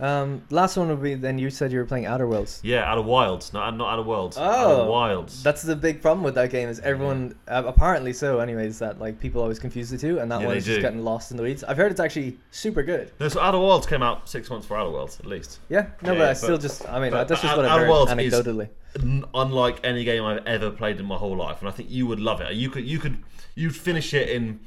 [0.00, 2.60] Um, last one would be then you said you were playing Outer Worlds.
[2.62, 4.36] Yeah, Outer wilds, not not out of worlds.
[4.38, 5.42] Oh, of wilds.
[5.42, 9.18] That's the big problem with that game is everyone uh, apparently so anyways that like
[9.18, 10.82] people always confuse the two and that Yeah, they is just do.
[10.82, 11.64] getting lost in the weeds.
[11.64, 13.10] I've heard it's actually super good.
[13.18, 15.58] no, so Outer Worlds came out six months for Outer Worlds at least.
[15.68, 17.72] Yeah, no, Yeah, but I but- still just I mean but that's just what I've
[17.72, 18.68] Outer heard Worlds is- anecdotally.
[19.02, 22.06] n- unlike any game I've ever played in my whole life, and I think you
[22.06, 22.54] would love it.
[22.54, 23.16] You could, you could,
[23.56, 24.60] you'd finish it in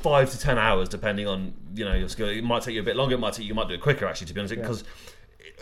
[0.00, 2.28] five to ten hours, depending on you know your skill.
[2.28, 3.14] It might take you a bit longer.
[3.14, 4.62] It might take you might do it quicker actually, to be honest, Yeah.
[4.62, 4.84] because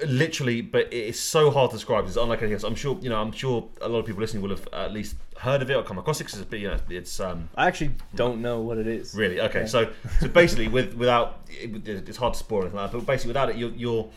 [0.06, 2.06] literally, but it is so hard to describe.
[2.06, 2.64] It's unlike anything else.
[2.64, 3.20] I'm sure you know.
[3.20, 5.82] I'm sure a lot of people listening will have at least heard of it or
[5.82, 6.24] come across it.
[6.24, 9.14] Because it's, you know, it's um, I actually don't know what it is.
[9.14, 9.40] Really?
[9.40, 9.60] Okay.
[9.60, 9.66] Yeah.
[9.66, 12.98] So so basically, with without it, it's hard to spoil anything like that.
[12.98, 14.08] But basically, without it, you're, you're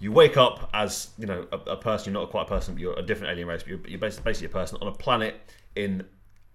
[0.00, 2.12] you wake up as you know a, a person.
[2.12, 2.74] You're not quite a person.
[2.74, 3.62] But you're a different alien race.
[3.62, 5.36] But you're, you're basically a person on a planet
[5.76, 6.04] in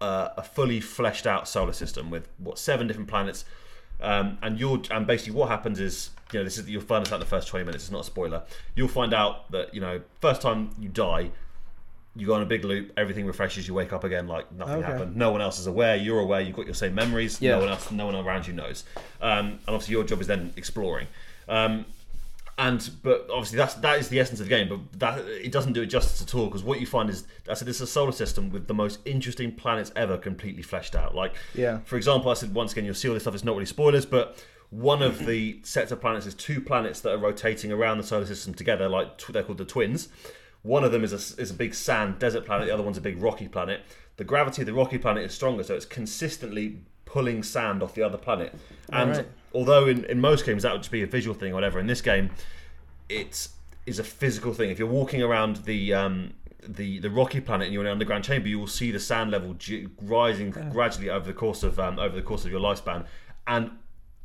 [0.01, 3.45] uh, a fully fleshed out solar system with what seven different planets.
[3.99, 7.11] Um, and you're and basically what happens is you know this is you'll find this
[7.11, 8.43] out in the first 20 minutes it's not a spoiler
[8.75, 11.31] you'll find out that you know first time you die
[12.15, 14.85] you go on a big loop everything refreshes you wake up again like nothing Okay.
[14.85, 17.53] happened no one else is aware you're aware you've got your same memories Yeah.
[17.53, 18.83] no one else no one around you knows
[19.19, 21.07] um, and obviously your job is then exploring
[21.49, 21.85] um,
[22.59, 25.73] and but obviously that's that is the essence of the game but that it doesn't
[25.73, 27.87] do it justice at all because what you find is I said this is a
[27.87, 31.79] solar system with the most interesting planets ever completely fleshed out like Yeah.
[31.85, 34.05] for example I said once again you'll see all this stuff it's not really spoilers
[34.05, 38.03] but one of the sets of planets is two planets that are rotating around the
[38.03, 40.09] solar system together like tw- they're called the twins
[40.63, 43.01] one of them is a, is a big sand desert planet the other one's a
[43.01, 43.81] big rocky planet
[44.17, 48.01] the gravity of the rocky planet is stronger so it's consistently pulling sand off the
[48.01, 48.53] other planet
[48.91, 49.27] and Alright.
[49.53, 51.87] Although in, in most games that would just be a visual thing or whatever in
[51.87, 52.29] this game
[53.09, 53.47] it
[53.85, 54.69] is a physical thing.
[54.69, 58.23] If you're walking around the um, the the rocky planet and you're in an underground
[58.23, 61.97] chamber you will see the sand level g- rising gradually over the course of um,
[61.97, 63.05] over the course of your lifespan.
[63.47, 63.71] And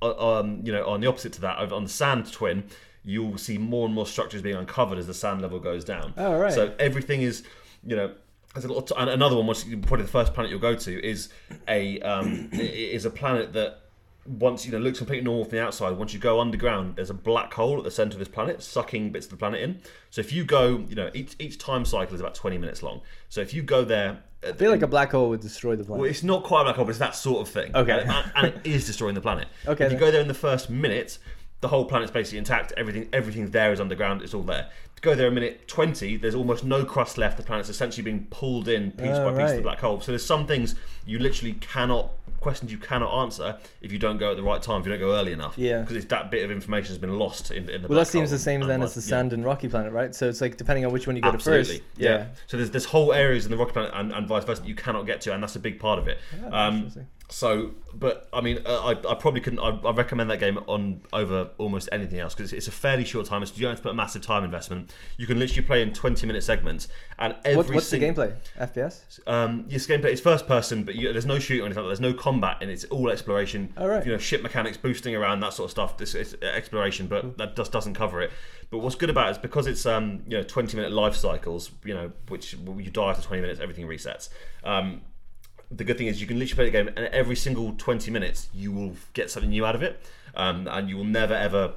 [0.03, 2.65] uh, um, you know on the opposite to that over on the sand twin
[3.05, 6.13] you'll see more and more structures being uncovered as the sand level goes down.
[6.17, 6.53] Oh, right.
[6.53, 7.45] so everything is
[7.87, 8.13] you know
[8.55, 11.29] there's a lot another one which probably the first planet you'll go to is
[11.69, 13.79] a um, is a planet that
[14.25, 17.15] once you know looks completely normal from the outside once you go underground there's a
[17.15, 20.21] black hole at the center of this planet sucking bits of the planet in so
[20.21, 23.41] if you go you know each each time cycle is about 20 minutes long so
[23.41, 26.01] if you go there I feel like a black hole would destroy the planet.
[26.01, 27.71] well, it's not quite a black hole, but it's that sort of thing.
[27.77, 28.05] Okay.
[28.05, 29.47] And, and- it is destroying the planet.
[29.69, 31.19] Okay, If you go there in the first minute,
[31.61, 32.73] the whole planet's basically intact.
[32.77, 34.21] Everything, everything there is underground.
[34.21, 34.69] It's all there.
[35.03, 37.37] Go there a minute twenty, there's almost no crust left.
[37.37, 40.01] The planet's essentially being pulled in piece Oh, by piece to the black hole.
[40.01, 40.75] So there's some things
[41.05, 44.81] you literally cannot questions you cannot answer if you don't go at the right time.
[44.81, 45.57] If you don't go early enough.
[45.57, 45.81] Yeah.
[45.81, 47.89] Because it's that bit of information has been lost in, in the.
[47.89, 49.19] well, that seems the same then like- as the yeah.
[49.19, 50.15] sand and rocky planet, right?
[50.15, 51.79] So it's like depending on which one you go Absolutely.
[51.79, 51.91] to first.
[51.97, 52.27] Yeah.
[52.47, 54.75] So there's there's whole areas in the rocky planet and, and vice versa that you
[54.75, 56.19] cannot get to, and that's a big part of it.
[56.51, 56.93] Ah, um,
[57.33, 59.59] so, but I mean, uh, I, I probably couldn't.
[59.59, 63.05] I, I recommend that game on over almost anything else because it's, it's a fairly
[63.05, 63.43] short time.
[63.43, 64.92] It's, you don't have to put a massive time investment.
[65.17, 66.89] You can literally play in 20 minute segments,
[67.19, 68.35] and every What, what's the gameplay?
[68.59, 69.21] FPS?
[69.27, 71.85] um, yes, gameplay is first person, but you, there's no shooting or anything.
[71.85, 71.91] like.
[71.91, 73.73] There's no combat, and it's all exploration.
[73.77, 74.05] Oh, right.
[74.05, 75.97] You know, ship mechanics, boosting around, that sort of stuff.
[75.99, 78.31] This is exploration, but that just doesn't cover it.
[78.71, 81.71] But what's good about it is because it's um, you know 20 minute life cycles.
[81.85, 84.29] You know, which you die after 20 minutes, everything resets.
[84.65, 85.03] Um,
[85.71, 88.49] the good thing is you can literally play the game, and every single 20 minutes
[88.53, 90.01] you will get something new out of it,
[90.35, 91.75] um, and you will never ever.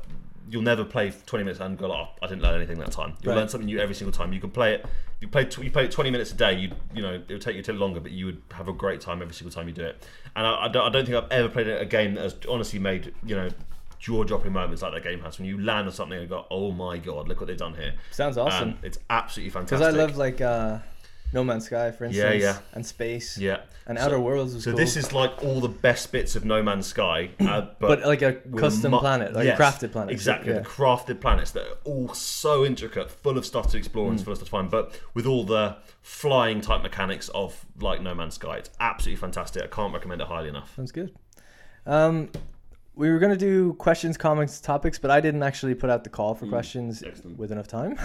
[0.50, 3.34] You'll never play 20 minutes and go, "Oh, I didn't learn anything that time." You'll
[3.34, 3.40] Right.
[3.40, 4.32] learn something new every single time.
[4.34, 4.86] You can play it.
[5.20, 5.46] You play.
[5.46, 6.54] tw- You play it 20 minutes a day.
[6.54, 8.74] You you know it would take you a little longer, but you would have a
[8.74, 10.06] great time every single time you do it.
[10.36, 12.80] And I, I, don't, I don't think I've ever played a game that has honestly
[12.80, 13.50] made you know
[13.98, 16.72] jaw dropping moments like that game has when you land on something and go, "Oh
[16.72, 18.70] my god, look what they've done here." Sounds awesome.
[18.72, 19.80] Um, it's absolutely fantastic.
[19.80, 20.78] Because I love like uh,
[21.36, 22.58] No Man's Sky, for instance, yeah.
[22.74, 23.58] and space, Yeah.
[23.86, 24.78] and So- Outer Worlds was So cool.
[24.80, 28.22] this is like all the best bits of No Man's Sky, uh, but, but like
[28.24, 30.12] a with custom mu- planet, like Yes, a crafted planet.
[30.14, 30.60] Exactly, Yeah.
[30.60, 34.12] the crafted planets that are all so intricate, full of stuff to explore Mm.
[34.12, 38.02] and full of stuff to find, but with all the flying type mechanics of like
[38.02, 38.58] No Man's Sky.
[38.58, 39.62] It's absolutely fantastic.
[39.64, 40.74] I can't recommend it highly enough.
[40.76, 41.14] Sounds good.
[41.86, 42.30] Um,
[42.96, 46.34] we were gonna do questions, comments, topics, but I didn't actually put out the call
[46.34, 47.08] for questions Hmm.
[47.08, 47.38] excellent.
[47.38, 47.98] with enough time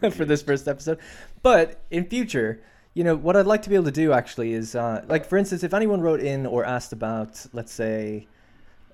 [0.00, 0.98] Well, for this first episode.
[1.42, 2.60] But in future,
[2.96, 5.36] you know, what I'd like to be able to do actually is, uh, like, for
[5.36, 8.26] instance, if anyone wrote in or asked about, let's say,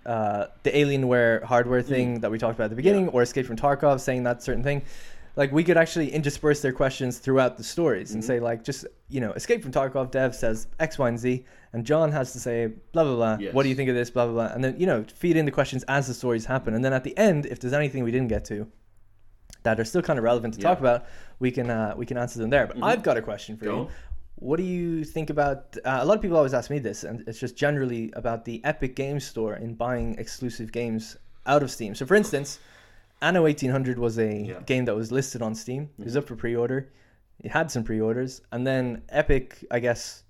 [0.04, 3.54] uh, the Alienware hardware thing that we talked about at the beginning, or Escape from
[3.54, 4.82] Tarkov, saying that certain thing,
[5.36, 9.20] like, we could actually intersperse their questions throughout the stories and say, like, just, you
[9.20, 12.72] know, Escape from Tarkov dev says X, Y, and Z, and John has to say,
[12.90, 13.36] blah, blah, blah.
[13.38, 13.54] Yes.
[13.54, 14.52] What do you think of this, blah, blah, blah.
[14.52, 16.74] And then, you know, feed in the questions as the stories happen.
[16.74, 18.66] And then at the end, if there's anything we didn't get to,
[19.62, 21.06] that are still kind of relevant to talk about,
[21.38, 22.66] we can uh, we can answer them there.
[22.66, 23.88] But I've got a question for Go you.
[24.36, 25.76] What do you think about?
[25.84, 28.60] Uh, a lot of people always ask me this, and it's just generally about the
[28.64, 31.94] Epic Games Store in buying exclusive games out of Steam.
[31.94, 32.58] So, for instance,
[33.20, 34.60] Anno 1800 was a Yeah.
[34.66, 35.90] game that was listed on Steam.
[35.98, 36.88] It was up for pre-order.
[37.38, 40.24] It had some pre-orders, and then Epic, I guess,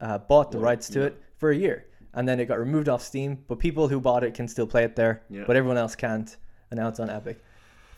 [0.00, 1.06] uh, bought the Well, rights to yeah.
[1.06, 3.44] it for a year, and then it got removed off Steam.
[3.46, 5.44] But people who bought it can still play it there, Yeah.
[5.46, 6.36] but everyone else can't.
[6.70, 7.40] And now it's on Epic.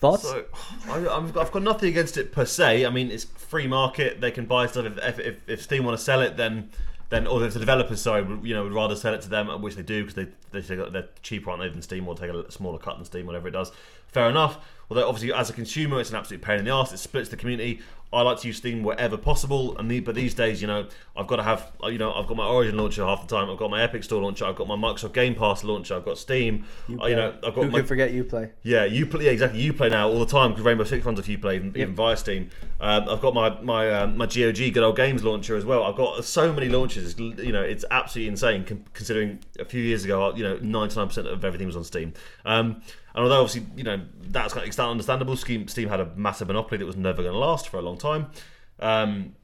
[0.00, 0.22] Thoughts?
[0.22, 0.44] So
[0.88, 2.84] I, I've, I've got nothing against it per se.
[2.84, 4.20] I mean, it's free market.
[4.20, 6.70] They can buy stuff if if, if, Steam want to sell it, then
[7.10, 9.76] then or if the developers sorry you know would rather sell it to them, which
[9.76, 12.78] they do because they they they're cheaper aren't they than Steam or take a smaller
[12.78, 13.72] cut than Steam, whatever it does.
[14.08, 14.58] Fair enough.
[14.90, 16.92] Although obviously as a consumer, it's an absolute pain in the ass.
[16.92, 17.80] It splits the community.
[18.14, 20.86] I like to use Steam wherever possible, and the, but these days, you know,
[21.16, 23.50] I've got to have, you know, I've got my Origin launcher half the time.
[23.50, 24.44] I've got my Epic Store launcher.
[24.44, 25.94] I've got my Microsoft Game Pass launcher.
[25.96, 26.64] I've got Steam.
[27.00, 28.50] uh, You, know, I've got Who my could forget Uplay?
[28.62, 29.22] yeah, Uplay.
[29.22, 29.60] Yeah, exactly.
[29.70, 32.50] Uplay now all the time because Rainbow Six runs off Uplay even, even via Steam.
[32.80, 35.84] Um, I've got my my um, my GOG Good Old Games launcher as well.
[35.84, 37.18] I've got so many launches.
[37.18, 41.26] You know, it's absolutely insane considering a few years ago, you know, ninety nine percent
[41.26, 42.12] of everything was on Steam.
[42.44, 42.82] Um,
[43.14, 45.36] and although obviously, you know, that's kind of understandable.
[45.36, 47.96] Steam, Steam had a massive monopoly that was never going to last for a long
[47.96, 48.03] time.
[48.80, 49.34] Um,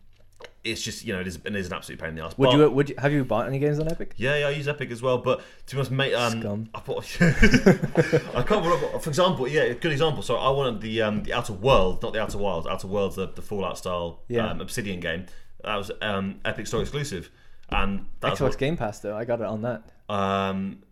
[0.63, 2.37] it's just you know, it is, it is an absolute pain in the ass.
[2.37, 4.13] Would But- you would you have you bought any games on Epic?
[4.17, 5.19] yeah, yeah, I use Epic as well.
[5.19, 6.69] But to be honest, mate, um, Scum.
[6.75, 7.05] I bought.
[7.21, 8.65] I can't.
[8.65, 10.23] remember- For example, yeah, good example.
[10.23, 12.67] So I wanted the um, the Outer World, not the Outer Wilds.
[12.67, 14.51] Outer Worlds, the, the Fallout style Yeah.
[14.51, 15.27] um, Obsidian game.
[15.65, 17.31] That was um, Epic Store exclusive,
[17.71, 19.83] and that's Xbox what, Game Pass though, I got it on that.
[20.09, 20.83] um,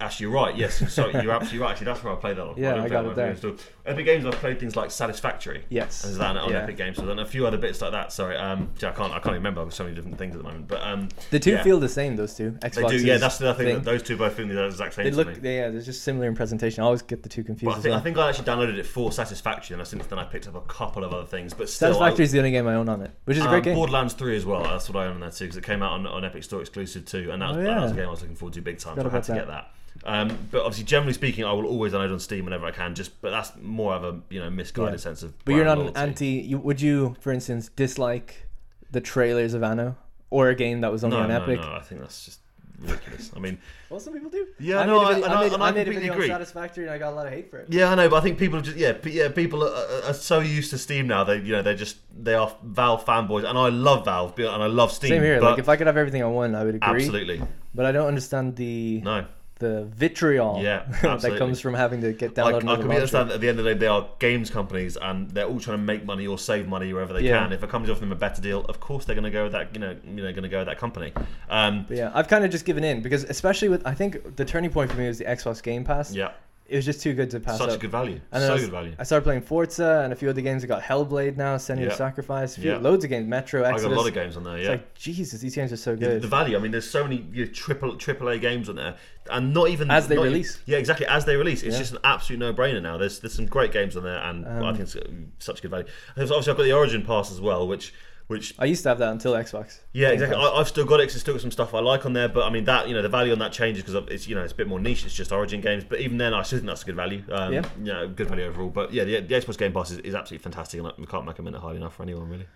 [0.00, 0.56] Actually, you're right.
[0.56, 1.70] Yes, sorry, you're absolutely right.
[1.70, 2.54] Actually, that's where I played that on.
[2.56, 3.36] Yeah, didn't I got it there.
[3.84, 5.64] Epic Games, I've played things like Satisfactory.
[5.68, 6.04] Yes.
[6.04, 6.62] And that on Yeah.
[6.62, 6.96] Epic Games?
[6.98, 8.12] So then a few other bits like that.
[8.12, 9.12] Sorry, um, yeah, I can't.
[9.12, 9.62] I can't remember.
[9.62, 10.68] There's so many different things at the moment.
[10.68, 11.62] But um, The two yeah.
[11.64, 12.14] feel the same.
[12.14, 12.56] Those two.
[12.60, 12.90] They Xbox.
[12.90, 12.98] do.
[12.98, 13.74] Yeah, that's the thing.
[13.74, 15.04] that Those two both feel the exact same.
[15.04, 15.34] They look.
[15.34, 16.82] They, yeah, they're just similar in presentation.
[16.82, 17.74] I always get the two confused.
[17.74, 17.98] But I think, well.
[17.98, 20.60] I think I actually downloaded it for Satisfactory, and since then I picked up a
[20.62, 21.52] couple of other things.
[21.52, 23.50] But still, Satisfactory is the only game I own on it, which is a um,
[23.52, 23.74] great game.
[23.74, 24.62] Borderlands 3 as well.
[24.62, 26.60] That's what I own on that too, because it came out on, on Epic Store
[26.60, 28.60] exclusive too, and that was, Oh, that was a game I was looking forward to
[28.60, 28.94] big time.
[28.94, 29.70] So I had to about get that.
[30.04, 32.94] Um, but obviously, generally speaking, I will always download on Steam whenever I can.
[32.94, 34.96] Just, but that's more of a you know misguided Yeah.
[34.98, 35.32] sense of.
[35.44, 36.26] But you're not brand an anti.
[36.50, 38.48] You, would you, for instance, dislike
[38.90, 39.96] the trailers of Anno
[40.30, 41.60] or a game that was only No, on no, Epic?
[41.60, 41.72] no.
[41.72, 42.40] I think that's just
[42.80, 43.30] ridiculous.
[43.36, 43.58] I mean,
[43.90, 44.46] Well, some people do.
[44.58, 45.80] Yeah, I no, made a I- video, and I, I- made, and I I made
[45.80, 46.30] a completely video agree.
[46.30, 47.66] on Satisfactory, and I got a lot of hate for it.
[47.70, 50.40] Yeah, I know, but I think people just yeah, yeah, people are, are, are so
[50.40, 51.22] used to Steam now.
[51.24, 51.96] They you know they're just
[52.28, 55.10] they are Valve fanboys, and I love Valve and I love Steam.
[55.10, 55.40] Same here.
[55.40, 56.90] But Like, if I could have everything I want, I would agree.
[57.02, 57.42] absolutely
[57.74, 59.26] But I don't understand the no.
[59.62, 62.80] The vitriol Yeah, that comes from having to get I, I downloaded.
[62.82, 65.46] can understand that at the end of the day they are games companies and they're
[65.46, 67.42] all trying to make money or save money wherever they Yeah.
[67.44, 67.52] can.
[67.52, 69.52] If a company's offering them a better deal, of course they're going to go with
[69.52, 69.72] that.
[69.74, 71.12] You know, you know, going to go with that company.
[71.48, 74.70] Um, yeah, I've kind of just given in because, especially with, I think the turning
[74.70, 76.12] point for me was the Xbox Game Pass.
[76.14, 76.32] yeah,
[76.72, 77.76] It was just too good to pass such up.
[77.76, 78.18] a good value.
[78.32, 78.94] And then so I was- good value.
[78.98, 80.64] I started playing Forza and a few other games.
[80.64, 81.92] I got Hellblade now, Senua Yeah.
[81.94, 82.78] Sacrifice, a few, Yeah.
[82.78, 83.82] loads of games, Metro, I Exodus.
[83.88, 84.56] got a lot of games on there.
[84.56, 84.70] It's Yeah.
[84.70, 86.22] like Jesus, these games are so good.
[86.22, 86.56] the value.
[86.56, 88.94] I mean, there's so many you know, triple triple A games on there,
[89.30, 90.60] and not even As they not even- release.
[90.64, 91.06] yeah, exactly.
[91.06, 91.78] As they release, it's Yeah.
[91.80, 92.96] just an absolute no brainer now.
[92.96, 95.02] There's there's some great games on there, and I Um, think it's uh,
[95.40, 95.84] such good value.
[96.16, 97.92] And obviously, I've got the Origin Pass as well, which
[98.28, 99.80] which I used to have that until Xbox.
[99.92, 100.36] yeah, exactly.
[100.36, 101.04] I, I've still got it.
[101.04, 102.94] 'cause there's still got some stuff I like on there, but I mean that you
[102.94, 105.04] know the value on that changes because it's you know it's a bit more niche.
[105.04, 107.22] It's just Origin games, but even then, I still think that's a good value.
[107.30, 107.62] Um, Yeah.
[107.78, 108.70] you know, good value overall.
[108.70, 111.56] But yeah, the, the Xbox Game Pass is, is absolutely fantastic, and I can't recommend
[111.56, 112.46] it highly enough for anyone really.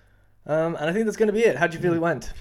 [0.46, 1.56] Um, and I think that's going to be it.
[1.56, 2.32] How do you feel it went?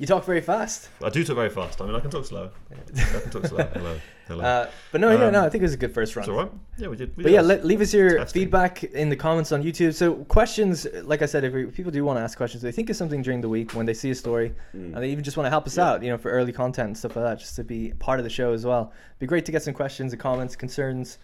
[0.00, 0.88] You talk very fast.
[1.04, 1.78] I do talk very fast.
[1.82, 2.48] I mean, I can talk slow.
[2.70, 2.74] I
[3.20, 3.58] can talk slow.
[3.74, 3.98] Hello,
[4.28, 4.42] hello.
[4.42, 6.22] Uh, but no, yeah, Um, no, I think it was a good first run.
[6.22, 6.50] it's all right.
[6.78, 7.14] Yeah, we did.
[7.18, 8.40] We But did yeah, let, leave us your Testing.
[8.40, 9.92] feedback in the comments on YouTube.
[9.92, 12.72] So questions, like I said, if, we, if people do want to ask questions, they
[12.72, 15.36] think of something during the week when they see a story, and they even just
[15.36, 15.90] want to help us Yeah.
[15.90, 18.24] out, you know, for early content and stuff like that, just to be part of
[18.24, 18.94] the show as well.
[19.10, 21.18] It'd be great to get some questions and comments, concerns,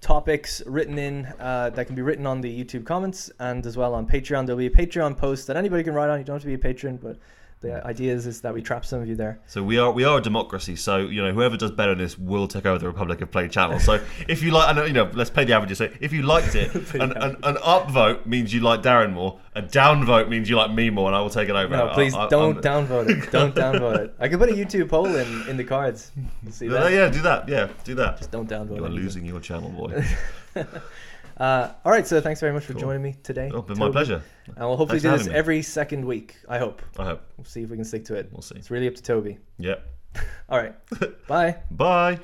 [0.00, 3.92] topics written in uh, that can be written on the YouTube comments and as well
[3.94, 4.46] on Patreon.
[4.46, 6.18] There'll be a Patreon post that anybody can write on.
[6.18, 7.18] You don't have to be a patron, but
[7.64, 9.40] the idea is, is that we trap some of you there.
[9.46, 10.76] So we are we are a democracy.
[10.76, 13.48] So you know whoever does better in this will take over the Republic of Play
[13.48, 13.80] channel.
[13.80, 13.94] So
[14.28, 15.78] if you like, I know you know, let's play the averages.
[15.78, 19.40] So if you liked it, an, an, an up vote means you like Darren more.
[19.56, 21.76] A downvote means you like me more, and I will take it over.
[21.76, 23.30] No, please I- don't I'm- downvote it.
[23.30, 24.14] Don't downvote it.
[24.18, 26.10] I could put a YouTube poll in, in the cards.
[26.50, 26.92] See Yeah, that?
[26.92, 27.48] yeah, do that.
[27.48, 28.18] Yeah, do that.
[28.18, 30.04] Just don't downvote You are losing your channel, boy.
[31.36, 33.50] Uh, all right, so thanks very much for joining me today.
[33.52, 34.22] Oh, been my pleasure.
[34.46, 36.36] And we'll hopefully Thanks do this every second week.
[36.48, 36.82] I hope.
[36.98, 37.22] I hope.
[37.36, 38.28] We'll see if we can stick to it.
[38.30, 38.56] We'll see.
[38.56, 39.38] It's really up to Toby.
[39.58, 39.86] Yep.
[40.48, 40.74] All right.
[41.26, 41.56] Bye.
[41.70, 42.20] Bye.